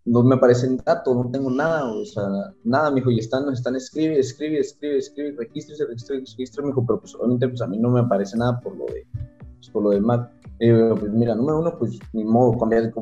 no 0.09 0.23
me 0.23 0.37
aparecen 0.37 0.79
datos, 0.79 1.14
no 1.14 1.31
tengo 1.31 1.51
nada, 1.51 1.85
o 1.85 2.05
sea, 2.05 2.25
nada, 2.64 2.90
me 2.90 2.97
dijo, 2.97 3.11
y 3.11 3.18
están, 3.18 3.53
están, 3.53 3.77
escribe, 3.77 4.18
escribe, 4.18 4.61
escribe, 4.61 4.99
escribe, 4.99 5.35
regístrese, 5.37 5.85
registre, 5.87 6.62
me 6.62 6.68
dijo, 6.68 6.85
pero 6.87 7.01
pues 7.01 7.14
obviamente 7.14 7.49
pues 7.49 7.61
a 7.61 7.66
mí 7.66 7.79
no 7.79 7.90
me 7.90 8.01
aparece 8.01 8.37
nada 8.37 8.59
por 8.61 8.75
lo 8.77 8.87
de, 8.87 9.07
pues, 9.57 9.68
por 9.71 9.83
lo 9.83 9.90
de 9.90 10.01
Mac. 10.01 10.31
Y 10.61 10.73
pues 10.73 11.12
mira, 11.12 11.35
número 11.35 11.61
uno, 11.61 11.79
pues 11.79 11.99
ni 12.12 12.25
modo, 12.25 12.57
cómprate 12.59 12.92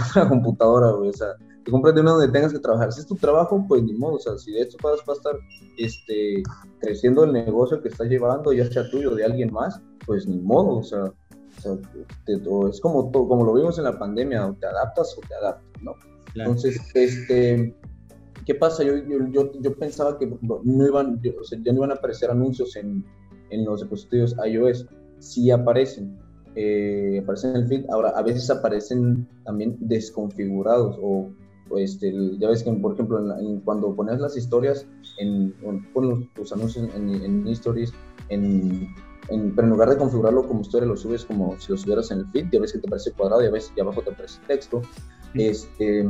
una 0.16 0.28
computadora, 0.28 0.94
o 0.94 1.12
sea, 1.12 1.28
te 1.64 1.70
cómprate 1.70 2.00
una 2.00 2.12
donde 2.12 2.28
tengas 2.28 2.52
que 2.52 2.58
trabajar. 2.58 2.92
Si 2.92 3.00
es 3.00 3.06
tu 3.06 3.16
trabajo, 3.16 3.64
pues 3.66 3.82
ni 3.82 3.94
modo, 3.94 4.14
o 4.14 4.18
sea, 4.20 4.36
si 4.36 4.52
de 4.52 4.60
esto 4.60 4.76
vas, 4.82 5.00
a 5.08 5.12
estar 5.12 5.34
este, 5.78 6.42
creciendo 6.80 7.24
el 7.24 7.32
negocio 7.32 7.80
que 7.80 7.88
estás 7.88 8.08
llevando, 8.08 8.52
ya 8.52 8.70
sea 8.70 8.88
tuyo 8.90 9.14
de 9.14 9.24
alguien 9.24 9.52
más, 9.52 9.80
pues 10.06 10.26
ni 10.26 10.38
modo, 10.38 10.76
o 10.76 10.82
sea, 10.82 11.12
es 12.26 12.80
como, 12.80 13.10
todo, 13.10 13.26
como 13.28 13.44
lo 13.44 13.54
vimos 13.54 13.76
en 13.78 13.84
la 13.84 13.98
pandemia, 13.98 14.46
o 14.46 14.54
te 14.54 14.66
adaptas 14.66 15.16
o 15.18 15.20
te 15.26 15.34
adaptas, 15.34 15.82
¿no? 15.82 15.94
Entonces, 16.34 16.80
este, 16.94 17.74
¿qué 18.44 18.54
pasa? 18.54 18.84
Yo, 18.84 18.96
yo, 19.30 19.52
yo, 19.52 19.74
pensaba 19.76 20.18
que 20.18 20.26
no 20.40 20.86
iban, 20.86 21.20
o 21.38 21.44
sea, 21.44 21.58
ya 21.62 21.72
no 21.72 21.78
iban 21.78 21.90
a 21.90 21.94
aparecer 21.94 22.30
anuncios 22.30 22.76
en, 22.76 23.04
en 23.50 23.64
los 23.64 23.80
dispositivos 23.80 24.36
iOS. 24.46 24.86
Sí 25.18 25.50
aparecen, 25.50 26.18
eh, 26.54 27.20
aparecen 27.22 27.50
en 27.50 27.56
el 27.62 27.68
feed. 27.68 27.90
Ahora, 27.90 28.10
a 28.10 28.22
veces 28.22 28.48
aparecen 28.50 29.28
también 29.44 29.76
desconfigurados 29.80 30.98
o, 31.02 31.30
este, 31.76 32.12
ya 32.38 32.48
ves 32.48 32.62
que, 32.64 32.72
por 32.72 32.94
ejemplo, 32.94 33.20
cuando 33.64 33.94
pones 33.94 34.18
las 34.20 34.36
historias, 34.36 34.86
en, 35.18 35.54
pones 35.92 36.26
tus 36.34 36.52
anuncios 36.52 36.88
en, 36.94 37.08
en 37.08 37.46
stories, 37.48 37.92
en, 38.28 38.88
pero 39.28 39.62
en 39.62 39.70
lugar 39.70 39.90
de 39.90 39.96
configurarlo 39.96 40.46
como 40.46 40.62
historia, 40.62 40.88
lo 40.88 40.96
subes 40.96 41.24
como 41.24 41.58
si 41.60 41.70
lo 41.70 41.78
subieras 41.78 42.10
en 42.10 42.20
el 42.20 42.26
feed, 42.28 42.46
ya 42.50 42.60
ves 42.60 42.72
que 42.72 42.78
te 42.78 42.88
aparece 42.88 43.12
cuadrado 43.12 43.42
y 43.44 43.46
a 43.46 43.50
veces 43.50 43.72
y 43.76 43.80
abajo 43.80 44.02
te 44.02 44.10
aparece 44.10 44.40
texto. 44.48 44.82
Este, 45.34 46.06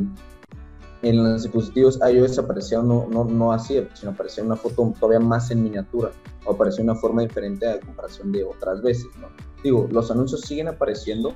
en 1.02 1.16
los 1.16 1.42
dispositivos 1.42 1.98
iOS 2.12 2.38
aparecía 2.38 2.82
no, 2.82 3.06
no, 3.08 3.24
no 3.24 3.52
así, 3.52 3.82
sino 3.94 4.12
aparecía 4.12 4.44
una 4.44 4.56
foto 4.56 4.92
todavía 4.98 5.20
más 5.20 5.50
en 5.50 5.62
miniatura 5.62 6.12
o 6.44 6.52
aparecía 6.52 6.84
una 6.84 6.94
forma 6.94 7.22
diferente 7.22 7.66
a 7.66 7.80
comparación 7.80 8.32
de 8.32 8.44
otras 8.44 8.82
veces, 8.82 9.08
¿no? 9.20 9.28
Digo, 9.62 9.88
los 9.90 10.10
anuncios 10.10 10.42
siguen 10.42 10.68
apareciendo, 10.68 11.34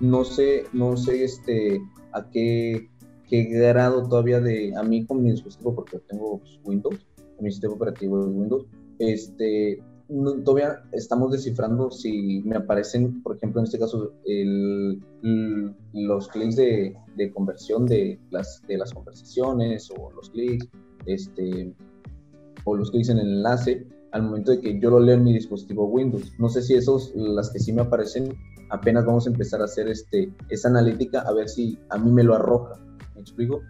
no 0.00 0.24
sé, 0.24 0.66
no 0.72 0.96
sé 0.96 1.24
este, 1.24 1.80
a 2.12 2.28
qué, 2.30 2.88
qué 3.28 3.44
grado 3.44 4.08
todavía 4.08 4.40
de, 4.40 4.74
a 4.76 4.82
mí 4.82 5.04
con 5.06 5.22
mi 5.22 5.30
dispositivo, 5.30 5.74
porque 5.74 5.98
tengo 6.08 6.38
pues, 6.38 6.58
Windows, 6.64 7.06
mi 7.40 7.50
sistema 7.50 7.74
operativo 7.74 8.20
es 8.20 8.26
Windows, 8.26 8.66
este, 8.98 9.82
todavía 10.44 10.82
estamos 10.92 11.32
descifrando 11.32 11.90
si 11.90 12.42
me 12.42 12.56
aparecen, 12.56 13.22
por 13.22 13.36
ejemplo, 13.36 13.60
en 13.60 13.64
este 13.64 13.78
caso, 13.78 14.12
el, 14.24 15.00
los 15.92 16.28
clics 16.28 16.56
de, 16.56 16.96
conversión 17.32 17.86
de 17.86 18.18
las, 18.30 18.62
de 18.66 18.78
las 18.78 18.92
conversaciones 18.92 19.90
o 19.90 20.10
los 20.12 20.30
clics, 20.30 20.68
este, 21.06 21.72
o 22.64 22.76
los 22.76 22.90
clics 22.90 23.08
en 23.08 23.18
el 23.18 23.28
enlace 23.28 23.86
al 24.12 24.22
momento 24.22 24.52
de 24.52 24.60
que 24.60 24.78
yo 24.78 24.90
lo 24.90 25.00
leo 25.00 25.16
en 25.16 25.24
mi 25.24 25.32
dispositivo 25.32 25.86
Windows. 25.86 26.32
No 26.38 26.48
sé 26.48 26.62
si 26.62 26.74
esos, 26.74 27.12
las 27.16 27.50
que 27.50 27.58
sí 27.58 27.72
me 27.72 27.82
aparecen, 27.82 28.32
apenas 28.70 29.04
vamos 29.04 29.26
a 29.26 29.30
empezar 29.30 29.60
a 29.60 29.64
hacer 29.64 29.88
este, 29.88 30.32
esa 30.48 30.68
analítica 30.68 31.22
a 31.22 31.32
ver 31.32 31.48
si 31.48 31.78
a 31.90 31.98
mí 31.98 32.12
me 32.12 32.22
lo 32.22 32.34
arroja. 32.34 32.80
¿Me 33.14 33.20
explico? 33.20 33.60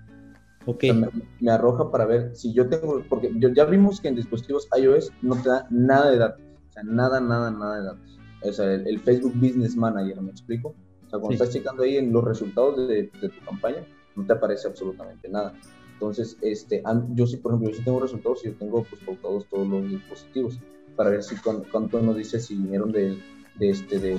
Me, 1.41 1.51
arroja 1.51 1.91
para 1.91 2.07
ver 2.07 2.35
si 2.35 2.53
yo 2.53 2.69
tengo, 2.69 3.03
porque 3.09 3.33
ya 3.55 3.65
vimos 3.65 4.01
que 4.01 4.09
en 4.09 4.17
dispositivos 4.17 4.69
iOS 4.77 5.13
no 5.23 5.41
te 5.43 5.49
da 5.49 5.67
nada 5.71 6.11
de 6.11 6.19
datos, 6.19 6.43
o 6.69 6.73
sea, 6.73 6.83
nada, 6.85 7.21
nada, 7.21 7.51
nada 7.51 7.77
de 7.79 7.85
datos. 7.85 8.19
O 8.43 8.53
sea, 8.53 8.73
el, 8.73 9.01
Facebook 9.01 9.33
Business 9.35 9.77
Manager, 9.77 10.21
¿me 10.21 10.31
explico? 10.31 10.75
O 11.07 11.11
sea, 11.11 11.19
cuando 11.19 11.33
estás 11.33 11.51
checando 11.51 11.83
ahí 11.83 11.97
en 11.97 12.13
los 12.13 12.25
resultados 12.25 12.89
de, 12.89 13.05
tu 13.05 13.45
campaña, 13.45 13.87
no 14.17 14.27
te 14.27 14.33
aparece 14.33 14.69
absolutamente 14.69 15.29
nada. 15.29 15.55
Entonces, 15.95 16.37
este, 16.43 16.83
yo 17.15 17.27
sí, 17.27 17.37
por 17.39 17.53
ejemplo, 17.53 17.71
yo 17.71 17.77
sí 17.77 17.85
tengo 17.85 18.01
resultados 18.01 18.45
y 18.45 18.49
yo 18.49 18.55
tengo 18.57 18.85
pues 18.85 19.01
pautados 19.03 19.47
todos 19.49 19.67
los 19.67 19.89
dispositivos 19.89 20.59
para 20.97 21.11
ver 21.11 21.23
si 21.23 21.37
cuánto, 21.37 22.01
nos 22.01 22.17
dice 22.17 22.39
si 22.39 22.55
vinieron 22.55 22.93
de, 22.93 23.19
de 23.59 23.71
este, 23.71 23.99
de 23.99 24.19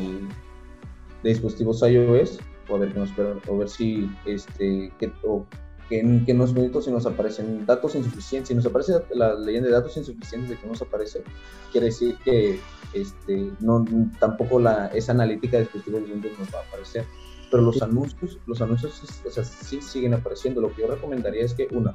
dispositivos 1.23 1.81
iOS 1.81 2.39
o 2.69 2.75
a 2.75 2.79
ver 2.79 2.93
qué 2.93 2.99
nos 2.99 3.11
o 3.47 3.57
ver 3.57 3.69
si 3.69 4.09
este, 4.25 4.91
que, 4.99 5.11
o 5.23 5.45
que 5.89 5.99
en, 5.99 6.25
que 6.25 6.31
en 6.31 6.37
minutos 6.37 6.85
si 6.85 6.91
nos 6.91 7.05
aparecen 7.05 7.65
datos 7.65 7.95
insuficientes, 7.95 8.49
si 8.49 8.55
nos 8.55 8.65
aparece 8.65 8.93
la 9.11 9.33
leyenda 9.33 9.69
de 9.69 9.75
datos 9.75 9.95
insuficientes 9.97 10.49
de 10.49 10.57
que 10.57 10.67
nos 10.67 10.81
aparece, 10.81 11.23
quiere 11.71 11.87
decir 11.87 12.17
que 12.23 12.59
este, 12.93 13.51
no, 13.59 13.85
tampoco 14.19 14.59
la, 14.59 14.87
esa 14.87 15.11
analítica 15.11 15.57
de 15.57 15.63
dispositivos 15.63 16.03
Windows 16.09 16.39
nos 16.39 16.53
va 16.53 16.59
a 16.59 16.63
aparecer. 16.63 17.05
Pero 17.51 17.61
los 17.61 17.81
anuncios, 17.81 18.39
los 18.47 18.61
anuncios 18.61 19.01
o 19.25 19.29
sea, 19.29 19.43
sí 19.43 19.79
siguen 19.81 20.15
apareciendo. 20.15 20.61
Lo 20.61 20.73
que 20.73 20.81
yo 20.81 20.87
recomendaría 20.87 21.45
es 21.45 21.53
que, 21.53 21.67
una, 21.71 21.93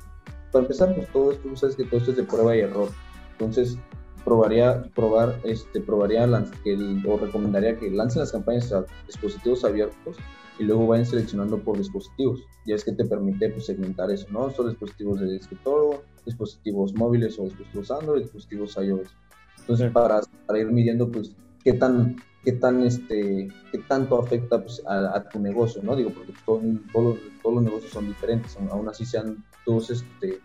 para 0.53 0.63
empezar, 0.63 0.95
pues 0.95 1.09
todo 1.13 1.33
esto, 1.33 1.57
sabes 1.57 1.77
que 1.77 1.85
todo 1.85 1.99
esto 1.99 2.13
es 2.13 2.17
de 2.19 2.23
prueba 2.23 2.57
y 2.57 2.61
error. 2.61 2.89
Entonces, 3.33 3.77
probaría, 4.25 4.85
probar, 4.95 5.41
este, 5.45 5.81
probaría 5.81 6.27
que 6.63 6.79
o 7.07 7.17
recomendaría 7.19 7.79
que 7.79 7.91
lancen 7.91 8.21
las 8.21 8.33
campañas 8.33 8.73
a 8.73 8.85
dispositivos 9.07 9.65
abiertos 9.65 10.17
y 10.61 10.65
luego 10.65 10.87
vayan 10.87 11.07
seleccionando 11.07 11.59
por 11.59 11.79
dispositivos. 11.79 12.41
Ya 12.67 12.75
es 12.75 12.85
que 12.85 12.93
te 12.93 13.07
permite 13.07 13.49
pues, 13.49 13.65
segmentar 13.65 14.11
eso, 14.11 14.27
¿no? 14.31 14.51
Son 14.51 14.69
dispositivos 14.69 15.19
de 15.21 15.37
escritorio, 15.37 16.03
dispositivos 16.27 16.93
móviles 16.95 17.39
o 17.39 17.45
dispositivos 17.45 17.91
Android, 17.91 18.23
dispositivos 18.23 18.77
iOS. 18.77 19.17
Entonces, 19.59 19.91
para, 19.91 20.21
para 20.47 20.59
ir 20.59 20.67
midiendo, 20.67 21.11
pues, 21.11 21.35
qué 21.65 21.73
tan, 21.73 22.17
qué 22.45 22.53
tan, 22.53 22.83
este, 22.83 23.49
qué 23.73 23.79
tanto 23.89 24.19
afecta 24.19 24.61
pues, 24.61 24.83
a, 24.87 25.27
tu 25.31 25.41
negocio, 25.41 25.83
¿no? 25.83 25.97
Digo, 25.97 26.11
porque 26.11 26.35
todos, 26.45 26.63
todos 27.43 27.55
los 27.55 27.65
negocios 27.65 27.93
son 27.93 28.09
diferentes, 28.09 28.59
aún 28.71 28.87
así 28.87 29.07
sean 29.07 29.43
dos, 29.65 29.91
este, 29.91 30.41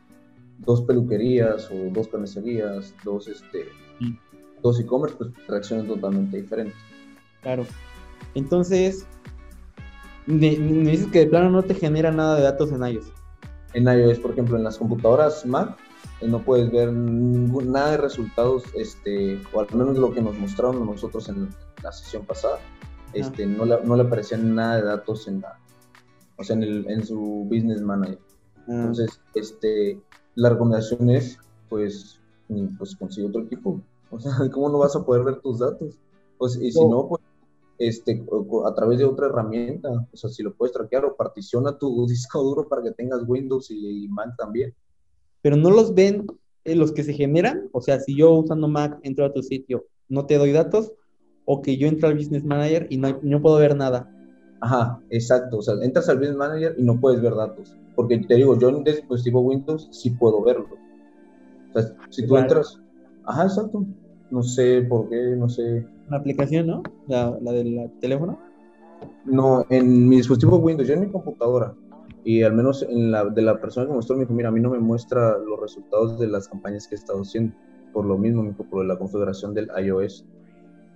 dos 0.59 0.81
peluquerías 0.83 1.69
o 1.71 1.91
dos 1.91 2.07
carnicerías, 2.07 2.93
dos, 3.03 3.27
este, 3.27 3.65
dos 4.63 4.79
e-commerce, 4.79 5.17
pues 5.17 5.31
reaccionan 5.45 5.87
totalmente 5.87 6.41
diferentes. 6.41 6.77
Claro. 7.41 7.65
Entonces, 8.33 9.05
me, 10.25 10.49
dices 10.49 11.07
que 11.07 11.19
de 11.19 11.27
plano 11.27 11.49
no 11.49 11.63
te 11.63 11.75
genera 11.75 12.11
nada 12.11 12.35
de 12.35 12.43
datos 12.43 12.71
en 12.71 12.85
iOS. 12.85 13.11
En 13.73 13.83
iOS, 13.85 14.19
por 14.19 14.31
ejemplo, 14.31 14.57
en 14.57 14.63
las 14.63 14.77
computadoras 14.77 15.45
Mac, 15.45 15.77
eh, 16.21 16.27
no 16.27 16.39
puedes 16.39 16.71
ver 16.71 16.91
nada 16.91 17.91
de 17.91 17.97
resultados, 17.97 18.63
este, 18.75 19.39
o 19.53 19.59
al 19.59 19.67
menos 19.73 19.97
lo 19.97 20.13
que 20.13 20.21
nos 20.21 20.37
mostraron 20.37 20.85
nosotros 20.85 21.29
en 21.29 21.49
la 21.83 21.91
sesión 21.91 22.25
pasada. 22.25 22.59
Este, 23.13 23.45
no, 23.45 23.65
le, 23.65 23.81
no 23.83 23.95
le 23.95 24.03
aparecían 24.03 24.55
nada 24.55 24.77
de 24.77 24.83
datos 24.83 25.27
en 25.27 25.41
la, 25.41 25.59
o 26.37 26.43
sea, 26.43 26.55
en, 26.55 26.63
el, 26.63 26.89
en 26.89 27.05
su 27.05 27.45
Business 27.49 27.81
Manager. 27.81 28.19
Ah. 28.57 28.63
Entonces, 28.67 29.21
este, 29.35 30.01
la 30.35 30.49
recomendación 30.49 31.09
es, 31.09 31.37
pues, 31.69 32.19
pues 32.77 32.95
consigue 32.95 33.27
otro 33.27 33.41
equipo. 33.41 33.81
O 34.09 34.19
sea, 34.19 34.31
¿cómo 34.53 34.69
no 34.69 34.79
vas 34.79 34.95
a 34.95 35.05
poder 35.05 35.23
ver 35.23 35.41
tus 35.41 35.59
datos? 35.59 35.97
Pues, 36.37 36.57
y 36.57 36.71
si 36.71 36.85
no, 36.85 37.07
pues 37.07 37.21
este, 37.77 38.25
a 38.65 38.73
través 38.73 38.99
de 38.99 39.05
otra 39.05 39.27
herramienta. 39.27 39.89
O 40.11 40.17
sea, 40.17 40.29
si 40.29 40.43
lo 40.43 40.53
puedes 40.53 40.73
traquear 40.73 41.05
o 41.05 41.15
particiona 41.15 41.77
tu 41.77 42.05
disco 42.07 42.41
duro 42.43 42.67
para 42.67 42.83
que 42.83 42.91
tengas 42.91 43.23
Windows 43.27 43.69
y, 43.71 44.07
Mac 44.09 44.35
también. 44.37 44.73
Pero 45.41 45.55
no 45.57 45.69
los 45.69 45.93
ven 45.93 46.25
eh, 46.63 46.75
los 46.75 46.91
que 46.91 47.03
se 47.03 47.13
generan. 47.13 47.69
O 47.71 47.81
sea, 47.81 47.99
si 47.99 48.15
yo 48.15 48.31
usando 48.33 48.67
Mac 48.67 48.99
entro 49.03 49.25
a 49.25 49.33
tu 49.33 49.43
sitio, 49.43 49.85
no 50.09 50.25
te 50.25 50.37
doy 50.37 50.51
datos, 50.51 50.93
o 51.45 51.61
que 51.61 51.77
yo 51.77 51.87
entro 51.87 52.07
al 52.07 52.15
Business 52.15 52.43
Manager 52.43 52.87
y 52.89 52.97
no, 52.97 53.19
no 53.21 53.41
puedo 53.41 53.57
ver 53.57 53.75
nada. 53.75 54.11
Ajá, 54.61 54.99
exacto. 55.09 55.57
O 55.57 55.61
sea, 55.61 55.75
entras 55.81 56.09
al 56.09 56.17
Business 56.17 56.37
Manager 56.37 56.75
y 56.77 56.83
no 56.83 56.99
puedes 56.99 57.21
ver 57.21 57.35
datos. 57.35 57.75
Porque 57.95 58.17
te 58.17 58.35
digo, 58.35 58.57
yo 58.57 58.69
en 58.69 58.75
un 58.75 58.83
dispositivo 58.83 59.41
Windows 59.41 59.87
sí 59.91 60.09
puedo 60.09 60.43
verlo. 60.43 60.69
O 61.73 61.79
sea, 61.79 61.95
si 62.09 62.25
tú 62.25 62.37
entras. 62.37 62.79
Ajá, 63.25 63.43
exacto. 63.43 63.85
No 64.31 64.41
sé 64.41 64.81
por 64.81 65.07
qué, 65.09 65.35
no 65.35 65.47
sé 65.47 65.85
una 66.07 66.17
aplicación, 66.17 66.67
¿no? 66.67 66.83
La, 67.07 67.37
la 67.41 67.51
del 67.51 67.91
teléfono. 67.99 68.39
No, 69.25 69.65
en 69.69 70.07
mi 70.07 70.17
dispositivo 70.17 70.57
Windows, 70.57 70.87
yo 70.87 70.93
en 70.93 71.01
mi 71.01 71.11
computadora. 71.11 71.75
Y 72.23 72.41
al 72.41 72.53
menos 72.53 72.83
en 72.83 73.11
la, 73.11 73.25
de 73.25 73.41
la 73.41 73.59
persona 73.59 73.85
que 73.85 73.91
me 73.91 73.97
mostró, 73.97 74.15
me 74.15 74.23
dijo, 74.23 74.33
mira, 74.33 74.49
a 74.49 74.51
mí 74.51 74.59
no 74.59 74.71
me 74.71 74.79
muestra 74.79 75.37
los 75.37 75.59
resultados 75.59 76.19
de 76.19 76.27
las 76.27 76.47
campañas 76.47 76.87
que 76.87 76.95
he 76.95 76.97
estado 76.97 77.21
haciendo. 77.21 77.55
Por 77.93 78.05
lo 78.05 78.17
mismo, 78.17 78.41
me 78.41 78.49
dijo, 78.49 78.63
por 78.63 78.83
la 78.85 78.97
configuración 78.97 79.53
del 79.53 79.69
iOS. 79.83 80.25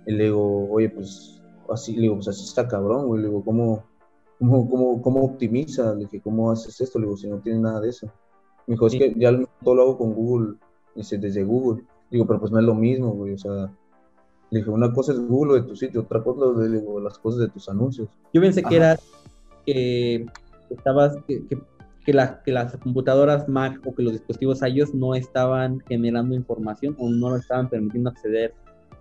Y 0.06 0.12
le 0.12 0.24
digo, 0.24 0.68
oye, 0.70 0.90
pues 0.90 1.40
así, 1.68 1.94
le 1.94 2.02
digo, 2.02 2.16
pues 2.16 2.28
así 2.28 2.44
está 2.44 2.66
cabrón, 2.66 3.06
güey. 3.06 3.22
Le 3.22 3.28
digo, 3.28 3.44
¿cómo, 3.44 3.84
cómo, 4.38 4.68
cómo, 4.68 5.02
cómo 5.02 5.24
optimiza? 5.24 5.94
Le 5.94 6.00
dije, 6.00 6.20
¿cómo 6.20 6.50
haces 6.50 6.80
esto? 6.80 6.98
Le 6.98 7.06
digo, 7.06 7.16
si 7.16 7.28
no 7.28 7.38
tienes 7.38 7.62
nada 7.62 7.80
de 7.80 7.90
eso. 7.90 8.06
Me 8.66 8.74
dijo, 8.74 8.88
es 8.88 8.94
que 8.94 9.14
ya 9.16 9.30
todo 9.62 9.74
lo 9.76 9.82
hago 9.82 9.98
con 9.98 10.14
Google. 10.14 10.56
Dice, 10.96 11.18
desde 11.18 11.44
Google. 11.44 11.84
Digo, 12.10 12.26
pero 12.26 12.40
pues 12.40 12.50
no 12.50 12.58
es 12.58 12.64
lo 12.64 12.74
mismo, 12.74 13.12
güey. 13.12 13.34
O 13.34 13.38
sea, 13.38 13.72
le 14.50 14.58
dije, 14.58 14.70
una 14.70 14.92
cosa 14.92 15.12
es 15.12 15.20
Google 15.20 15.60
de 15.60 15.68
tu 15.68 15.76
sitio, 15.76 16.02
otra 16.02 16.22
cosa 16.22 16.62
es 16.64 16.72
digo, 16.72 17.00
las 17.00 17.18
cosas 17.18 17.40
de 17.40 17.48
tus 17.48 17.68
anuncios. 17.68 18.08
Yo 18.32 18.40
pensé 18.40 18.62
que 18.62 18.76
era 18.76 18.98
que 19.64 20.26
estabas, 20.70 21.16
que, 21.26 21.44
que, 22.04 22.52
las 22.52 22.76
computadoras 22.78 23.48
Mac 23.48 23.80
o 23.84 23.94
que 23.94 24.02
los 24.02 24.12
dispositivos 24.12 24.62
iOS 24.62 24.94
no 24.94 25.14
estaban 25.14 25.80
generando 25.86 26.34
información 26.34 26.96
o 26.98 27.08
no 27.08 27.30
lo 27.30 27.36
estaban 27.36 27.68
permitiendo 27.68 28.10
acceder 28.10 28.54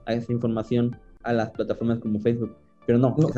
a 0.06 0.14
esa 0.14 0.32
información 0.32 0.96
a 1.24 1.34
las 1.34 1.50
plataformas 1.52 2.00
como 2.00 2.20
Facebook. 2.20 2.56
Pero 2.86 3.00
no. 3.00 3.16
no 3.18 3.30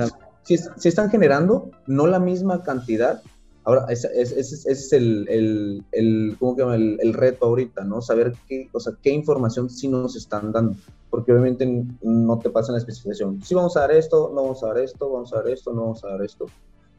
si, 0.44 0.56
están 0.88 1.10
generando, 1.10 1.72
no 1.88 2.08
la 2.08 2.20
misma 2.20 2.64
cantidad, 2.64 3.22
Ahora, 3.64 3.86
ese, 3.90 4.10
es 4.18 4.92
el, 4.92 5.28
el, 5.30 5.84
el, 5.92 6.36
¿cómo 6.40 6.56
que 6.56 6.64
el, 6.64 6.98
el, 7.00 7.14
reto 7.14 7.46
ahorita, 7.46 7.84
¿no? 7.84 8.02
Saber 8.02 8.34
qué, 8.48 8.68
o 8.72 8.80
sea, 8.80 8.94
qué 9.04 9.12
información 9.12 9.70
sí 9.70 9.88
nos 9.88 10.16
están 10.16 10.52
dando, 10.52 10.76
porque 11.12 11.34
obviamente 11.34 11.86
no 12.02 12.40
te 12.40 12.50
pasan 12.50 12.74
la 12.74 12.80
especificación. 12.80 13.42
Sí 13.44 13.54
vamos 13.54 13.78
a 13.78 13.82
dar 13.82 13.92
esto, 13.92 14.32
no 14.34 14.44
vamos 14.44 14.64
a 14.64 14.68
dar 14.68 14.80
esto, 14.80 15.12
vamos 15.12 15.32
a 15.34 15.38
dar 15.38 15.50
esto, 15.50 15.74
no 15.74 15.82
vamos 15.82 16.04
a 16.04 16.08
dar 16.08 16.24
esto. 16.24 16.46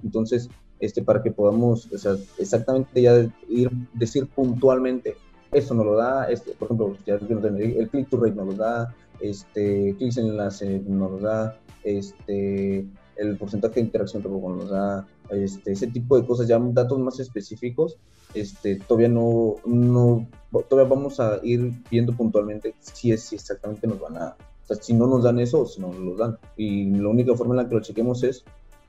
Entonces, 0.05 0.49
este, 0.79 1.03
para 1.03 1.23
que 1.23 1.31
podamos, 1.33 1.91
o 1.91 1.99
sea, 1.99 2.17
exactamente 2.39 3.01
ya 3.01 3.27
ir, 3.49 3.71
decir 3.95 4.29
puntualmente, 4.29 5.17
esto 5.51 5.75
no 5.75 5.83
lo 5.83 5.97
da, 5.97 6.31
este, 6.31 6.53
por 6.53 6.67
ejemplo, 6.67 6.97
ya 7.07 7.15
el 7.15 7.89
click 7.89 8.09
to 8.11 8.19
rate 8.19 8.35
no 8.35 8.45
lo 8.45 8.53
da, 8.53 8.95
este, 9.21 9.95
clics 9.97 10.19
en 10.19 10.27
enlace 10.27 10.83
no 10.87 11.09
lo 11.09 11.19
da, 11.19 11.59
este, 11.83 12.87
el 13.17 13.37
porcentaje 13.39 13.77
de 13.77 13.81
interacción 13.83 14.23
tampoco 14.23 14.51
nos 14.51 14.69
da, 14.69 15.07
este, 15.31 15.73
ese 15.73 15.87
tipo 15.87 16.19
de 16.19 16.27
cosas, 16.27 16.49
ya 16.49 16.59
datos 16.59 16.99
más 16.99 17.19
específicos, 17.19 17.97
este, 18.35 18.77
todavía 18.77 19.09
no, 19.09 19.57
no, 19.65 20.27
todavía 20.69 20.95
vamos 20.95 21.21
a 21.21 21.41
ir 21.43 21.73
viendo 21.91 22.15
puntualmente 22.15 22.75
si 22.81 23.13
es 23.13 23.23
si 23.23 23.37
exactamente 23.37 23.87
nos 23.87 24.01
van 24.01 24.17
a, 24.17 24.37
o 24.65 24.67
sea, 24.67 24.77
si 24.77 24.95
no 24.95 25.07
nos 25.07 25.23
dan 25.23 25.39
eso 25.39 25.63
o 25.63 25.67
si 25.67 25.81
no 25.81 25.89
nos 25.89 25.99
lo 25.99 26.17
dan. 26.17 26.39
Y 26.57 26.91
la 26.91 27.09
única 27.09 27.35
forma 27.35 27.55
en 27.55 27.59
la 27.59 27.69
que 27.69 27.75
lo 27.75 27.81
chequemos 27.81 28.23
es, 28.23 28.45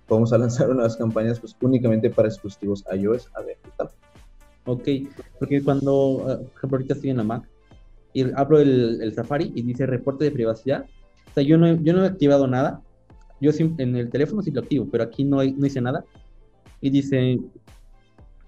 vamos 0.07 0.33
a 0.33 0.37
lanzar 0.37 0.69
unas 0.71 0.95
campañas 0.95 1.39
pues 1.39 1.55
únicamente 1.61 2.09
para 2.09 2.29
dispositivos 2.29 2.83
iOS, 2.93 3.29
a 3.35 3.41
ver 3.41 3.57
qué 3.63 3.69
tal. 3.77 3.89
Ok, 4.65 4.87
porque 5.39 5.61
cuando, 5.61 6.25
eh, 6.29 6.35
por 6.37 6.57
ejemplo, 6.57 6.77
ahorita 6.77 6.93
estoy 6.93 7.09
en 7.09 7.17
la 7.17 7.23
Mac 7.23 7.43
y 8.13 8.31
abro 8.33 8.59
el, 8.59 9.01
el 9.01 9.13
Safari 9.13 9.51
y 9.55 9.61
dice 9.63 9.85
reporte 9.85 10.23
de 10.23 10.31
privacidad, 10.31 10.85
o 11.31 11.33
sea, 11.33 11.43
yo 11.43 11.57
no, 11.57 11.75
yo 11.81 11.93
no 11.93 12.03
he 12.03 12.07
activado 12.07 12.47
nada, 12.47 12.81
yo 13.43 13.51
en 13.77 13.95
el 13.97 14.09
teléfono 14.09 14.41
sí 14.41 14.51
lo 14.51 14.61
activo, 14.61 14.87
pero 14.89 15.03
aquí 15.03 15.25
no, 15.25 15.43
no 15.43 15.65
hice 15.65 15.81
nada. 15.81 16.05
Y 16.79 16.89
dice, 16.89 17.39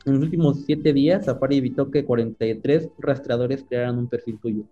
en 0.06 0.14
los 0.14 0.24
últimos 0.24 0.64
siete 0.66 0.93
días, 0.93 1.26
Safari 1.26 1.58
evitó 1.58 1.89
que 1.89 2.06
43 2.06 2.89
rastreadores 2.99 3.66
crearan 3.68 3.97
un 3.97 4.08
perfil 4.08 4.39
tuyo. 4.39 4.64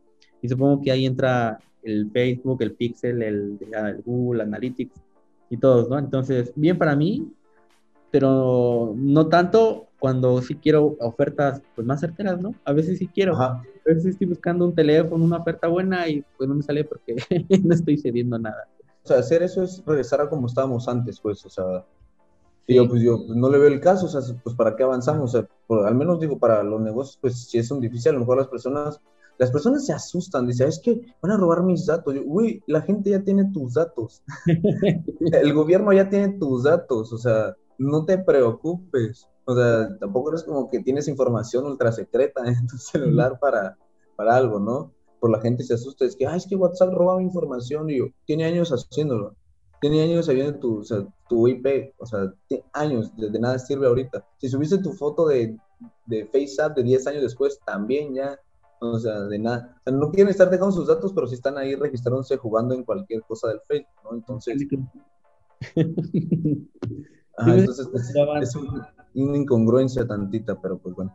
Y 0.41 0.49
supongo 0.49 0.81
que 0.81 0.91
ahí 0.91 1.05
entra 1.05 1.59
el 1.81 2.09
Facebook, 2.11 2.61
el 2.61 2.73
Pixel, 2.73 3.21
el, 3.21 3.57
el 3.59 4.01
Google 4.03 4.43
Analytics 4.43 5.01
y 5.49 5.57
todos, 5.57 5.89
¿no? 5.89 5.97
Entonces, 5.97 6.51
bien 6.55 6.77
para 6.77 6.95
mí, 6.95 7.31
pero 8.11 8.93
no 8.95 9.27
tanto 9.27 9.87
cuando 9.97 10.41
sí 10.41 10.55
quiero 10.55 10.97
ofertas 10.99 11.61
pues 11.75 11.87
más 11.87 12.01
certeras, 12.01 12.39
¿no? 12.39 12.53
A 12.65 12.73
veces 12.73 12.99
sí 12.99 13.07
quiero. 13.07 13.35
A 13.37 13.63
veces 13.85 14.05
estoy 14.05 14.27
buscando 14.27 14.65
un 14.65 14.75
teléfono, 14.75 15.23
una 15.23 15.37
oferta 15.37 15.67
buena 15.67 16.07
y 16.07 16.23
pues 16.37 16.47
no 16.47 16.55
me 16.55 16.61
sale 16.61 16.83
porque 16.83 17.15
no 17.63 17.73
estoy 17.73 17.97
cediendo 17.97 18.37
nada. 18.37 18.67
O 19.03 19.07
sea, 19.07 19.17
hacer 19.17 19.41
eso 19.43 19.63
es 19.63 19.83
regresar 19.85 20.21
a 20.21 20.29
como 20.29 20.47
estábamos 20.47 20.87
antes, 20.87 21.19
pues, 21.19 21.45
o 21.45 21.49
sea, 21.49 21.85
yo, 22.67 22.87
pues 22.87 23.01
yo 23.01 23.25
pues, 23.25 23.37
no 23.37 23.49
le 23.49 23.57
veo 23.57 23.67
el 23.67 23.79
caso, 23.79 24.05
o 24.05 24.09
sea, 24.09 24.21
pues 24.43 24.55
para 24.55 24.75
qué 24.75 24.83
avanzamos, 24.83 25.35
o 25.35 25.39
sea, 25.39 25.85
al 25.85 25.95
menos 25.95 26.19
digo, 26.19 26.37
para 26.37 26.63
los 26.63 26.81
negocios, 26.81 27.17
pues 27.21 27.47
si 27.47 27.57
es 27.57 27.69
un 27.71 27.79
difícil, 27.79 28.11
a 28.11 28.13
lo 28.13 28.21
mejor 28.21 28.37
las 28.37 28.47
personas, 28.47 29.01
las 29.37 29.51
personas 29.51 29.85
se 29.85 29.93
asustan, 29.93 30.47
dicen, 30.47 30.69
es 30.69 30.79
que 30.79 31.15
van 31.21 31.31
a 31.31 31.37
robar 31.37 31.63
mis 31.63 31.85
datos, 31.85 32.15
uy, 32.25 32.63
la 32.67 32.81
gente 32.81 33.09
ya 33.09 33.21
tiene 33.21 33.51
tus 33.51 33.73
datos, 33.73 34.23
el 35.19 35.53
gobierno 35.53 35.91
ya 35.93 36.09
tiene 36.09 36.37
tus 36.39 36.63
datos, 36.63 37.11
o 37.11 37.17
sea, 37.17 37.55
no 37.77 38.05
te 38.05 38.17
preocupes, 38.17 39.27
o 39.45 39.55
sea, 39.55 39.97
tampoco 39.99 40.29
eres 40.29 40.43
como 40.43 40.69
que 40.69 40.79
tienes 40.79 41.07
información 41.07 41.65
ultra 41.65 41.91
secreta 41.91 42.41
en 42.45 42.67
tu 42.67 42.77
celular 42.77 43.39
para, 43.39 43.77
para 44.15 44.35
algo, 44.35 44.59
¿no? 44.59 44.91
por 45.23 45.31
la 45.31 45.39
gente 45.39 45.63
se 45.63 45.75
asusta, 45.75 46.03
es 46.03 46.17
que, 46.17 46.27
ah, 46.27 46.35
es 46.35 46.45
que 46.45 46.57
WhatsApp 46.57 46.93
robaba 46.93 47.21
información 47.21 47.89
y 47.89 47.99
yo, 47.99 48.07
tiene 48.25 48.43
años 48.43 48.71
haciéndolo, 48.71 49.37
tiene 49.83 50.01
años 50.01 50.27
sabiendo 50.27 50.57
tu, 50.59 50.79
o 50.79 50.83
sea, 50.83 51.05
tu 51.27 51.45
IP, 51.45 51.93
o 51.97 52.05
sea, 52.05 52.33
tiene 52.47 52.63
años, 52.71 53.13
de, 53.17 53.37
nada 53.37 53.59
sirve 53.59 53.85
ahorita. 53.85 54.25
Si 54.37 54.47
subiste 54.47 54.77
tu 54.77 54.93
foto 54.93 55.27
de, 55.27 55.57
de 56.05 56.25
FaceApp 56.27 56.77
de 56.77 56.83
10 56.83 57.07
años 57.07 57.21
después, 57.21 57.59
también 57.65 58.13
ya, 58.13 58.39
o 58.79 58.97
sea, 58.97 59.19
de 59.23 59.39
nada. 59.39 59.75
O 59.81 59.83
sea, 59.83 59.91
no 59.91 60.09
quieren 60.09 60.31
estar 60.31 60.49
dejando 60.49 60.71
sus 60.71 60.87
datos, 60.87 61.11
pero 61.11 61.27
sí 61.27 61.35
están 61.35 61.57
ahí 61.57 61.75
registrándose 61.75 62.37
jugando 62.37 62.73
en 62.73 62.85
cualquier 62.85 63.23
cosa 63.23 63.49
del 63.49 63.59
Facebook, 63.67 63.93
¿no? 64.05 64.13
Entonces... 64.13 64.65
entonces 67.37 67.89
pues, 67.91 68.13
es 68.41 68.55
una 68.55 69.37
incongruencia 69.37 70.07
tantita, 70.07 70.61
pero 70.61 70.77
pues 70.77 70.95
bueno. 70.95 71.13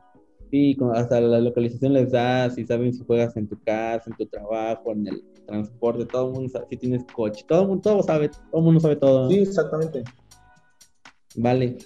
Sí, 0.50 0.76
hasta 0.94 1.20
la 1.20 1.40
localización 1.40 1.92
les 1.92 2.10
da, 2.10 2.48
si 2.50 2.64
saben 2.64 2.94
si 2.94 3.04
juegas 3.04 3.36
en 3.36 3.48
tu 3.48 3.60
casa, 3.62 4.04
en 4.10 4.16
tu 4.16 4.26
trabajo, 4.26 4.92
en 4.92 5.06
el 5.06 5.22
transporte, 5.46 6.06
todo 6.06 6.28
el 6.28 6.34
mundo 6.34 6.48
sabe, 6.48 6.66
si 6.70 6.76
tienes 6.76 7.04
coche, 7.14 7.44
todo 7.46 7.62
el 7.62 7.68
mundo 7.68 7.82
todo 7.82 8.02
sabe, 8.02 8.28
todo 8.28 8.58
el 8.58 8.62
mundo 8.62 8.80
sabe 8.80 8.96
todo. 8.96 9.28
Sí, 9.28 9.38
exactamente. 9.38 10.04
Vale. 11.36 11.76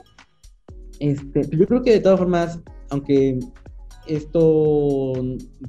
Este, 1.01 1.49
yo 1.57 1.67
creo 1.67 1.83
que 1.83 1.93
de 1.93 2.01
todas 2.01 2.19
formas, 2.19 2.61
aunque 2.91 3.41
esto 4.07 5.13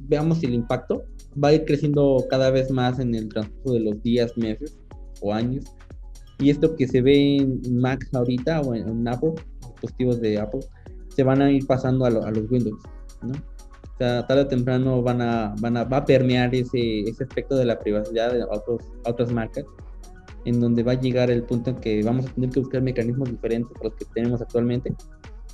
veamos 0.08 0.44
el 0.44 0.54
impacto, 0.54 1.04
va 1.42 1.50
a 1.50 1.54
ir 1.54 1.66
creciendo 1.66 2.26
cada 2.30 2.52
vez 2.52 2.70
más 2.70 3.00
en 3.00 3.16
el 3.16 3.30
transcurso 3.30 3.74
de 3.74 3.80
los 3.80 4.04
días, 4.04 4.38
meses 4.38 4.78
o 5.22 5.34
años. 5.34 5.66
Y 6.40 6.50
esto 6.50 6.76
que 6.76 6.88
se 6.88 7.02
ve 7.02 7.38
en 7.38 7.80
Mac 7.80 8.08
ahorita 8.14 8.62
o 8.62 8.76
en 8.76 9.08
Apple, 9.08 9.34
dispositivos 9.62 10.22
de 10.22 10.40
Apple, 10.40 10.62
se 11.16 11.24
van 11.24 11.42
a 11.42 11.52
ir 11.52 11.66
pasando 11.68 12.06
a, 12.06 12.10
los 12.10 12.50
Windows, 12.50 12.82
¿no? 13.22 13.32
O 13.32 13.98
sea, 13.98 14.26
tarde 14.26 14.44
o 14.44 14.48
temprano 14.48 15.02
van 15.04 15.22
a, 15.22 15.54
van 15.60 15.78
a, 15.78 15.84
va 15.84 15.98
a 15.98 16.06
permear 16.06 16.54
ese, 16.56 17.02
ese 17.02 17.24
aspecto 17.24 17.56
de 17.56 17.66
la 17.66 17.80
privacidad 17.80 18.34
de 18.34 18.44
otros, 18.44 18.82
a 19.06 19.12
otras 19.12 19.32
marcas, 19.32 19.66
en 20.46 20.60
donde 20.60 20.84
va 20.84 20.94
a 20.94 21.00
llegar 21.00 21.30
el 21.30 21.44
punto 21.44 21.70
en 21.70 21.76
que 21.78 22.04
vamos 22.04 22.26
a 22.26 22.34
tener 22.34 22.50
que 22.50 22.60
buscar 22.60 22.82
mecanismos 22.82 23.30
diferentes 23.30 23.76
a 23.80 23.84
los 23.84 23.94
que 23.94 24.06
tenemos 24.14 24.42
actualmente, 24.42 24.94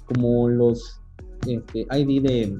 como 0.06 0.48
los 0.48 1.02
este, 1.48 1.86
ID 1.92 2.24
de, 2.24 2.58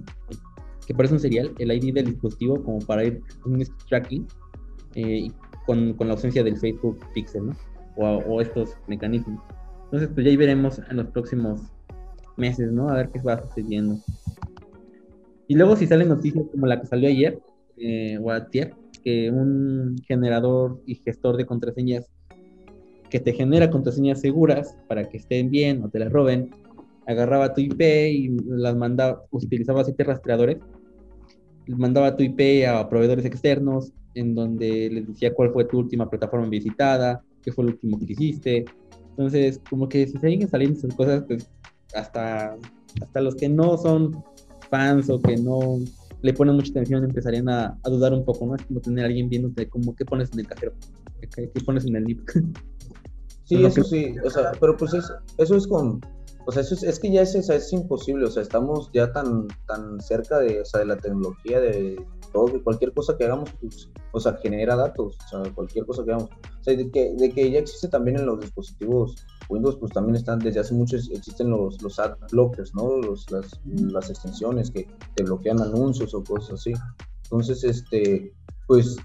que 0.86 0.94
parece 0.94 1.14
un 1.14 1.20
serial, 1.20 1.54
el 1.58 1.72
ID 1.72 1.94
del 1.94 2.06
dispositivo, 2.08 2.62
como 2.64 2.80
para 2.80 3.06
ir 3.06 3.22
un 3.46 3.64
tracking, 3.88 4.28
eh, 4.96 5.30
con, 5.66 5.94
con, 5.94 6.08
la 6.08 6.14
ausencia 6.14 6.44
del 6.44 6.58
Facebook 6.58 7.00
Pixel, 7.14 7.48
¿no? 7.48 7.56
O, 7.96 8.18
o, 8.18 8.42
estos 8.42 8.76
mecanismos. 8.88 9.42
Entonces, 9.86 10.10
pues 10.14 10.26
ya 10.26 10.32
ahí 10.32 10.38
veremos 10.38 10.82
en 10.90 10.98
los 10.98 11.08
próximos 11.08 11.62
meses, 12.40 12.72
¿no? 12.72 12.90
A 12.90 12.96
ver 12.96 13.10
qué 13.10 13.20
va 13.20 13.42
sucediendo. 13.42 14.00
Y 15.48 15.56
luego 15.56 15.76
si 15.76 15.88
salen 15.88 16.10
noticias 16.10 16.46
como 16.52 16.68
la 16.68 16.80
que 16.80 16.88
salió 16.88 17.10
ayer, 17.10 17.40
eh, 17.78 18.20
ayer, 18.30 18.74
que 19.04 19.32
un 19.32 19.96
generador 20.08 20.82
y 20.86 20.96
gestor 20.96 21.38
de 21.38 21.46
contraseñas 21.46 22.10
que 23.10 23.20
te 23.20 23.34
genera 23.34 23.72
contraseñas 23.72 24.22
seguras 24.22 24.78
para 24.88 25.10
que 25.10 25.18
estén 25.18 25.50
bien 25.50 25.84
o 25.84 25.90
te 25.90 26.00
las 26.00 26.12
roben, 26.12 26.52
agarraba 27.08 27.54
tu 27.54 27.62
IP 27.62 27.82
y 28.12 28.30
las 28.46 28.76
mandaba, 28.76 29.24
utilizaba 29.32 29.84
siete 29.84 30.04
rastreadores, 30.04 30.58
mandaba 31.68 32.16
tu 32.16 32.24
IP 32.24 32.68
a 32.68 32.88
proveedores 32.88 33.26
externos 33.26 33.92
en 34.14 34.36
donde 34.36 34.90
les 34.92 35.08
decía 35.08 35.34
cuál 35.34 35.52
fue 35.52 35.66
tu 35.66 35.80
última 35.80 36.10
plataforma 36.10 36.48
visitada, 36.48 37.24
qué 37.42 37.52
fue 37.52 37.66
lo 37.66 37.72
último 37.72 37.98
que 38.00 38.14
hiciste. 38.14 38.66
Entonces, 39.12 39.60
como 39.70 39.90
que 39.90 40.08
si 40.08 40.18
siguen 40.18 40.48
saliendo 40.48 40.78
esas 40.78 40.94
cosas, 40.94 41.24
pues 41.28 41.50
hasta, 41.94 42.56
hasta 43.02 43.22
los 43.22 43.36
que 43.36 43.50
no 43.50 43.78
son 43.78 44.24
fans 44.70 45.10
o 45.10 45.20
que 45.22 45.38
no 45.38 45.80
le 46.22 46.34
ponen 46.34 46.56
mucha 46.56 46.72
atención 46.72 47.04
empezarían 47.04 47.50
a, 47.50 47.78
dudar 47.86 48.14
un 48.14 48.26
poco, 48.26 48.46
¿no? 48.46 48.56
Es 48.56 48.64
como 48.66 48.82
tener 48.82 49.06
a 49.06 49.08
alguien 49.08 49.30
viéndote 49.30 49.70
como 49.70 49.96
qué 49.96 50.06
pones 50.06 50.32
en 50.34 50.40
el 50.40 50.48
cajero, 50.48 50.74
qué, 51.36 51.50
pones 51.66 51.86
en 51.86 51.96
el 51.96 52.04
lip. 52.04 52.22
Sí, 53.46 53.66
eso 53.66 53.84
sí, 53.84 54.14
o 54.24 54.30
sea, 54.30 54.52
pero 54.60 54.78
pues 54.78 54.94
eso 54.94 55.56
es 55.56 55.66
con, 55.66 56.00
o 56.50 56.52
sea, 56.52 56.64
eso 56.64 56.74
es, 56.84 57.00
que 57.00 57.12
ya 57.12 57.22
es, 57.22 57.36
es 57.36 57.74
imposible, 57.74 58.26
o 58.26 58.32
sea, 58.32 58.42
estamos 58.42 58.90
ya 58.92 59.14
tan, 59.14 59.48
tan 59.68 60.02
cerca 60.02 60.40
de, 60.40 60.62
o 60.62 60.66
sea, 60.66 60.80
de 60.80 60.88
la 60.88 60.98
tecnología, 60.98 61.60
de 61.60 62.04
todo, 62.34 62.64
cualquier 62.64 62.92
cosa 62.92 63.16
que 63.16 63.26
hagamos, 63.26 63.52
pues, 63.62 63.88
o 64.14 64.20
sea, 64.20 64.34
genera 64.42 64.76
datos, 64.76 65.16
o 65.26 65.44
sea, 65.44 65.54
cualquier 65.54 65.86
cosa 65.86 66.04
que 66.04 66.12
hagamos. 66.12 66.32
O 66.32 66.64
sea, 66.64 66.76
de 66.76 66.90
que, 66.90 67.14
de 67.16 67.30
que 67.30 67.52
ya 67.52 67.60
existe 67.60 67.88
también 67.88 68.18
en 68.18 68.26
los 68.26 68.40
dispositivos 68.40 69.16
Windows, 69.48 69.78
pues 69.78 69.94
también 69.94 70.16
están, 70.16 70.40
desde 70.40 70.62
hace 70.62 70.74
mucho 70.74 70.96
existen 70.96 71.52
los, 71.52 71.80
los 71.84 72.00
ad 72.00 72.18
blockers, 72.32 72.74
¿no? 72.74 72.98
Los, 72.98 73.30
las, 73.30 73.62
las 73.66 74.10
extensiones 74.10 74.72
que 74.72 74.88
te 75.14 75.24
bloquean 75.24 75.62
anuncios 75.62 76.16
o 76.16 76.24
cosas 76.24 76.56
así. 76.56 76.74
Entonces, 77.26 77.64
este, 77.64 78.34
pues 78.66 78.98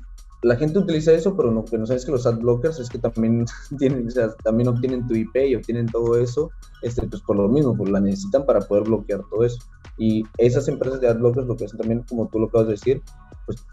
la 0.44 0.56
gente 0.56 0.78
utiliza 0.78 1.12
eso, 1.12 1.34
pero 1.36 1.50
lo 1.50 1.64
que 1.64 1.78
no 1.78 1.86
sabes 1.86 2.04
que 2.04 2.12
los 2.12 2.26
ad 2.26 2.38
blockers 2.38 2.78
es 2.78 2.90
que 2.90 2.98
también 2.98 3.46
tienen, 3.78 4.06
o 4.06 4.10
sea, 4.10 4.28
también 4.44 4.68
obtienen 4.68 5.06
tu 5.06 5.14
IP 5.14 5.34
y 5.36 5.54
obtienen 5.54 5.86
todo 5.86 6.18
eso, 6.18 6.50
este, 6.82 7.06
pues 7.06 7.22
por 7.22 7.36
lo 7.36 7.48
mismo, 7.48 7.74
pues 7.74 7.90
la 7.90 8.00
necesitan 8.00 8.44
para 8.44 8.60
poder 8.60 8.84
bloquear 8.84 9.22
todo 9.30 9.42
eso. 9.42 9.58
Y 9.96 10.22
esas 10.36 10.68
empresas 10.68 11.00
de 11.00 11.08
ad 11.08 11.18
blockers 11.18 11.46
lo 11.46 11.56
que 11.56 11.64
hacen 11.64 11.78
también, 11.78 12.04
como 12.08 12.28
tú 12.28 12.38
lo 12.38 12.46
acabas 12.46 12.66
de 12.66 12.72
decir, 12.74 13.02
pues, 13.46 13.64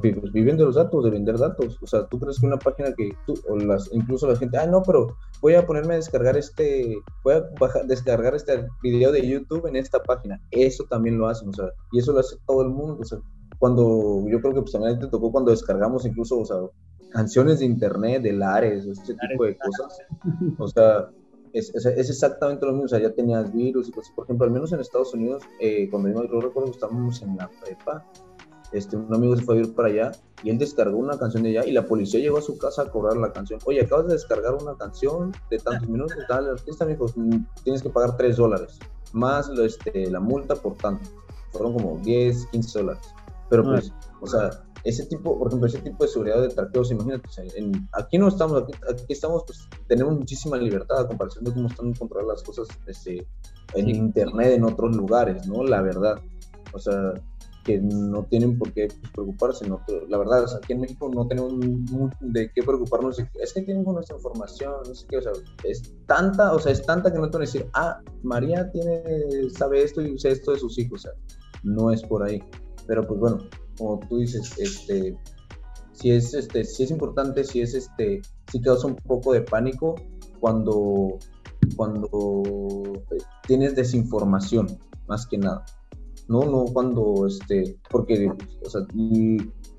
pues 0.00 0.32
viven 0.32 0.56
de 0.56 0.64
los 0.64 0.74
datos, 0.74 1.04
de 1.04 1.10
vender 1.10 1.38
datos. 1.38 1.78
O 1.80 1.86
sea, 1.86 2.06
tú 2.06 2.18
crees 2.18 2.40
que 2.40 2.46
una 2.46 2.58
página 2.58 2.92
que 2.92 3.16
tú, 3.24 3.34
o 3.48 3.56
las, 3.56 3.88
incluso 3.92 4.26
la 4.26 4.34
gente, 4.34 4.58
ah, 4.58 4.66
no, 4.66 4.82
pero 4.82 5.16
voy 5.40 5.54
a 5.54 5.64
ponerme 5.64 5.94
a 5.94 5.98
descargar 5.98 6.36
este, 6.36 6.96
voy 7.22 7.34
a 7.34 7.44
bajar, 7.60 7.86
descargar 7.86 8.34
este 8.34 8.66
video 8.82 9.12
de 9.12 9.28
YouTube 9.28 9.66
en 9.68 9.76
esta 9.76 10.02
página. 10.02 10.40
Eso 10.50 10.84
también 10.90 11.18
lo 11.18 11.28
hacen, 11.28 11.50
o 11.50 11.52
sea, 11.52 11.66
y 11.92 12.00
eso 12.00 12.12
lo 12.12 12.18
hace 12.18 12.36
todo 12.48 12.62
el 12.62 12.70
mundo. 12.70 12.98
O 13.00 13.04
sea, 13.04 13.20
cuando 13.58 14.24
yo 14.28 14.40
creo 14.40 14.54
que 14.54 14.60
pues 14.60 14.72
también 14.72 14.98
te 14.98 15.06
tocó 15.06 15.32
cuando 15.32 15.50
descargamos 15.50 16.04
incluso, 16.06 16.38
o 16.38 16.44
sea, 16.44 16.56
canciones 17.10 17.60
de 17.60 17.66
internet, 17.66 18.22
de 18.22 18.32
Lares, 18.32 18.86
este 18.86 19.14
tipo 19.14 19.44
de 19.44 19.56
cosas. 19.56 19.98
O 20.58 20.68
sea, 20.68 21.10
es, 21.52 21.74
es, 21.74 22.10
exactamente 22.10 22.66
lo 22.66 22.72
mismo, 22.72 22.84
o 22.84 22.88
sea, 22.88 22.98
ya 22.98 23.12
tenías 23.12 23.52
virus 23.52 23.88
y 23.88 23.92
cosas. 23.92 24.12
Por 24.14 24.24
ejemplo, 24.24 24.46
al 24.46 24.52
menos 24.52 24.72
en 24.72 24.80
Estados 24.80 25.14
Unidos, 25.14 25.42
eh, 25.60 25.88
cuando 25.90 26.08
yo, 26.08 26.24
yo 26.30 26.40
recuerdo 26.40 26.70
que 26.70 26.76
estábamos 26.76 27.22
en 27.22 27.36
la 27.36 27.50
prepa, 27.64 28.04
este, 28.72 28.96
un 28.96 29.14
amigo 29.14 29.36
se 29.36 29.42
fue 29.42 29.56
a 29.56 29.58
ir 29.60 29.74
para 29.74 29.88
allá 29.88 30.12
y 30.42 30.50
él 30.50 30.58
descargó 30.58 30.98
una 30.98 31.18
canción 31.18 31.42
de 31.44 31.50
allá 31.50 31.66
y 31.66 31.72
la 31.72 31.86
policía 31.86 32.20
llegó 32.20 32.38
a 32.38 32.42
su 32.42 32.58
casa 32.58 32.82
a 32.82 32.90
cobrar 32.90 33.16
la 33.16 33.32
canción. 33.32 33.60
Oye, 33.64 33.80
acabas 33.80 34.08
de 34.08 34.14
descargar 34.14 34.54
una 34.54 34.76
canción 34.76 35.32
de 35.50 35.58
tantos 35.58 35.88
minutos, 35.88 36.16
dale, 36.28 36.50
artista, 36.50 36.84
amigo, 36.84 37.06
tienes 37.62 37.82
que 37.82 37.90
pagar 37.90 38.16
3 38.16 38.36
dólares, 38.36 38.78
más 39.12 39.48
este, 39.48 40.10
la 40.10 40.20
multa 40.20 40.56
por 40.56 40.76
tanto. 40.76 41.08
Fueron 41.52 41.72
como 41.72 41.98
10, 41.98 42.46
15 42.46 42.78
dólares. 42.80 43.14
Pero 43.48 43.62
pues, 43.64 43.92
o 44.20 44.26
sea, 44.26 44.50
ese 44.84 45.06
tipo, 45.06 45.38
por 45.38 45.48
ejemplo, 45.48 45.68
ese 45.68 45.78
tipo 45.80 46.04
de 46.04 46.10
seguridad 46.10 46.40
de 46.40 46.48
traqueos, 46.48 46.90
imagínate, 46.90 47.28
aquí 47.92 48.18
no 48.18 48.28
estamos, 48.28 48.62
aquí, 48.62 49.12
estamos, 49.12 49.44
pues 49.46 49.68
tenemos 49.86 50.16
muchísima 50.16 50.56
libertad 50.56 51.00
a 51.00 51.08
comparación 51.08 51.44
de 51.44 51.52
cómo 51.52 51.68
están 51.68 51.92
controladas 51.94 52.40
las 52.40 52.42
cosas 52.42 52.78
este, 52.86 53.26
en 53.74 53.88
internet, 53.88 54.52
en 54.54 54.64
otros 54.64 54.96
lugares, 54.96 55.46
¿no? 55.46 55.62
La 55.64 55.82
verdad. 55.82 56.20
O 56.72 56.78
sea, 56.78 57.14
que 57.66 57.80
no 57.80 58.24
tienen 58.24 58.56
por 58.56 58.72
qué 58.72 58.86
pues, 58.86 59.12
preocuparse. 59.12 59.68
¿no? 59.68 59.80
La 60.08 60.18
verdad, 60.18 60.44
aquí 60.56 60.72
en 60.72 60.80
México 60.80 61.10
no 61.12 61.26
tenemos 61.26 61.52
de 62.20 62.50
qué 62.54 62.62
preocuparnos. 62.62 63.18
Es 63.18 63.52
que 63.52 63.62
tienen 63.62 63.82
nuestra 63.84 64.16
información, 64.16 64.74
no 64.86 64.94
sé 64.94 65.06
qué, 65.08 65.18
o 65.18 65.22
sea, 65.22 65.32
es 65.64 65.92
tanta, 66.06 66.54
o 66.54 66.60
sea, 66.60 66.72
es 66.72 66.86
tanta 66.86 67.12
que 67.12 67.18
no 67.18 67.28
te 67.28 67.38
van 67.38 67.42
a 67.42 67.46
decir, 67.46 67.68
ah, 67.74 68.00
María 68.22 68.70
tiene, 68.70 69.02
sabe 69.50 69.82
esto 69.82 70.00
y 70.00 70.12
usa 70.12 70.30
esto 70.30 70.52
de 70.52 70.60
sus 70.60 70.78
hijos, 70.78 71.00
o 71.00 71.08
sea, 71.08 71.12
no 71.64 71.90
es 71.90 72.02
por 72.04 72.22
ahí. 72.22 72.40
Pero 72.86 73.06
pues 73.06 73.20
bueno, 73.20 73.38
como 73.78 74.00
tú 74.08 74.18
dices, 74.18 74.52
este, 74.58 75.16
si 75.92 76.10
es, 76.10 76.34
este, 76.34 76.64
si 76.64 76.84
es 76.84 76.90
importante, 76.90 77.44
si 77.44 77.60
es, 77.60 77.74
este, 77.74 78.22
si 78.50 78.60
causa 78.60 78.86
un 78.86 78.96
poco 78.96 79.32
de 79.32 79.40
pánico 79.42 79.94
cuando, 80.40 81.18
cuando 81.76 82.42
eh, 83.10 83.18
tienes 83.46 83.74
desinformación, 83.74 84.78
más 85.08 85.26
que 85.26 85.38
nada. 85.38 85.64
No, 86.28 86.40
no 86.44 86.64
cuando, 86.72 87.26
este, 87.26 87.78
porque, 87.90 88.28
o 88.64 88.70
sea, 88.70 88.82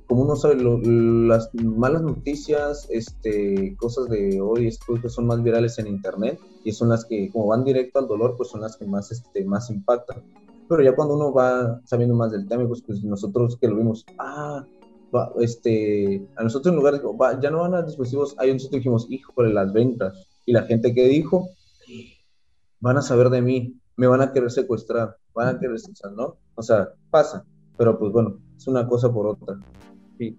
como 0.07 0.23
uno 0.23 0.35
sabe, 0.37 0.55
las 0.63 1.53
malas 1.53 2.01
noticias, 2.01 2.87
este, 2.89 3.75
cosas 3.77 4.07
de 4.07 4.39
hoy, 4.41 4.71
son 5.07 5.27
más 5.27 5.43
virales 5.43 5.77
en 5.79 5.87
internet 5.87 6.39
y 6.63 6.71
son 6.71 6.89
las 6.89 7.03
que, 7.05 7.29
como 7.31 7.47
van 7.47 7.65
directo 7.65 7.99
al 7.99 8.07
dolor, 8.07 8.35
pues 8.37 8.49
son 8.49 8.61
las 8.61 8.77
que 8.77 8.85
más, 8.85 9.11
este, 9.11 9.43
más 9.43 9.69
impactan 9.69 10.23
pero 10.67 10.83
ya 10.83 10.95
cuando 10.95 11.15
uno 11.15 11.33
va 11.33 11.81
sabiendo 11.85 12.15
más 12.15 12.31
del 12.31 12.47
tema, 12.47 12.67
pues, 12.67 12.81
pues 12.81 13.03
nosotros 13.03 13.57
que 13.59 13.67
lo 13.67 13.75
vimos, 13.75 14.05
ah, 14.19 14.65
este, 15.39 16.27
a 16.35 16.43
nosotros 16.43 16.71
en 16.71 16.77
lugar 16.77 16.93
de, 16.93 17.01
va, 17.19 17.39
ya 17.39 17.49
no 17.49 17.59
van 17.59 17.75
a 17.75 17.81
dispositivos, 17.81 18.35
ahí 18.37 18.51
nosotros 18.53 18.79
dijimos, 18.79 19.07
híjole, 19.09 19.53
las 19.53 19.71
ventas, 19.73 20.27
y 20.45 20.53
la 20.53 20.63
gente 20.63 20.93
que 20.93 21.07
dijo, 21.07 21.49
van 22.79 22.97
a 22.97 23.01
saber 23.01 23.29
de 23.29 23.41
mí, 23.41 23.75
me 23.95 24.07
van 24.07 24.21
a 24.21 24.31
querer 24.31 24.51
secuestrar, 24.51 25.17
van 25.33 25.55
a 25.55 25.59
querer 25.59 25.79
secuestrar, 25.79 26.13
¿no? 26.13 26.37
O 26.55 26.61
sea, 26.61 26.89
pasa, 27.09 27.45
pero 27.77 27.97
pues 27.97 28.11
bueno, 28.11 28.39
es 28.55 28.67
una 28.67 28.87
cosa 28.87 29.11
por 29.11 29.27
otra. 29.27 29.59
Sí, 30.17 30.37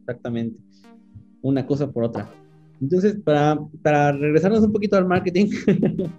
exactamente. 0.00 0.58
Una 1.42 1.66
cosa 1.66 1.90
por 1.90 2.04
otra. 2.04 2.28
Entonces, 2.80 3.16
para, 3.24 3.58
para 3.82 4.12
regresarnos 4.12 4.60
un 4.60 4.72
poquito 4.72 4.96
al 4.96 5.06
marketing, 5.06 5.50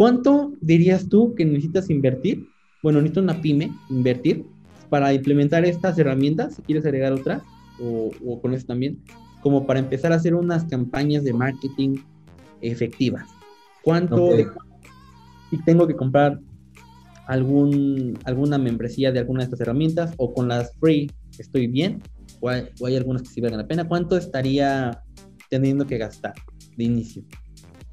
¿Cuánto 0.00 0.54
dirías 0.62 1.10
tú 1.10 1.34
que 1.34 1.44
necesitas 1.44 1.90
invertir? 1.90 2.48
Bueno, 2.82 3.02
necesito 3.02 3.20
una 3.20 3.42
pyme 3.42 3.70
invertir 3.90 4.46
para 4.88 5.12
implementar 5.12 5.66
estas 5.66 5.98
herramientas, 5.98 6.54
si 6.54 6.62
quieres 6.62 6.86
agregar 6.86 7.12
otras, 7.12 7.42
o, 7.78 8.40
con 8.40 8.54
eso 8.54 8.64
también, 8.64 8.98
como 9.42 9.66
para 9.66 9.78
empezar 9.78 10.10
a 10.12 10.14
hacer 10.14 10.34
unas 10.34 10.64
campañas 10.64 11.22
de 11.22 11.34
marketing 11.34 11.98
efectivas. 12.62 13.28
¿Cuánto? 13.84 14.30
si 15.50 15.62
tengo 15.66 15.86
que 15.86 15.96
comprar 15.96 16.40
algún, 17.26 18.18
alguna 18.24 18.56
membresía 18.56 19.12
de 19.12 19.18
alguna 19.18 19.40
de 19.40 19.44
estas 19.44 19.60
herramientas 19.60 20.14
o 20.16 20.32
con 20.32 20.48
las 20.48 20.72
free 20.80 21.10
estoy 21.38 21.66
bien 21.66 22.02
o 22.40 22.48
hay, 22.48 22.70
o 22.80 22.86
hay 22.86 22.96
algunas 22.96 23.20
que 23.20 23.28
sí 23.28 23.42
valen 23.42 23.58
la 23.58 23.68
pena, 23.68 23.86
¿cuánto 23.86 24.16
estaría 24.16 25.02
teniendo 25.50 25.86
que 25.86 25.98
gastar 25.98 26.32
de 26.78 26.84
inicio? 26.84 27.22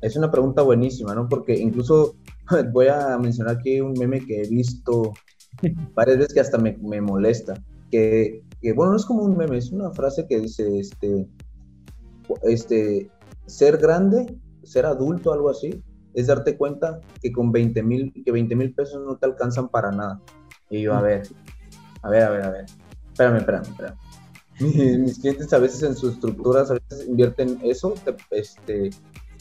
Es 0.01 0.15
una 0.15 0.31
pregunta 0.31 0.61
buenísima, 0.61 1.15
¿no? 1.15 1.27
Porque 1.27 1.57
incluso 1.57 2.15
voy 2.71 2.87
a 2.87 3.17
mencionar 3.17 3.57
aquí 3.57 3.81
un 3.81 3.93
meme 3.93 4.25
que 4.25 4.41
he 4.41 4.47
visto 4.47 5.13
varias 5.93 6.17
veces 6.17 6.33
que 6.33 6.39
hasta 6.39 6.57
me, 6.57 6.77
me 6.77 7.01
molesta. 7.01 7.55
Que, 7.91 8.43
que, 8.61 8.73
bueno, 8.73 8.91
no 8.91 8.97
es 8.97 9.05
como 9.05 9.23
un 9.23 9.37
meme, 9.37 9.57
es 9.57 9.71
una 9.71 9.91
frase 9.91 10.27
que 10.27 10.39
dice, 10.39 10.79
este, 10.79 11.27
este, 12.43 13.09
ser 13.45 13.77
grande, 13.77 14.35
ser 14.63 14.85
adulto, 14.85 15.31
algo 15.31 15.49
así, 15.49 15.83
es 16.13 16.27
darte 16.27 16.57
cuenta 16.57 16.99
que 17.21 17.31
con 17.31 17.51
20 17.51 17.83
mil, 17.83 18.13
que 18.25 18.31
20 18.31 18.55
mil 18.55 18.73
pesos 18.73 19.01
no 19.05 19.17
te 19.17 19.25
alcanzan 19.25 19.69
para 19.69 19.91
nada. 19.91 20.21
Y 20.69 20.81
yo, 20.81 20.93
a 20.93 21.01
ver, 21.01 21.23
a 22.01 22.09
ver, 22.09 22.23
a 22.23 22.29
ver, 22.29 22.41
a 22.43 22.49
ver, 22.49 22.65
espérame, 23.11 23.37
espérame, 23.37 23.63
espérame. 23.63 23.97
Mis, 25.03 25.19
clientes 25.19 25.53
a 25.53 25.59
veces 25.59 25.83
en 25.83 25.95
sus 25.95 26.13
estructuras, 26.13 26.71
a 26.71 26.73
veces 26.73 27.07
invierten 27.07 27.59
eso, 27.63 27.93
este, 28.31 28.89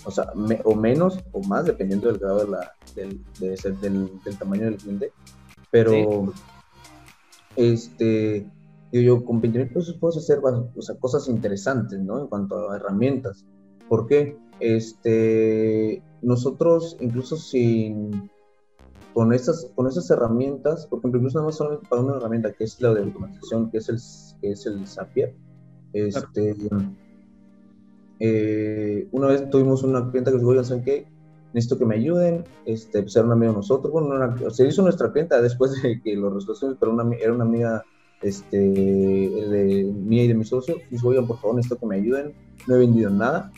o 0.06 0.10
sea, 0.10 0.32
o 0.64 0.74
menos 0.76 1.18
o 1.32 1.42
más, 1.42 1.64
dependiendo 1.64 2.06
del 2.06 2.18
grado 2.18 2.44
de 2.44 2.50
la, 2.50 2.72
del, 2.94 3.24
del, 3.80 4.38
tamaño 4.38 4.66
del 4.66 4.76
cliente. 4.76 5.12
Pero, 5.70 6.32
este, 7.56 8.46
yo, 8.92 9.24
con 9.24 9.40
20 9.40 9.58
mil 9.58 9.68
pesos 9.68 9.96
puedo 9.98 10.16
hacer 10.16 10.40
o 10.42 10.80
sea, 10.80 10.96
cosas 10.96 11.28
interesantes, 11.28 11.98
¿no? 11.98 12.20
En 12.20 12.28
cuanto 12.28 12.70
a 12.70 12.76
herramientas. 12.76 13.44
¿Por 13.88 14.06
qué? 14.06 14.38
Este, 14.60 16.02
nosotros, 16.22 16.96
incluso 17.00 17.36
sin, 17.36 18.30
con 19.12 19.32
esas, 19.32 19.72
con 19.74 19.88
esas 19.88 20.08
herramientas, 20.10 20.86
por 20.86 21.00
ejemplo, 21.00 21.18
incluso 21.18 21.42
no 21.42 21.50
solamente 21.50 21.88
para 21.88 22.02
una 22.02 22.16
herramienta 22.16 22.52
que 22.52 22.62
es 22.62 22.80
la 22.80 22.94
de 22.94 23.02
automatización, 23.02 23.70
que 23.70 23.78
es 23.78 23.88
el, 23.88 23.98
que 24.40 24.52
es 24.52 24.66
el 24.66 24.86
Zapier, 24.86 25.34
este, 25.92 26.54
eh, 28.18 29.08
una 29.12 29.28
vez 29.28 29.48
tuvimos 29.50 29.82
una 29.82 30.10
clienta 30.10 30.30
que 30.30 30.38
dijo, 30.38 30.50
oigan, 30.50 30.64
¿saben 30.64 30.84
qué? 30.84 31.06
Necesito 31.52 31.78
que 31.78 31.86
me 31.86 31.96
ayuden, 31.96 32.44
este, 32.64 33.02
pues 33.02 33.16
era 33.16 33.24
una 33.24 33.34
amiga 33.34 33.52
de 33.52 33.56
nosotros, 33.56 33.92
bueno, 33.92 34.50
se 34.50 34.66
hizo 34.66 34.82
nuestra 34.82 35.12
clienta 35.12 35.40
después 35.40 35.80
de 35.82 36.00
que 36.02 36.16
lo 36.16 36.30
resolvimos, 36.30 36.76
pero 36.78 36.92
una, 36.92 37.14
era 37.16 37.32
una 37.32 37.44
amiga 37.44 37.84
este, 38.22 38.58
de 38.58 39.84
mía 39.84 40.24
y 40.24 40.28
de 40.28 40.34
mi 40.34 40.44
socio, 40.44 40.76
dijo, 40.90 41.08
oigan, 41.08 41.26
por 41.26 41.38
favor, 41.38 41.56
necesito 41.56 41.78
que 41.78 41.86
me 41.86 41.96
ayuden, 41.96 42.34
no 42.66 42.74
he 42.74 42.78
vendido 42.78 43.10
nada, 43.10 43.52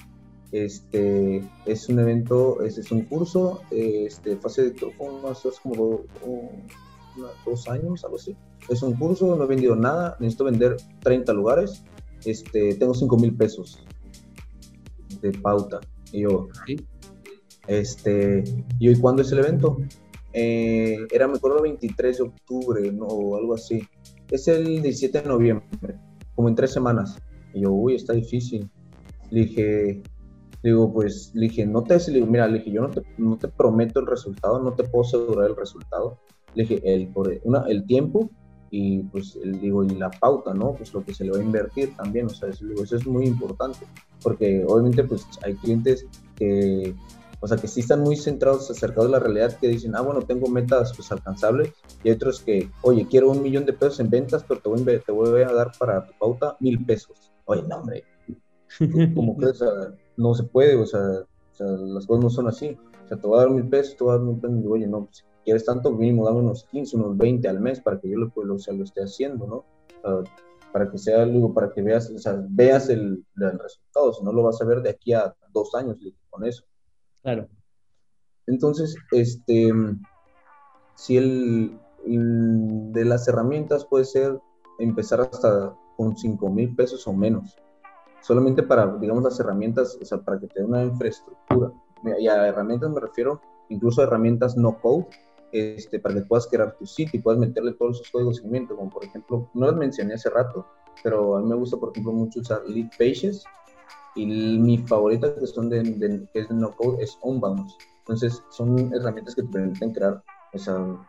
este, 0.52 1.42
es 1.66 1.88
un 1.88 1.98
evento, 1.98 2.62
es, 2.62 2.78
es 2.78 2.90
un 2.90 3.02
curso, 3.02 3.62
este, 3.70 4.36
fase 4.36 4.70
de 4.70 4.70
hace 4.70 5.48
como 5.62 6.02
dos 7.44 7.68
años, 7.68 8.04
algo 8.04 8.16
así, 8.16 8.36
es 8.68 8.82
un 8.82 8.94
curso, 8.94 9.36
no 9.36 9.44
he 9.44 9.48
vendido 9.48 9.76
nada, 9.76 10.16
necesito 10.20 10.44
vender 10.44 10.76
30 11.00 11.32
lugares, 11.32 11.82
este, 12.24 12.74
tengo 12.74 12.94
5 12.94 13.16
mil 13.16 13.36
pesos, 13.36 13.80
de 15.20 15.32
pauta. 15.32 15.80
Y 16.12 16.22
yo, 16.22 16.48
este, 17.66 18.42
y 18.78 18.88
hoy, 18.88 18.98
¿cuándo 18.98 19.22
es 19.22 19.30
el 19.32 19.40
evento? 19.40 19.76
Eh, 20.32 20.98
era, 21.10 21.28
me 21.28 21.36
acuerdo, 21.36 21.62
23 21.62 22.16
de 22.16 22.22
octubre, 22.22 22.92
¿no? 22.92 23.06
O 23.06 23.36
algo 23.36 23.54
así. 23.54 23.82
Es 24.30 24.48
el 24.48 24.82
17 24.82 25.22
de 25.22 25.28
noviembre, 25.28 25.96
como 26.34 26.48
en 26.48 26.54
tres 26.54 26.72
semanas. 26.72 27.18
Y 27.54 27.62
yo, 27.62 27.72
uy, 27.72 27.94
está 27.94 28.12
difícil. 28.14 28.70
Le 29.30 29.40
dije, 29.40 30.02
digo, 30.62 30.92
pues, 30.92 31.30
le 31.34 31.48
dije, 31.48 31.66
no 31.66 31.82
te, 31.82 31.98
le 32.10 32.24
mira, 32.24 32.48
le 32.48 32.58
dije, 32.58 32.72
yo 32.72 32.82
no 32.82 32.90
te, 32.90 33.02
no 33.18 33.36
te 33.36 33.48
prometo 33.48 34.00
el 34.00 34.06
resultado, 34.06 34.62
no 34.62 34.72
te 34.72 34.84
puedo 34.84 35.04
asegurar 35.04 35.50
el 35.50 35.56
resultado. 35.56 36.18
Le 36.54 36.62
dije, 36.64 36.80
el, 36.84 37.08
por 37.08 37.30
una, 37.44 37.64
el 37.68 37.84
tiempo 37.86 38.30
y 38.70 39.02
pues 39.04 39.38
digo 39.60 39.84
y 39.84 39.90
la 39.90 40.10
pauta 40.10 40.52
no 40.54 40.74
pues 40.74 40.92
lo 40.92 41.04
que 41.04 41.14
se 41.14 41.24
le 41.24 41.32
va 41.32 41.38
a 41.38 41.42
invertir 41.42 41.96
también 41.96 42.26
o 42.26 42.30
sea 42.30 42.48
eso, 42.48 42.64
eso 42.82 42.96
es 42.96 43.06
muy 43.06 43.26
importante 43.26 43.86
porque 44.22 44.64
obviamente 44.66 45.04
pues 45.04 45.26
hay 45.42 45.54
clientes 45.54 46.06
que 46.36 46.94
o 47.40 47.46
sea 47.46 47.56
que 47.56 47.68
sí 47.68 47.80
están 47.80 48.00
muy 48.00 48.16
centrados 48.16 48.70
acerca 48.70 49.02
de 49.02 49.10
la 49.10 49.18
realidad 49.18 49.56
que 49.58 49.68
dicen 49.68 49.94
ah 49.96 50.02
bueno 50.02 50.22
tengo 50.22 50.48
metas 50.48 50.92
pues 50.94 51.10
alcanzables 51.12 51.72
y 52.02 52.08
hay 52.08 52.14
otros 52.14 52.40
que 52.40 52.70
oye 52.82 53.06
quiero 53.08 53.30
un 53.30 53.42
millón 53.42 53.64
de 53.64 53.72
pesos 53.72 54.00
en 54.00 54.10
ventas 54.10 54.44
pero 54.46 54.60
te 54.60 54.68
voy, 54.68 54.80
a, 54.80 55.00
te 55.00 55.12
voy 55.12 55.42
a 55.42 55.52
dar 55.52 55.72
para 55.78 56.06
tu 56.06 56.12
pauta 56.18 56.56
mil 56.60 56.84
pesos 56.84 57.32
oye 57.48 57.62
no 57.68 57.76
hombre. 57.76 58.04
Como 59.14 59.36
que 59.38 59.46
o 59.46 59.54
sea, 59.54 59.68
no 60.16 60.34
se 60.34 60.44
puede 60.44 60.76
o 60.76 60.86
sea, 60.86 61.00
o 61.00 61.54
sea, 61.54 61.66
las 61.66 62.06
cosas 62.06 62.24
no 62.24 62.30
son 62.30 62.48
así. 62.48 62.78
O 63.04 63.08
sea 63.08 63.16
te 63.16 63.26
voy 63.26 63.38
a 63.38 63.42
dar 63.42 63.50
mil 63.50 63.68
pesos 63.68 63.96
te 63.96 64.04
voy 64.04 64.14
a 64.14 64.18
dar 64.18 64.26
mil 64.26 64.38
pesos 64.38 64.58
y 64.62 64.66
oye 64.66 64.86
no 64.86 65.06
pues, 65.06 65.24
quieres 65.48 65.64
tanto, 65.64 65.90
mínimo 65.90 66.26
dame 66.26 66.40
unos 66.40 66.64
15, 66.64 66.96
unos 66.96 67.16
20 67.16 67.48
al 67.48 67.58
mes 67.58 67.80
para 67.80 67.98
que 67.98 68.10
yo 68.10 68.18
lo, 68.18 68.30
lo, 68.44 68.56
o 68.56 68.58
sea, 68.58 68.74
lo 68.74 68.84
esté 68.84 69.00
haciendo, 69.00 69.46
¿no? 69.46 69.64
para 70.72 70.90
que 70.90 70.98
sea 70.98 71.22
algo, 71.22 71.54
para 71.54 71.70
que 71.70 71.80
veas, 71.80 72.10
o 72.10 72.18
sea, 72.18 72.38
veas 72.50 72.90
el, 72.90 73.24
el, 73.36 73.58
resultado, 73.58 74.12
si 74.12 74.22
no 74.22 74.30
lo 74.30 74.42
vas 74.42 74.60
a 74.60 74.66
ver 74.66 74.82
de 74.82 74.90
aquí 74.90 75.14
a 75.14 75.34
dos 75.54 75.74
años 75.74 75.96
con 76.28 76.44
eso. 76.44 76.64
Claro. 77.22 77.48
Entonces, 78.46 78.94
este, 79.10 79.72
si 80.94 81.16
el, 81.16 81.78
de 82.04 83.04
las 83.06 83.26
herramientas 83.26 83.86
puede 83.86 84.04
ser 84.04 84.38
empezar 84.78 85.22
hasta 85.22 85.74
con 85.96 86.14
5 86.14 86.50
mil 86.50 86.76
pesos 86.76 87.08
o 87.08 87.14
menos, 87.14 87.56
solamente 88.20 88.62
para, 88.62 88.98
digamos, 88.98 89.24
las 89.24 89.40
herramientas, 89.40 89.98
o 89.98 90.04
sea, 90.04 90.18
para 90.18 90.38
que 90.38 90.46
te 90.46 90.60
dé 90.60 90.66
una 90.66 90.84
infraestructura 90.84 91.72
y 92.18 92.28
a 92.28 92.46
herramientas 92.46 92.90
me 92.90 93.00
refiero 93.00 93.40
incluso 93.70 94.00
a 94.00 94.04
herramientas 94.04 94.56
no 94.56 94.80
code, 94.80 95.06
este, 95.52 95.98
para 95.98 96.14
que 96.14 96.22
puedas 96.22 96.46
crear 96.46 96.76
tu 96.76 96.86
sitio 96.86 97.18
y 97.18 97.22
puedas 97.22 97.40
meterle 97.40 97.72
todos 97.72 97.96
esos 97.96 98.10
códigos 98.10 98.36
de 98.36 98.42
seguimiento, 98.42 98.76
como 98.76 98.90
por 98.90 99.04
ejemplo, 99.04 99.50
no 99.54 99.66
las 99.66 99.76
mencioné 99.76 100.14
hace 100.14 100.30
rato, 100.30 100.66
pero 101.02 101.36
a 101.36 101.40
mí 101.40 101.48
me 101.48 101.56
gusta, 101.56 101.76
por 101.76 101.90
ejemplo, 101.90 102.12
mucho 102.12 102.40
usar 102.40 102.62
lead 102.66 102.88
pages 102.98 103.44
y 104.14 104.26
mi 104.26 104.78
favorita 104.78 105.34
que 105.34 105.46
son 105.46 105.68
de, 105.68 105.82
que 106.32 106.40
es 106.40 106.48
de 106.48 106.54
no 106.54 106.72
code 106.72 107.02
es 107.02 107.18
Unbounce. 107.22 107.76
Entonces, 108.00 108.42
son 108.50 108.92
herramientas 108.94 109.34
que 109.34 109.42
te 109.42 109.48
permiten 109.48 109.92
crear 109.92 110.22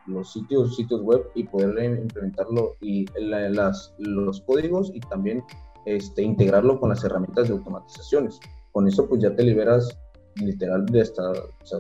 los 0.08 0.34
sitios, 0.34 0.76
sitios 0.76 1.02
web 1.02 1.26
y 1.34 1.44
poder 1.44 2.00
implementarlo 2.00 2.76
y 2.82 3.06
las, 3.18 3.94
los 3.98 4.42
códigos 4.42 4.92
y 4.94 5.00
también 5.00 5.44
este, 5.86 6.22
integrarlo 6.22 6.80
con 6.80 6.90
las 6.90 7.04
herramientas 7.04 7.48
de 7.48 7.54
automatizaciones. 7.54 8.40
Con 8.72 8.88
eso 8.88 9.08
pues 9.08 9.22
ya 9.22 9.36
te 9.36 9.44
liberas 9.44 9.98
literal 10.36 10.86
de 10.86 11.02
esta, 11.02 11.32
o 11.32 11.66
sea, 11.66 11.80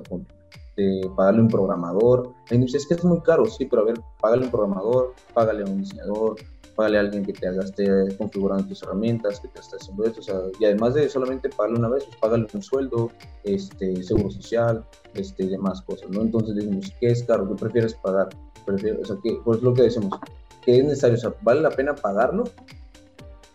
de 0.79 1.09
pagarle 1.15 1.41
un 1.41 1.47
programador. 1.47 2.33
Y 2.49 2.57
dices, 2.57 2.83
es 2.83 2.87
que 2.87 2.93
es 2.95 3.03
muy 3.03 3.21
caro, 3.21 3.45
sí, 3.45 3.65
pero 3.65 3.83
a 3.83 3.85
ver, 3.85 4.01
págale 4.21 4.45
un 4.45 4.51
programador, 4.51 5.13
págale 5.33 5.63
a 5.63 5.65
un 5.65 5.79
diseñador, 5.79 6.35
págale 6.75 6.97
a 6.97 7.01
alguien 7.01 7.25
que 7.25 7.33
te 7.33 7.47
esté 7.47 8.17
configurando 8.17 8.65
tus 8.67 8.83
herramientas, 8.83 9.41
que 9.41 9.49
te 9.49 9.59
esté 9.59 9.75
haciendo 9.75 10.05
esto, 10.05 10.21
o 10.21 10.23
sea, 10.23 10.35
y 10.59 10.65
además 10.65 10.93
de 10.93 11.09
solamente 11.09 11.49
pagarle 11.49 11.79
una 11.79 11.89
vez, 11.89 12.05
pues 12.05 12.17
págale 12.17 12.47
un 12.53 12.61
sueldo, 12.61 13.11
este, 13.43 14.01
seguro 14.01 14.31
social, 14.31 14.85
este, 15.13 15.47
demás 15.47 15.81
cosas, 15.81 16.09
¿no? 16.09 16.21
Entonces 16.21 16.55
decimos, 16.55 16.93
¿qué 17.01 17.07
es 17.07 17.23
caro? 17.23 17.49
¿Qué 17.49 17.55
prefieres 17.55 17.93
pagar? 17.95 18.29
o 18.67 18.77
sea, 19.05 19.15
que, 19.23 19.41
pues 19.43 19.61
lo 19.61 19.73
que 19.73 19.83
decimos, 19.83 20.19
¿qué 20.63 20.77
es 20.77 20.83
necesario? 20.83 21.17
O 21.17 21.19
sea, 21.19 21.33
¿vale 21.41 21.61
la 21.61 21.71
pena 21.71 21.95
pagarlo? 21.95 22.43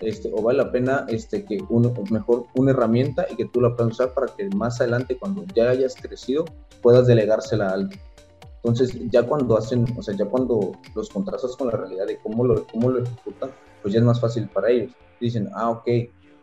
Este, 0.05 0.31
o 0.35 0.43
vale 0.43 0.59
la 0.59 0.71
pena 0.71 1.07
este, 1.09 1.47
que 1.47 1.59
uno, 1.71 1.95
mejor 2.11 2.45
una 2.55 2.73
herramienta 2.73 3.27
y 3.31 3.37
que 3.37 3.47
tú 3.47 3.63
la 3.63 3.75
puedas 3.75 3.95
usar 3.95 4.13
para 4.13 4.27
que 4.27 4.49
más 4.51 4.79
adelante, 4.81 5.17
cuando 5.17 5.45
ya 5.55 5.71
hayas 5.71 5.95
crecido, 5.95 6.45
puedas 6.83 7.07
delegársela 7.07 7.71
a. 7.71 7.89
Entonces, 8.57 8.99
ya 9.11 9.23
cuando 9.23 9.57
hacen, 9.57 9.87
o 9.97 10.03
sea, 10.03 10.15
ya 10.15 10.27
cuando 10.27 10.73
los 10.95 11.09
contrastas 11.09 11.57
con 11.57 11.69
la 11.69 11.77
realidad 11.77 12.07
de 12.07 12.19
cómo 12.19 12.45
lo, 12.45 12.67
cómo 12.67 12.91
lo 12.91 13.03
ejecutan, 13.03 13.51
pues 13.81 13.95
ya 13.95 14.01
es 14.01 14.07
más 14.07 14.21
fácil 14.21 14.47
para 14.49 14.71
ellos. 14.71 14.93
Dicen, 15.21 15.49
ah, 15.55 15.71
ok, 15.71 15.89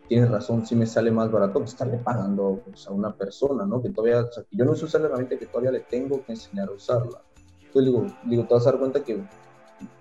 tienes 0.08 0.28
razón, 0.28 0.66
si 0.66 0.74
me 0.74 0.86
sale 0.86 1.12
más 1.12 1.30
barato 1.30 1.60
que 1.60 1.66
estarle 1.66 1.98
pagando 1.98 2.60
pues, 2.64 2.86
a 2.88 2.90
una 2.90 3.14
persona, 3.14 3.64
¿no? 3.64 3.80
Que 3.80 3.90
todavía, 3.90 4.22
o 4.22 4.32
sea, 4.32 4.42
que 4.42 4.56
yo 4.56 4.64
no 4.64 4.74
sé 4.74 4.86
usar 4.86 5.02
la 5.02 5.06
herramienta, 5.06 5.38
que 5.38 5.46
todavía 5.46 5.70
le 5.70 5.80
tengo 5.80 6.24
que 6.24 6.32
enseñar 6.32 6.68
a 6.68 6.72
usarla. 6.72 7.22
Entonces, 7.64 7.92
digo, 7.92 8.06
digo, 8.24 8.44
te 8.44 8.54
vas 8.54 8.66
a 8.66 8.70
dar 8.72 8.80
cuenta 8.80 9.04
que 9.04 9.22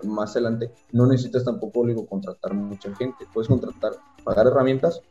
más 0.03 0.31
adelante 0.31 0.71
no 0.91 1.05
necesitas 1.05 1.45
tampoco, 1.45 1.85
digo, 1.85 2.05
contratar 2.05 2.53
mucha 2.53 2.93
gente. 2.95 3.25
Puedes 3.33 3.47
contratar, 3.47 3.93
pagar 4.23 4.47
herramientas 4.47 5.01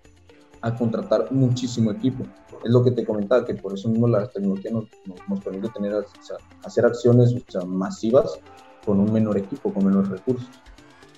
a 0.63 0.75
contratar 0.75 1.31
muchísimo 1.33 1.91
equipo. 1.91 2.25
Es 2.65 2.71
lo 2.71 2.85
que 2.85 2.91
te 2.91 3.05
comentaba, 3.05 3.45
que 3.45 3.55
por 3.55 3.75
eso 3.75 3.89
mismo 3.89 4.07
la 4.09 4.27
tecnología 4.29 4.71
nos, 4.71 4.85
nos, 5.29 5.41
permite 5.41 5.69
tener, 5.71 5.95
o 5.95 6.05
sea, 6.23 6.37
hacer 6.65 6.85
acciones 6.85 7.35
masivas 7.67 8.39
con 8.85 9.01
un 9.01 9.13
menor 9.13 9.39
equipo, 9.39 9.73
con 9.73 9.87
menos 9.87 10.09
recursos 10.09 10.49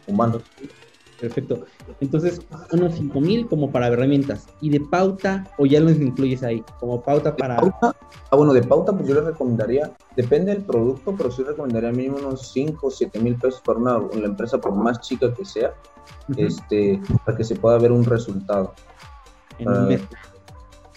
humanos. 0.06 0.42
Perfecto. 1.22 1.66
Entonces, 2.00 2.40
unos 2.72 2.94
5 2.96 3.20
mil 3.20 3.46
como 3.46 3.70
para 3.70 3.86
herramientas. 3.86 4.48
¿Y 4.60 4.70
de 4.70 4.80
pauta 4.80 5.48
o 5.56 5.66
ya 5.66 5.78
los 5.78 5.92
incluyes 5.92 6.42
ahí? 6.42 6.64
Como 6.80 7.00
pauta 7.00 7.36
para. 7.36 7.58
Pauta, 7.58 7.94
ah, 8.28 8.36
bueno, 8.36 8.52
de 8.52 8.60
pauta, 8.62 8.92
pues 8.92 9.06
yo 9.06 9.14
les 9.14 9.22
recomendaría, 9.22 9.92
depende 10.16 10.52
del 10.52 10.64
producto, 10.64 11.14
pero 11.16 11.30
sí 11.30 11.44
recomendaría 11.44 11.92
mínimo 11.92 12.16
unos 12.18 12.50
5 12.52 12.88
o 12.88 12.90
7 12.90 13.20
mil 13.20 13.36
pesos 13.36 13.62
para 13.64 13.78
una, 13.78 13.98
una, 13.98 14.26
empresa, 14.26 14.60
por 14.60 14.74
más 14.74 15.00
chica 15.00 15.32
que 15.32 15.44
sea, 15.44 15.72
este, 16.36 17.00
para 17.24 17.38
que 17.38 17.44
se 17.44 17.54
pueda 17.54 17.78
ver 17.78 17.92
un 17.92 18.04
resultado. 18.04 18.74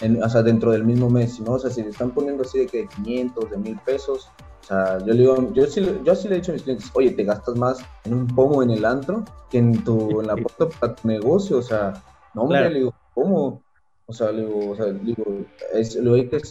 En 0.01 0.23
o 0.23 0.29
sea, 0.29 0.41
dentro 0.41 0.71
del 0.71 0.85
mismo 0.85 1.07
mes, 1.07 1.39
¿no? 1.39 1.51
O 1.51 1.59
sea, 1.59 1.69
si 1.69 1.83
le 1.83 1.89
están 1.89 2.09
poniendo 2.09 2.41
así 2.41 2.57
de 2.57 2.65
que 2.65 2.87
500, 2.87 3.51
de 3.51 3.57
mil 3.57 3.79
pesos, 3.85 4.31
o 4.65 4.67
sea, 4.67 4.97
yo 4.97 5.13
le 5.13 5.19
digo, 5.19 5.53
yo 5.53 5.67
sí, 5.67 5.87
yo 6.03 6.15
sí 6.15 6.27
le 6.27 6.35
he 6.35 6.37
dicho 6.39 6.51
a 6.51 6.53
mis 6.53 6.63
clientes, 6.63 6.89
oye, 6.95 7.11
te 7.11 7.23
gastas 7.23 7.55
más 7.55 7.85
en 8.03 8.15
un 8.15 8.25
pomo 8.25 8.63
en 8.63 8.71
el 8.71 8.83
antro 8.83 9.23
que 9.51 9.59
en 9.59 9.83
tu, 9.83 10.21
en 10.21 10.25
la 10.25 10.35
puerta 10.35 10.67
para 10.79 10.95
tu 10.95 11.07
negocio, 11.07 11.59
o 11.59 11.61
sea, 11.61 11.93
no, 12.33 12.43
hombre, 12.43 12.71
le 12.71 12.79
digo, 12.79 12.93
¿cómo? 13.13 13.61
O 14.07 14.13
sea, 14.13 14.31
le 14.31 14.43
digo, 14.43 14.71
o 14.71 14.75
sea, 14.75 14.87
le 14.87 14.99
digo, 14.99 15.23
es, 15.71 15.95
es, 15.95 15.95
le 15.97 16.01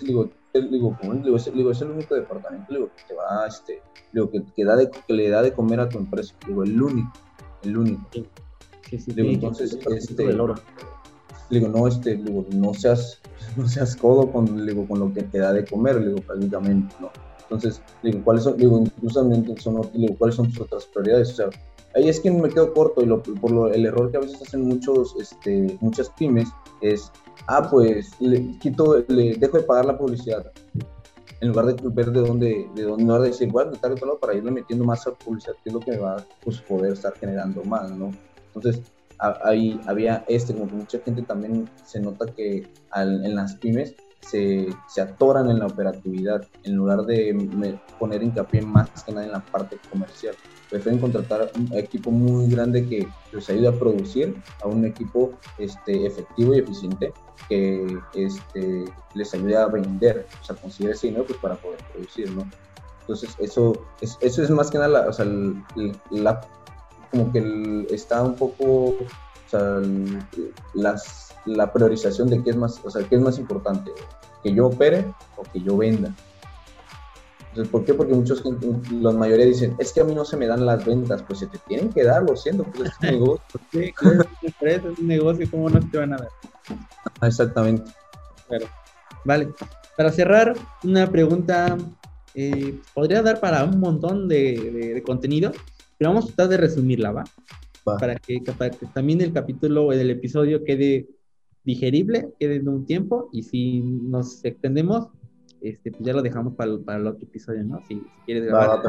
digo, 0.05 0.31
le 0.53 0.69
digo, 0.69 0.97
digo, 1.25 1.37
es, 1.37 1.49
es 1.49 1.83
el 1.83 1.91
único 1.91 2.15
departamento, 2.15 2.67
le 2.73 2.79
digo, 2.79 2.91
que 2.97 3.03
te 3.09 3.15
va, 3.15 3.49
este, 3.49 3.83
le 4.13 4.21
digo, 4.21 4.31
que, 4.31 4.45
que, 4.55 4.65
da 4.65 4.77
de, 4.77 4.89
que 4.91 5.13
le 5.13 5.29
da 5.29 5.43
de 5.43 5.53
comer 5.53 5.81
a 5.81 5.89
tu 5.89 5.99
empresa, 5.99 6.37
le 6.43 6.49
digo, 6.51 6.63
el 6.63 6.81
único, 6.81 7.13
el 7.65 7.77
único. 7.77 8.09
Sí, 8.13 8.25
sí, 8.91 8.99
sí, 9.01 9.11
le 9.13 9.23
digo, 9.23 9.35
entonces, 9.35 9.77
este, 9.91 10.25
le 10.25 11.59
digo, 11.59 11.69
no, 11.69 11.89
este, 11.89 12.15
le 12.15 12.23
digo, 12.23 12.47
no 12.53 12.75
seas, 12.75 13.21
no 13.57 13.67
seas 13.67 13.97
codo 13.97 14.31
con, 14.31 14.65
le 14.65 14.73
digo, 14.73 14.87
con 14.87 15.01
lo 15.01 15.13
que 15.13 15.25
te 15.25 15.39
da 15.39 15.53
de 15.53 15.65
comer, 15.65 15.97
le 15.97 16.11
digo, 16.11 16.21
prácticamente, 16.21 16.95
¿no? 17.01 17.11
Entonces, 17.45 17.81
digo, 18.03 18.21
¿cuáles 18.25 18.45
son, 18.45 18.57
digo, 18.57 18.81
incluso 18.81 19.23
son, 19.59 19.91
digo, 19.93 20.17
¿cuáles 20.19 20.37
son 20.37 20.49
tus 20.49 20.61
otras 20.63 20.87
prioridades? 20.87 21.33
O 21.33 21.35
sea, 21.35 21.51
ahí 21.95 22.09
es 22.09 22.21
que 22.21 22.31
me 22.31 22.49
quedo 22.49 22.73
corto 22.73 23.03
y 23.03 23.07
lo, 23.07 23.23
por 23.23 23.51
lo, 23.51 23.73
el 23.73 23.87
error 23.87 24.11
que 24.11 24.17
a 24.17 24.21
veces 24.21 24.41
hacen 24.43 24.67
muchos, 24.67 25.15
este, 25.21 25.77
muchas 25.81 26.11
pymes 26.11 26.49
es, 26.81 27.11
ah, 27.47 27.69
pues, 27.71 28.11
le 28.21 28.59
quito, 28.59 29.05
le 29.09 29.37
dejo 29.37 29.59
de 29.59 29.65
pagar 29.65 29.85
la 29.87 29.99
publicidad. 29.99 30.51
En 31.41 31.49
lugar 31.49 31.67
de 31.67 31.89
ver 31.91 32.11
de 32.11 32.21
dónde, 32.21 32.69
de 32.75 32.83
dónde, 32.85 33.05
no 33.05 33.21
de 33.21 33.29
decir, 33.29 33.51
bueno, 33.51 33.73
de 33.73 33.79
tal 33.79 33.95
lado 33.95 34.19
para 34.19 34.35
irle 34.35 34.51
metiendo 34.51 34.85
más 34.85 35.07
a 35.07 35.13
publicidad, 35.13 35.55
que 35.63 35.71
es 35.71 35.75
lo 35.75 35.81
que 35.81 35.91
me 35.93 35.99
va 35.99 36.17
a 36.17 36.27
pues, 36.43 36.61
poder 36.63 36.93
estar 36.93 37.13
generando 37.15 37.63
más, 37.65 37.91
¿no? 37.91 38.13
Entonces, 38.55 38.83
ahí 39.19 39.81
había 39.87 40.25
este, 40.29 40.55
como 40.55 40.69
que 40.69 40.75
mucha 40.75 40.99
gente 41.01 41.23
también 41.23 41.69
se 41.85 42.01
nota 42.01 42.27
que 42.27 42.67
al, 42.91 43.25
en 43.25 43.35
las 43.35 43.57
pymes 43.57 43.95
se, 44.29 44.69
se, 44.89 45.01
atoran 45.01 45.51
en 45.51 45.59
la 45.59 45.67
operatividad 45.67 46.47
en 46.63 46.75
lugar 46.75 47.03
de 47.05 47.79
poner 47.99 48.23
hincapié 48.23 48.63
más 48.63 48.89
que 49.05 49.13
nada 49.13 49.27
en 49.27 49.33
la 49.33 49.41
parte 49.41 49.79
comercial. 49.91 50.35
Prefieren 50.71 51.01
contratar 51.01 51.53
un 51.57 51.73
equipo 51.77 52.11
muy 52.11 52.49
grande 52.49 52.87
que 52.89 53.07
les 53.33 53.51
ayude 53.51 53.69
a 53.69 53.73
producir 53.73 54.35
a 54.63 54.69
un 54.69 54.85
equipo 54.85 55.33
este, 55.59 56.07
efectivo 56.07 56.55
y 56.55 56.59
eficiente 56.59 57.13
que 57.49 57.99
este, 58.15 58.85
les 59.15 59.35
ayude 59.35 59.57
a 59.57 59.67
vender, 59.67 60.27
o 60.41 60.45
sea, 60.45 60.57
conseguir 60.57 60.93
ese 60.93 61.09
dinero 61.09 61.25
pues, 61.27 61.39
para 61.39 61.57
poder 61.57 61.79
producir, 61.93 62.31
¿no? 62.33 62.49
Entonces, 63.01 63.37
eso 63.39 63.75
es, 64.01 64.17
eso 64.21 64.43
es 64.43 64.51
más 64.51 64.71
que 64.71 64.79
nada 64.79 64.89
la, 64.89 65.09
o 65.09 65.13
sea, 65.13 65.27
la, 66.11 66.41
como 67.11 67.31
que 67.31 67.87
está 67.91 68.23
un 68.23 68.35
poco, 68.35 68.97
o 69.47 69.51
sea, 69.51 69.81
las, 70.75 71.35
la 71.47 71.73
priorización 71.73 72.29
de 72.29 72.43
qué 72.43 72.51
es 72.51 72.57
más, 72.57 72.81
o 72.85 72.91
sea, 72.91 73.07
qué 73.09 73.17
es 73.17 73.21
más 73.21 73.39
importante, 73.39 73.91
que 74.43 74.55
yo 74.55 74.67
opere 74.67 75.05
o 75.37 75.43
que 75.43 75.61
yo 75.61 75.77
venda. 75.77 76.15
Entonces, 77.51 77.71
¿por 77.71 77.85
qué? 77.85 77.95
Porque 77.95 78.15
muchos, 78.15 78.43
la 78.91 79.13
mayoría 79.13 79.47
dicen, 79.47 79.77
es 79.79 79.93
que 79.93 80.01
a 80.01 80.05
mí 80.05 80.13
no 80.13 80.25
se 80.25 80.37
me 80.37 80.49
dan 80.49 80.67
las 80.67 80.85
ventas, 80.85 81.23
pues 81.23 81.39
se 81.39 81.47
te 81.47 81.59
tienen 81.69 81.93
que 81.93 82.03
dar, 82.03 82.25
lo 82.25 82.37
siento, 82.37 82.65
pues 82.65 82.91
es 82.91 82.95
un 83.01 83.07
negocio. 83.07 83.61
Sí, 83.71 83.95
es 84.63 84.83
un 84.99 85.07
negocio, 85.07 85.49
¿cómo 85.49 85.71
no 85.71 85.79
te 85.89 85.99
van 85.99 86.15
a 86.15 86.17
dar? 86.17 86.29
Ah, 87.21 87.29
exactamente. 87.29 87.89
Claro. 88.49 88.67
Vale, 89.25 89.51
para 89.97 90.11
cerrar, 90.11 90.55
una 90.83 91.09
pregunta, 91.09 91.79
eh, 92.35 92.81
podría 92.93 93.23
dar 93.23 93.39
para 93.39 93.63
un 93.63 93.79
montón 93.79 94.27
de, 94.27 94.93
de 94.95 95.03
contenido, 95.05 95.53
pero 95.97 96.11
vamos 96.11 96.25
a 96.25 96.27
tratar 96.29 96.49
de 96.49 96.57
resumirla, 96.57 97.13
¿va? 97.13 97.25
Para, 97.85 98.17
que, 98.17 98.41
también 98.95 99.21
el 99.21 99.33
capítulo, 99.33 99.93
el 99.93 100.11
episodio 100.11 100.65
quede 100.65 101.07
digerible, 101.65 102.31
quede 102.39 102.57
en 102.57 102.69
un 102.69 102.87
tiempo, 102.87 103.29
y 103.33 103.43
si 103.43 103.81
nos 103.81 104.45
extendemos, 104.45 105.09
este, 105.61 105.91
pues 105.91 106.03
ya 106.03 106.13
lo 106.13 106.23
dejamos 106.23 106.55
para, 106.55 106.79
para 106.79 106.99
el 106.99 107.07
otro 107.07 107.27
episodio, 107.27 107.63
¿no? 107.65 107.81
Si, 107.87 108.03
quieres 108.25 108.47
grabar. 108.47 108.81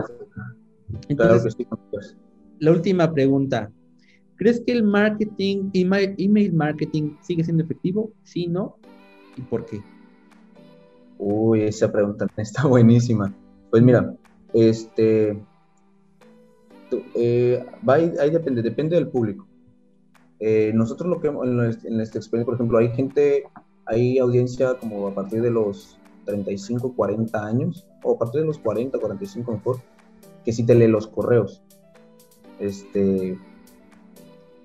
Entonces, 1.09 1.55
La 2.59 2.71
última 2.71 3.13
pregunta. 3.13 3.71
¿Crees 4.37 4.61
que 4.65 4.73
el 4.73 4.83
marketing, 4.83 5.69
email, 5.73 6.13
email 6.17 6.53
marketing 6.53 7.15
sigue 7.21 7.43
siendo 7.43 7.63
efectivo? 7.63 8.11
Sí, 8.23 8.47
no. 8.47 8.77
¿Y 9.37 9.41
por 9.41 9.65
qué? 9.65 9.81
Uy, 11.17 11.61
esa 11.61 11.91
pregunta 11.91 12.27
está 12.37 12.67
buenísima. 12.67 13.33
Pues 13.69 13.81
mira, 13.83 14.13
este, 14.53 15.41
eh, 17.15 17.65
ahí, 17.87 18.29
depende, 18.29 18.61
depende 18.61 18.95
del 18.95 19.07
público. 19.07 19.47
Eh, 20.39 20.71
nosotros 20.73 21.09
lo 21.09 21.21
que 21.21 21.27
en, 21.27 22.01
esta 22.01 22.17
experiencia, 22.17 22.45
por 22.45 22.55
ejemplo, 22.55 22.77
hay 22.77 22.89
gente, 22.89 23.43
hay 23.85 24.17
audiencia 24.19 24.75
como 24.75 25.07
a 25.07 25.13
partir 25.13 25.41
de 25.41 25.51
los 25.51 25.97
35, 26.25 26.93
40 26.95 27.45
años, 27.45 27.87
o 28.03 28.15
a 28.15 28.19
partir 28.19 28.41
de 28.41 28.47
los 28.47 28.59
40, 28.59 28.97
45 28.99 29.51
mejor, 29.51 29.77
que 30.43 30.51
sí 30.51 30.65
te 30.65 30.75
lee 30.75 30.87
los 30.87 31.07
correos. 31.07 31.63
Este, 32.59 33.37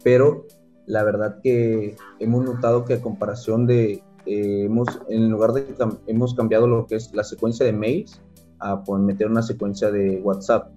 pero 0.03 0.47
la 0.87 1.05
verdad 1.05 1.41
que 1.43 1.97
hemos 2.19 2.45
notado 2.45 2.85
que 2.85 2.95
a 2.95 3.01
comparación 3.01 3.67
de, 3.67 4.03
eh, 4.27 4.65
hemos, 4.65 5.01
en 5.09 5.31
lugar 5.31 5.53
de, 5.53 5.67
hemos 6.07 6.35
cambiado 6.35 6.67
lo 6.67 6.87
que 6.87 6.97
es 6.97 7.13
la 7.15 7.25
secuencia 7.25 7.65
de 7.65 7.73
mails 7.73 8.21
a 8.59 8.83
meter 8.99 9.29
una 9.29 9.43
secuencia 9.43 9.91
de 9.91 10.21
WhatsApp. 10.23 10.71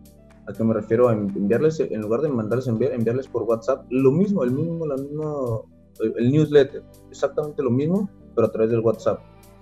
¿A 0.48 0.54
qué 0.54 0.64
me 0.64 0.74
refiero? 0.74 1.08
A 1.10 1.14
enviarles, 1.14 1.80
en 1.80 2.02
lugar 2.02 2.22
de 2.22 2.30
mandarles 2.30 2.68
enviar, 2.68 2.94
enviarles 2.94 3.28
por 3.28 3.44
WhatsApp, 3.44 3.86
lo 3.90 4.12
mismo, 4.12 4.44
el 4.44 4.52
mismo, 4.52 4.86
la 4.86 4.96
misma, 4.96 5.34
el 6.18 6.32
newsletter, 6.32 6.84
exactamente 7.10 7.64
lo 7.64 7.72
mismo, 7.72 8.10
pero 8.36 8.48
a 8.48 8.52
través 8.52 8.72
del 8.72 8.82
WhatsApp. 8.82 9.20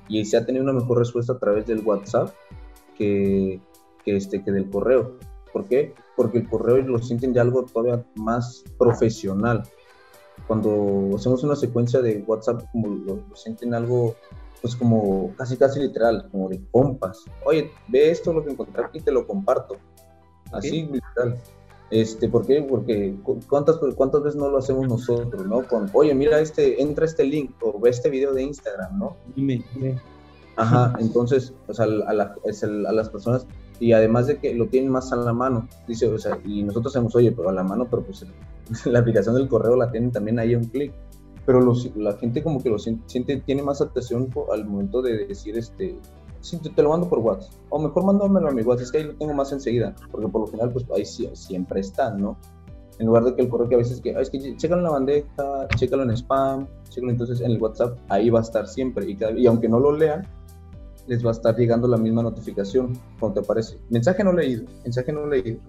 y 0.09 0.25
se 0.25 0.35
ha 0.37 0.45
tenido 0.45 0.63
una 0.63 0.73
mejor 0.73 0.97
respuesta 0.97 1.33
a 1.33 1.39
través 1.39 1.65
del 1.67 1.85
WhatsApp 1.85 2.33
que, 2.97 3.61
que, 4.03 4.15
este, 4.15 4.43
que 4.43 4.51
del 4.51 4.69
correo. 4.69 5.17
¿Por 5.53 5.65
qué? 5.65 5.93
Porque 6.15 6.39
el 6.39 6.49
correo 6.49 6.77
lo 6.77 6.99
sienten 6.99 7.33
ya 7.33 7.41
algo 7.41 7.63
todavía 7.63 8.05
más 8.15 8.63
profesional. 8.77 9.63
Cuando 10.47 11.11
hacemos 11.15 11.43
una 11.43 11.55
secuencia 11.55 12.01
de 12.01 12.23
WhatsApp, 12.27 12.63
como 12.71 12.89
lo, 12.89 13.35
sienten 13.35 13.73
algo, 13.73 14.15
pues 14.61 14.75
como 14.75 15.33
casi 15.37 15.57
casi 15.57 15.79
literal, 15.79 16.27
como 16.31 16.49
de 16.49 16.61
compas. 16.71 17.23
Oye, 17.45 17.71
ve 17.87 18.11
esto 18.11 18.33
lo 18.33 18.43
que 18.43 18.51
encontré 18.51 18.83
aquí, 18.83 19.01
te 19.01 19.11
lo 19.11 19.27
comparto. 19.27 19.75
Así 20.51 20.83
literal. 20.83 21.39
Este, 21.89 22.29
¿Por 22.29 22.45
qué? 22.45 22.61
Porque 22.61 23.15
¿cuántas, 23.49 23.77
cuántas 23.95 24.23
veces 24.23 24.39
no 24.39 24.49
lo 24.49 24.57
hacemos 24.57 24.87
nosotros, 24.87 25.45
¿no? 25.45 25.67
Con, 25.67 25.89
oye, 25.93 26.15
mira 26.15 26.39
este, 26.39 26.81
entra 26.81 27.05
este 27.05 27.25
link 27.25 27.51
o 27.61 27.77
ve 27.79 27.89
este 27.89 28.09
video 28.09 28.33
de 28.33 28.43
Instagram, 28.43 28.97
¿no? 28.97 29.17
Dime, 29.35 29.63
dime. 29.75 29.99
Ajá, 30.55 30.93
entonces, 30.99 31.53
o 31.67 31.73
sea, 31.73 31.85
a, 31.85 32.11
a, 32.11 32.93
las 32.93 33.09
personas, 33.09 33.45
y 33.79 33.93
además 33.93 34.27
de 34.27 34.37
que 34.37 34.53
lo 34.53 34.67
tienen 34.67 34.91
más 34.91 35.11
a 35.11 35.15
la 35.15 35.33
mano, 35.33 35.67
dice, 35.87 36.07
o 36.07 36.17
sea, 36.17 36.39
y 36.45 36.63
nosotros 36.63 36.95
hacemos, 36.95 37.15
oye, 37.15 37.31
pero 37.31 37.49
a 37.49 37.53
la 37.53 37.63
mano, 37.63 37.87
pero 37.89 38.03
pues 38.03 38.25
la 38.85 38.99
aplicación 38.99 39.35
del 39.35 39.47
correo 39.47 39.75
la 39.75 39.91
tienen 39.91 40.11
también 40.11 40.39
ahí 40.39 40.53
a 40.53 40.57
un 40.57 40.65
clic. 40.65 40.93
Pero 41.45 41.59
los, 41.59 41.95
la 41.95 42.13
gente 42.17 42.43
como 42.43 42.61
que 42.61 42.69
lo 42.69 42.77
siente, 42.77 43.41
tiene 43.45 43.63
más 43.63 43.81
atención 43.81 44.29
al 44.53 44.65
momento 44.65 45.01
de 45.01 45.25
decir, 45.25 45.57
este, 45.57 45.97
sí, 46.41 46.57
te, 46.57 46.83
lo 46.83 46.89
mando 46.89 47.09
por 47.09 47.19
WhatsApp. 47.19 47.53
O 47.69 47.79
mejor 47.79 48.05
mándamelo 48.05 48.49
a 48.49 48.51
mi 48.51 48.61
WhatsApp, 48.61 48.83
es 48.83 48.91
que 48.91 48.97
ahí 48.99 49.03
lo 49.05 49.15
tengo 49.15 49.33
más 49.33 49.51
enseguida, 49.51 49.95
porque 50.11 50.27
por 50.27 50.41
lo 50.41 50.47
general, 50.47 50.73
pues 50.73 50.85
ahí 50.95 51.05
siempre 51.05 51.79
están, 51.79 52.21
¿no? 52.21 52.37
En 52.99 53.07
lugar 53.07 53.23
de 53.23 53.35
que 53.35 53.41
el 53.41 53.49
correo 53.49 53.67
que 53.67 53.75
a 53.75 53.79
veces 53.79 53.99
que, 53.99 54.11
es 54.11 54.29
que 54.29 54.55
chécalo 54.57 54.81
en 54.81 54.83
la 54.83 54.91
bandeja, 54.91 55.67
chécalo 55.75 56.03
en 56.03 56.11
spam, 56.11 56.67
chécalo 56.89 57.11
entonces 57.11 57.41
en 57.41 57.51
el 57.51 57.61
WhatsApp, 57.61 57.97
ahí 58.09 58.29
va 58.29 58.39
a 58.39 58.43
estar 58.43 58.67
siempre. 58.67 59.09
Y, 59.09 59.17
y 59.37 59.47
aunque 59.47 59.67
no 59.67 59.79
lo 59.79 59.95
lean, 59.95 60.27
les 61.07 61.25
va 61.25 61.29
a 61.29 61.33
estar 61.33 61.55
llegando 61.55 61.87
la 61.87 61.97
misma 61.97 62.21
notificación 62.21 62.93
cuando 63.19 63.41
te 63.41 63.45
aparece. 63.45 63.77
Mensaje 63.89 64.23
no 64.23 64.33
leído, 64.33 64.65
mensaje 64.83 65.11
no 65.11 65.25
leído. 65.25 65.59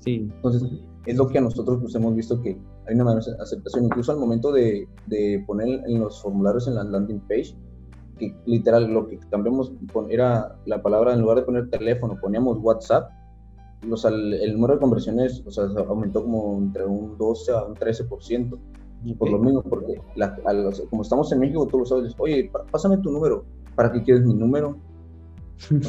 Sí. 0.00 0.28
Entonces, 0.34 0.62
es 1.06 1.16
lo 1.16 1.28
que 1.28 1.38
a 1.38 1.40
nosotros 1.40 1.78
pues, 1.80 1.94
hemos 1.94 2.14
visto 2.14 2.40
que 2.42 2.58
hay 2.86 2.94
una 2.94 3.04
mayor 3.04 3.22
aceptación. 3.40 3.84
Incluso 3.84 4.12
al 4.12 4.18
momento 4.18 4.52
de, 4.52 4.88
de 5.06 5.42
poner 5.46 5.80
en 5.86 6.00
los 6.00 6.20
formularios 6.20 6.66
en 6.68 6.74
la 6.74 6.84
landing 6.84 7.20
page, 7.20 7.54
que 8.22 8.34
literal 8.46 8.92
lo 8.92 9.08
que 9.08 9.18
cambiamos 9.30 9.72
era 10.08 10.56
la 10.66 10.82
palabra, 10.82 11.12
en 11.12 11.20
lugar 11.20 11.38
de 11.38 11.42
poner 11.42 11.70
teléfono, 11.70 12.18
poníamos 12.20 12.58
WhatsApp, 12.58 13.10
o 13.90 13.96
sea, 13.96 14.10
el, 14.10 14.52
número 14.54 14.74
de 14.74 14.80
conversiones 14.80 15.42
o 15.44 15.50
sea, 15.50 15.64
aumentó 15.88 16.22
como 16.22 16.58
entre 16.58 16.84
un 16.84 17.18
12 17.18 17.52
a 17.52 17.64
un 17.64 17.74
13%. 17.74 18.58
Por 19.18 19.30
lo 19.30 19.38
mismo, 19.40 19.62
porque 19.62 20.00
como 20.88 21.02
estamos 21.02 21.32
en 21.32 21.40
México, 21.40 21.66
tú 21.66 21.80
lo 21.80 21.84
sabes, 21.84 22.14
oye, 22.18 22.48
pásame 22.70 22.98
tu 22.98 23.10
número. 23.10 23.44
¿Para 23.74 23.90
qué 23.90 24.00
quieres 24.00 24.24
mi 24.24 24.34
número? 24.34 24.76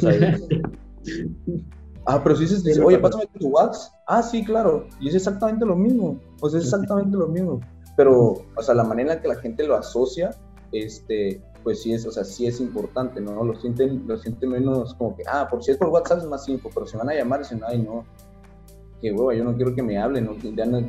ah, 2.06 2.20
pero 2.24 2.34
si 2.34 2.42
dices, 2.42 2.80
oye, 2.80 2.98
pásame 2.98 3.28
tu 3.38 3.50
WhatsApp. 3.50 3.92
Ah, 4.08 4.20
sí, 4.20 4.44
claro. 4.44 4.88
Y 4.98 5.08
es 5.08 5.14
exactamente 5.14 5.64
lo 5.64 5.76
mismo. 5.76 6.18
O 6.40 6.50
sea, 6.50 6.58
es 6.58 6.64
exactamente 6.64 7.16
lo 7.16 7.28
mismo. 7.28 7.60
Pero, 7.96 8.42
o 8.56 8.62
sea, 8.62 8.74
la 8.74 8.82
manera 8.82 9.14
en 9.14 9.20
que 9.20 9.28
la 9.28 9.36
gente 9.36 9.64
lo 9.64 9.76
asocia, 9.76 10.30
este, 10.72 11.40
pues 11.64 11.82
sí 11.82 11.94
es, 11.94 12.06
o 12.06 12.12
sea, 12.12 12.22
sí 12.22 12.46
es 12.46 12.60
importante, 12.60 13.20
¿no? 13.20 13.42
Lo 13.42 13.58
sienten, 13.58 14.04
lo 14.06 14.18
sienten 14.18 14.50
menos 14.50 14.94
como 14.94 15.16
que, 15.16 15.24
ah, 15.26 15.48
por 15.50 15.64
si 15.64 15.70
es 15.72 15.78
por 15.78 15.88
WhatsApp 15.88 16.18
es 16.18 16.26
más 16.26 16.46
info, 16.48 16.70
pero 16.72 16.86
si 16.86 16.96
van 16.96 17.08
a 17.08 17.14
llamar 17.14 17.40
dicen, 17.40 17.62
ay, 17.66 17.82
no, 17.82 18.04
qué 19.00 19.10
hueva, 19.10 19.34
yo 19.34 19.44
no 19.44 19.56
quiero 19.56 19.74
que 19.74 19.82
me 19.82 19.98
hablen, 19.98 20.26
¿no? 20.26 20.36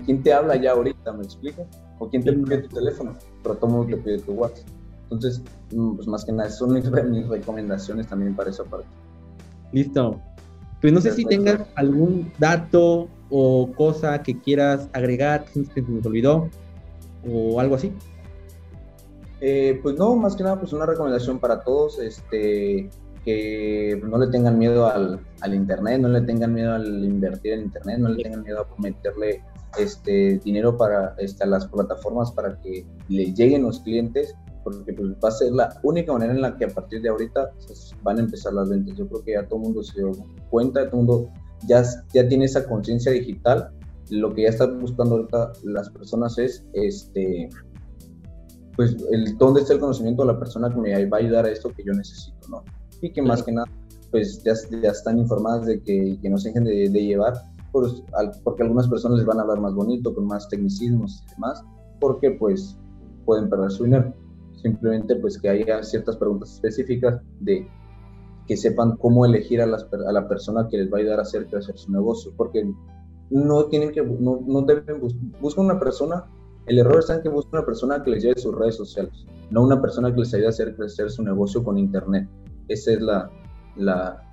¿quién 0.06 0.22
te 0.22 0.34
habla 0.34 0.58
ya 0.58 0.74
ahorita? 0.74 1.14
¿Me 1.14 1.24
explico? 1.24 1.66
¿O 1.98 2.10
quién 2.10 2.24
te 2.24 2.34
pide 2.34 2.58
tu 2.60 2.76
teléfono? 2.76 3.16
Pero 3.42 3.56
todo 3.56 3.72
mundo 3.72 3.96
te 3.96 4.02
pide 4.02 4.20
tu 4.20 4.34
WhatsApp. 4.34 4.68
Entonces, 5.04 5.42
mm, 5.72 5.96
pues 5.96 6.08
más 6.08 6.26
que 6.26 6.34
nada, 6.34 6.50
son 6.50 6.74
mis, 6.74 6.86
recomendaciones 7.30 8.08
también 8.08 8.36
para 8.36 8.50
esa 8.50 8.66
parte. 8.66 8.88
Listo. 9.72 10.20
Pues 10.82 10.92
no 10.92 11.00
sé 11.00 11.14
si 11.14 11.26
tengas 11.26 11.62
algún 11.76 12.32
dato 12.38 13.08
o 13.30 13.72
cosa 13.76 14.22
que 14.22 14.38
quieras 14.40 14.90
agregar, 14.94 15.46
que 15.46 15.64
se 15.64 15.82
nos 15.82 16.06
olvidó, 16.06 16.50
o 17.28 17.60
algo 17.60 17.76
así. 17.76 17.94
Eh, 19.42 19.80
pues 19.84 19.96
no, 19.98 20.16
más 20.16 20.36
que 20.36 20.44
nada, 20.44 20.60
pues 20.60 20.74
una 20.74 20.86
recomendación 20.86 21.40
para 21.40 21.62
todos, 21.62 22.00
este, 22.00 22.90
que 23.24 24.02
no 24.04 24.18
le 24.18 24.28
tengan 24.28 24.58
miedo 24.58 24.88
al, 24.88 25.20
al, 25.42 25.54
internet, 25.54 26.00
no 26.00 26.08
le 26.08 26.22
tengan 26.22 26.54
miedo 26.54 26.74
al 26.74 27.04
invertir 27.04 27.54
en 27.54 27.62
internet, 27.62 28.00
no 28.00 28.10
le 28.10 28.24
tengan 28.24 28.44
miedo 28.44 28.62
a 28.62 28.82
meterle 28.82 29.44
este 29.78 30.40
dinero 30.44 30.78
para 30.78 31.16
este, 31.18 31.46
las 31.46 31.68
plataformas 31.68 32.32
para 32.32 32.60
que 32.62 32.86
le 33.10 33.34
lleguen 33.34 33.64
los 33.64 33.82
clientes, 33.82 34.36
porque 34.64 34.94
pues, 34.94 35.10
va 35.24 35.30
a 35.30 35.32
ser 35.32 35.52
la 35.52 35.80
única 35.84 36.14
manera 36.14 36.34
en 36.34 36.42
la 36.42 36.56
que 36.56 36.66
a 36.66 36.70
partir 36.70 37.02
de 37.02 37.10
ahorita 37.10 37.52
pues, 37.68 37.94
van 38.04 38.18
a 38.18 38.22
empezar 38.22 38.54
las 38.54 38.70
ventas. 38.70 38.96
Yo 38.96 39.08
creo 39.08 39.24
que 39.24 39.34
ya 39.34 39.46
todo 39.46 39.60
el 39.60 39.66
mundo 39.66 39.84
se 39.84 40.00
dio 40.00 40.12
cuenta, 40.50 40.90
todo 40.90 41.02
el 41.02 41.08
mundo 41.08 41.30
ya, 41.68 41.84
ya 42.14 42.28
tiene 42.28 42.46
esa 42.46 42.66
conciencia 42.66 43.12
digital. 43.12 43.72
Lo 44.10 44.34
que 44.34 44.44
ya 44.44 44.50
están 44.50 44.80
buscando 44.80 45.16
ahorita 45.16 45.54
las 45.64 45.90
personas 45.90 46.38
es 46.38 46.66
este 46.74 47.50
pues 48.76 48.96
el 49.12 49.38
dónde 49.38 49.62
está 49.62 49.74
el 49.74 49.80
conocimiento 49.80 50.24
de 50.24 50.34
la 50.34 50.40
persona 50.40 50.70
que 50.70 50.78
me 50.78 51.06
va 51.06 51.18
a 51.18 51.20
ayudar 51.20 51.46
a 51.46 51.50
esto 51.50 51.70
que 51.70 51.84
yo 51.84 51.94
necesito, 51.94 52.48
¿no? 52.50 52.64
Y 53.02 53.12
que 53.12 53.22
más 53.22 53.44
que 53.44 53.52
nada, 53.52 53.68
pues 54.12 54.44
ya, 54.44 54.54
ya 54.82 54.90
están 54.90 55.20
informadas 55.20 55.66
de 55.66 55.82
que, 55.82 56.18
que 56.22 56.30
no 56.30 56.38
se 56.38 56.50
dejen 56.50 56.64
de, 56.66 56.90
llevar, 56.90 57.34
pues, 57.72 58.04
porque 58.44 58.64
algunas 58.64 58.88
personas 58.88 59.20
les 59.20 59.28
van 59.28 59.40
a 59.40 59.42
hablar 59.44 59.60
más 59.60 59.74
bonito, 59.74 60.14
con 60.14 60.26
más 60.26 60.48
tecnicismos 60.50 61.24
y 61.26 61.36
demás, 61.36 61.64
porque 62.00 62.32
pues 62.32 62.78
pueden 63.26 63.50
perder 63.50 63.72
su 63.72 63.84
dinero. 63.86 64.14
Simplemente 64.62 65.16
pues 65.18 65.38
que 65.40 65.50
haya 65.50 65.84
ciertas 65.84 66.18
preguntas 66.18 66.54
específicas 66.54 67.22
de 67.42 67.68
que 68.48 68.58
sepan 68.58 68.96
cómo 68.98 69.26
elegir 69.26 69.62
a, 69.62 69.66
las, 69.66 69.88
a 70.08 70.12
la 70.12 70.28
persona 70.28 70.68
que 70.70 70.78
les 70.78 70.92
va 70.92 70.98
a 70.98 71.02
ayudar 71.02 71.20
a 71.20 71.24
hacer 71.24 71.48
crecer 71.48 71.78
su 71.78 71.92
negocio, 71.92 72.32
porque 72.38 72.68
no 73.30 73.66
tienen 73.66 73.92
que, 73.92 74.04
no, 74.04 74.40
no 74.46 74.62
deben, 74.62 75.02
buscar 75.42 75.66
una 75.66 75.80
persona 75.80 76.26
el 76.68 76.80
error 76.80 77.00
está 77.00 77.16
en 77.16 77.22
que 77.22 77.30
busca 77.30 77.58
una 77.58 77.66
persona 77.66 78.04
que 78.04 78.12
les 78.12 78.24
lleve 78.24 78.40
sus 78.40 78.56
redes 78.56 78.76
sociales, 78.76 79.26
no 79.52 79.64
una 79.64 79.82
persona 79.82 80.14
que 80.14 80.22
les 80.22 80.34
ayude 80.34 80.48
a 80.48 80.50
hacer 80.50 80.76
crecer 80.76 81.10
su 81.12 81.24
negocio 81.24 81.64
con 81.64 81.78
internet. 81.78 82.28
Esa 82.68 82.94
es 82.94 83.02
la, 83.02 83.30
la, 83.76 84.24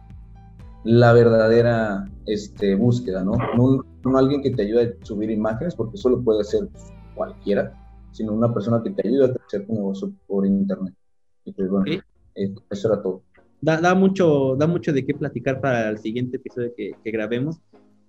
la 0.84 1.12
verdadera 1.12 2.06
este, 2.26 2.74
búsqueda, 2.74 3.22
¿no? 3.22 3.32
¿no? 3.56 3.84
¿no? 4.04 4.18
alguien 4.18 4.42
que 4.42 4.50
te 4.50 4.62
ayude 4.62 4.98
a 5.00 5.06
subir 5.06 5.30
imágenes, 5.30 5.74
porque 5.74 5.96
eso 5.96 6.08
lo 6.08 6.22
puede 6.22 6.40
hacer 6.40 6.68
cualquiera, 7.14 7.72
sino 8.12 8.32
una 8.32 8.52
persona 8.52 8.82
que 8.82 8.90
te 8.90 9.06
ayude 9.06 9.26
a 9.26 9.34
crecer 9.34 9.66
tu 9.66 9.74
negocio 9.74 10.12
por 10.26 10.46
internet. 10.46 10.94
Y 11.44 11.52
pues 11.52 11.68
bueno, 11.68 12.00
eh, 12.34 12.54
eso 12.70 12.92
era 12.92 13.02
todo. 13.02 13.22
Da, 13.60 13.80
da, 13.80 13.94
mucho, 13.94 14.56
da 14.56 14.66
mucho 14.66 14.92
de 14.92 15.04
qué 15.04 15.14
platicar 15.14 15.60
para 15.60 15.90
el 15.90 15.98
siguiente 15.98 16.38
episodio 16.38 16.72
que, 16.76 16.92
que 17.04 17.10
grabemos 17.10 17.60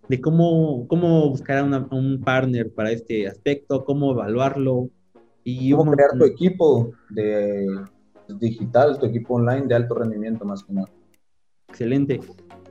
de 0.09 0.21
cómo, 0.21 0.87
cómo 0.87 1.29
buscar 1.29 1.57
a, 1.59 1.87
un 1.91 2.21
partner 2.23 2.71
para 2.71 2.91
este 2.91 3.27
aspecto, 3.27 3.85
cómo 3.85 4.11
evaluarlo. 4.11 4.89
Y 5.43 5.71
cómo 5.71 5.91
crear 5.91 6.11
tu 6.17 6.23
equipo 6.23 6.91
de 7.09 7.67
digital, 8.27 8.97
tu 8.99 9.05
equipo 9.05 9.35
online 9.35 9.67
de 9.67 9.75
alto 9.75 9.95
rendimiento 9.95 10.45
más 10.45 10.63
que 10.63 10.73
nada. 10.73 10.89
Excelente. 11.67 12.19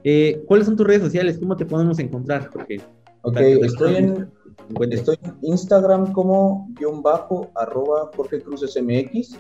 Eh, 0.05 0.43
¿Cuáles 0.47 0.67
son 0.67 0.77
tus 0.77 0.87
redes 0.87 1.03
sociales? 1.03 1.39
¿Cómo 1.39 1.57
te 1.57 1.67
podemos 1.67 1.99
encontrar? 1.99 2.51
Porque 2.51 2.81
ok, 3.23 3.37
estoy 3.37 3.97
en, 3.97 4.31
estoy 4.91 5.19
en 5.23 5.37
Instagram 5.43 6.13
como 6.13 6.69
guion 6.79 7.03
bajo 7.03 7.51
arroba 7.55 8.11
Jorge 8.17 8.41
Cruz 8.41 8.61
SMX. 8.61 9.39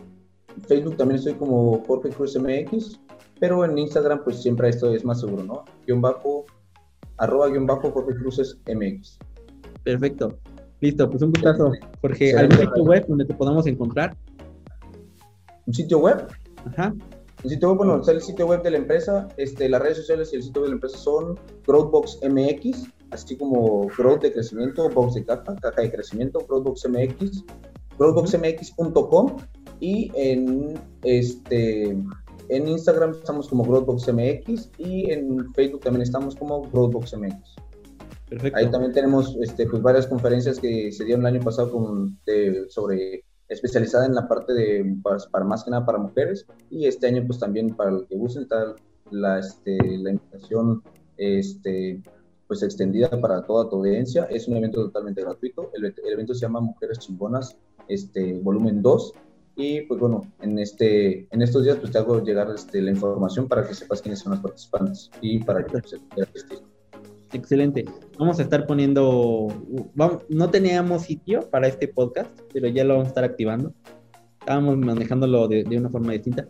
Facebook 0.66 0.96
también 0.96 1.18
estoy 1.18 1.34
como 1.34 1.82
Jorge 1.86 2.10
Cruz 2.10 2.36
MX, 2.38 3.00
pero 3.40 3.64
en 3.64 3.78
Instagram 3.78 4.22
pues 4.22 4.42
siempre 4.42 4.68
esto 4.68 4.92
es 4.92 5.04
más 5.04 5.20
seguro, 5.20 5.42
¿no? 5.42 5.64
Guión 5.86 6.00
bajo 6.00 6.44
arroba 7.22 7.48
guion 7.48 7.66
bajo 7.66 7.90
Jorge 7.92 8.18
Cruces 8.18 8.58
MX. 8.66 9.18
Perfecto. 9.84 10.36
Listo, 10.80 11.08
pues 11.08 11.22
un 11.22 11.30
gustazo, 11.30 11.72
Jorge. 12.00 12.36
¿Algún 12.36 12.58
sitio 12.58 12.82
web 12.82 13.06
donde 13.06 13.24
te 13.24 13.34
podamos 13.34 13.66
encontrar? 13.68 14.16
¿Un 15.66 15.72
sitio 15.72 16.00
web? 16.00 16.26
Ajá. 16.66 16.92
Un 17.44 17.50
sitio 17.50 17.68
web, 17.68 17.78
bueno, 17.78 18.02
el 18.04 18.20
sitio 18.20 18.46
web 18.48 18.62
de 18.62 18.72
la 18.72 18.78
empresa, 18.78 19.28
este, 19.36 19.68
las 19.68 19.80
redes 19.80 19.98
sociales 19.98 20.32
y 20.32 20.36
el 20.36 20.42
sitio 20.42 20.62
web 20.62 20.66
de 20.66 20.70
la 20.70 20.74
empresa 20.74 20.98
son 20.98 21.38
Growthbox 21.66 22.18
MX, 22.28 22.88
así 23.12 23.36
como 23.36 23.86
Growth 23.96 24.22
de 24.22 24.32
crecimiento, 24.32 24.88
Box 24.90 25.14
de 25.14 25.24
caja, 25.24 25.54
caja 25.56 25.82
de 25.82 25.92
crecimiento, 25.92 26.40
Growthbox 26.48 26.88
MX, 26.88 27.44
growthboxmx.com 27.98 29.36
y 29.78 30.10
en 30.14 30.80
este 31.04 31.96
en 32.56 32.68
Instagram 32.68 33.12
estamos 33.12 33.48
como 33.48 33.64
GrowthboxMX 33.64 34.70
y 34.78 35.10
en 35.10 35.52
Facebook 35.54 35.80
también 35.80 36.02
estamos 36.02 36.36
como 36.36 36.62
GrowthboxMX. 36.70 37.56
Perfecto. 38.28 38.58
Ahí 38.58 38.70
también 38.70 38.92
tenemos 38.92 39.36
este, 39.40 39.66
pues, 39.66 39.82
varias 39.82 40.06
conferencias 40.06 40.58
que 40.58 40.92
se 40.92 41.04
dieron 41.04 41.26
el 41.26 41.34
año 41.34 41.44
pasado 41.44 41.70
con, 41.70 42.18
sobre 42.68 43.24
especializada 43.48 44.06
en 44.06 44.14
la 44.14 44.28
parte 44.28 44.52
de 44.54 44.96
para, 45.02 45.44
más 45.44 45.64
que 45.64 45.70
nada 45.70 45.84
para 45.84 45.98
mujeres 45.98 46.46
y 46.70 46.86
este 46.86 47.08
año 47.08 47.22
pues 47.26 47.38
también 47.38 47.74
para 47.74 47.90
el 47.90 48.06
que 48.06 48.16
gusten 48.16 48.44
está 48.44 48.74
la, 49.10 49.38
este, 49.38 49.76
la 49.98 50.10
invitación 50.10 50.82
este, 51.18 52.02
pues 52.48 52.62
extendida 52.62 53.08
para 53.20 53.42
toda 53.42 53.68
tu 53.68 53.76
audiencia. 53.76 54.24
Es 54.24 54.48
un 54.48 54.56
evento 54.56 54.84
totalmente 54.84 55.22
gratuito. 55.22 55.70
El, 55.74 55.86
el 55.86 56.12
evento 56.12 56.34
se 56.34 56.40
llama 56.40 56.60
Mujeres 56.60 56.98
Chingonas, 56.98 57.56
este, 57.88 58.38
volumen 58.38 58.82
2 58.82 59.12
Y 59.56 59.82
pues 59.82 60.00
bueno, 60.00 60.22
en, 60.40 60.58
este, 60.58 61.26
en 61.30 61.42
estos 61.42 61.64
días 61.64 61.76
pues 61.76 61.92
te 61.92 61.98
hago 61.98 62.22
llegar 62.22 62.48
este, 62.54 62.80
la 62.80 62.90
información 62.90 63.48
para 63.48 63.66
que 63.66 63.74
sepas 63.74 64.00
quiénes 64.00 64.20
son 64.20 64.32
los 64.32 64.40
participantes 64.40 65.10
y 65.20 65.38
para 65.40 65.64
que 65.64 65.76
se 65.86 65.96
asistir. 66.22 66.58
Excelente. 67.32 67.84
Vamos 68.18 68.38
a 68.38 68.42
estar 68.42 68.66
poniendo, 68.66 69.48
vamos, 69.94 70.24
no 70.28 70.50
teníamos 70.50 71.02
sitio 71.02 71.48
para 71.50 71.66
este 71.66 71.88
podcast, 71.88 72.30
pero 72.52 72.68
ya 72.68 72.84
lo 72.84 72.94
vamos 72.94 73.06
a 73.06 73.08
estar 73.08 73.24
activando. 73.24 73.72
Estábamos 74.40 74.76
manejándolo 74.78 75.48
de, 75.48 75.64
de 75.64 75.78
una 75.78 75.88
forma 75.88 76.12
distinta. 76.12 76.46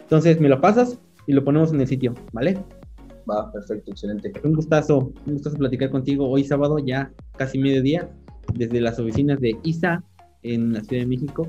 Entonces, 0.00 0.40
me 0.40 0.48
lo 0.48 0.60
pasas 0.60 0.98
y 1.26 1.32
lo 1.32 1.44
ponemos 1.44 1.72
en 1.72 1.80
el 1.80 1.86
sitio, 1.86 2.14
¿vale? 2.32 2.58
Va, 3.30 3.52
perfecto, 3.52 3.90
excelente. 3.90 4.32
Un 4.42 4.54
gustazo, 4.54 5.12
un 5.26 5.34
gustazo 5.34 5.56
platicar 5.56 5.90
contigo 5.90 6.28
hoy 6.28 6.44
sábado, 6.44 6.78
ya 6.78 7.12
casi 7.36 7.58
mediodía, 7.58 8.10
desde 8.54 8.80
las 8.80 8.98
oficinas 8.98 9.38
de 9.40 9.56
ISA 9.62 10.02
en 10.42 10.72
la 10.72 10.80
Ciudad 10.80 11.02
de 11.02 11.08
México. 11.08 11.48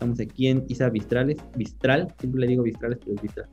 Estamos 0.00 0.18
aquí 0.18 0.46
en 0.46 0.64
ISA 0.66 0.88
Vistrales, 0.88 1.36
Vistral, 1.56 2.08
siempre 2.18 2.40
le 2.40 2.46
digo 2.46 2.62
Vistrales, 2.62 2.98
pero 3.04 3.16
es 3.16 3.20
Vistral. 3.20 3.50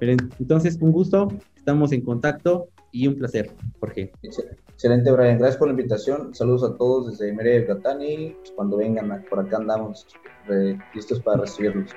Pero 0.00 0.16
entonces, 0.40 0.76
un 0.80 0.90
gusto, 0.90 1.28
estamos 1.54 1.92
en 1.92 2.00
contacto 2.00 2.68
y 2.90 3.06
un 3.06 3.14
placer, 3.14 3.48
Jorge. 3.78 4.10
Excelente, 4.22 5.12
Brian. 5.12 5.38
Gracias 5.38 5.56
por 5.56 5.68
la 5.68 5.74
invitación. 5.74 6.34
Saludos 6.34 6.64
a 6.64 6.76
todos 6.76 7.12
desde 7.12 7.32
Mérida, 7.32 7.60
Yucatán 7.60 8.02
y 8.02 8.30
pues, 8.30 8.50
cuando 8.56 8.76
vengan 8.76 9.24
por 9.30 9.38
acá 9.38 9.58
andamos 9.58 10.04
listos 10.96 11.20
para 11.20 11.42
recibirlos. 11.42 11.92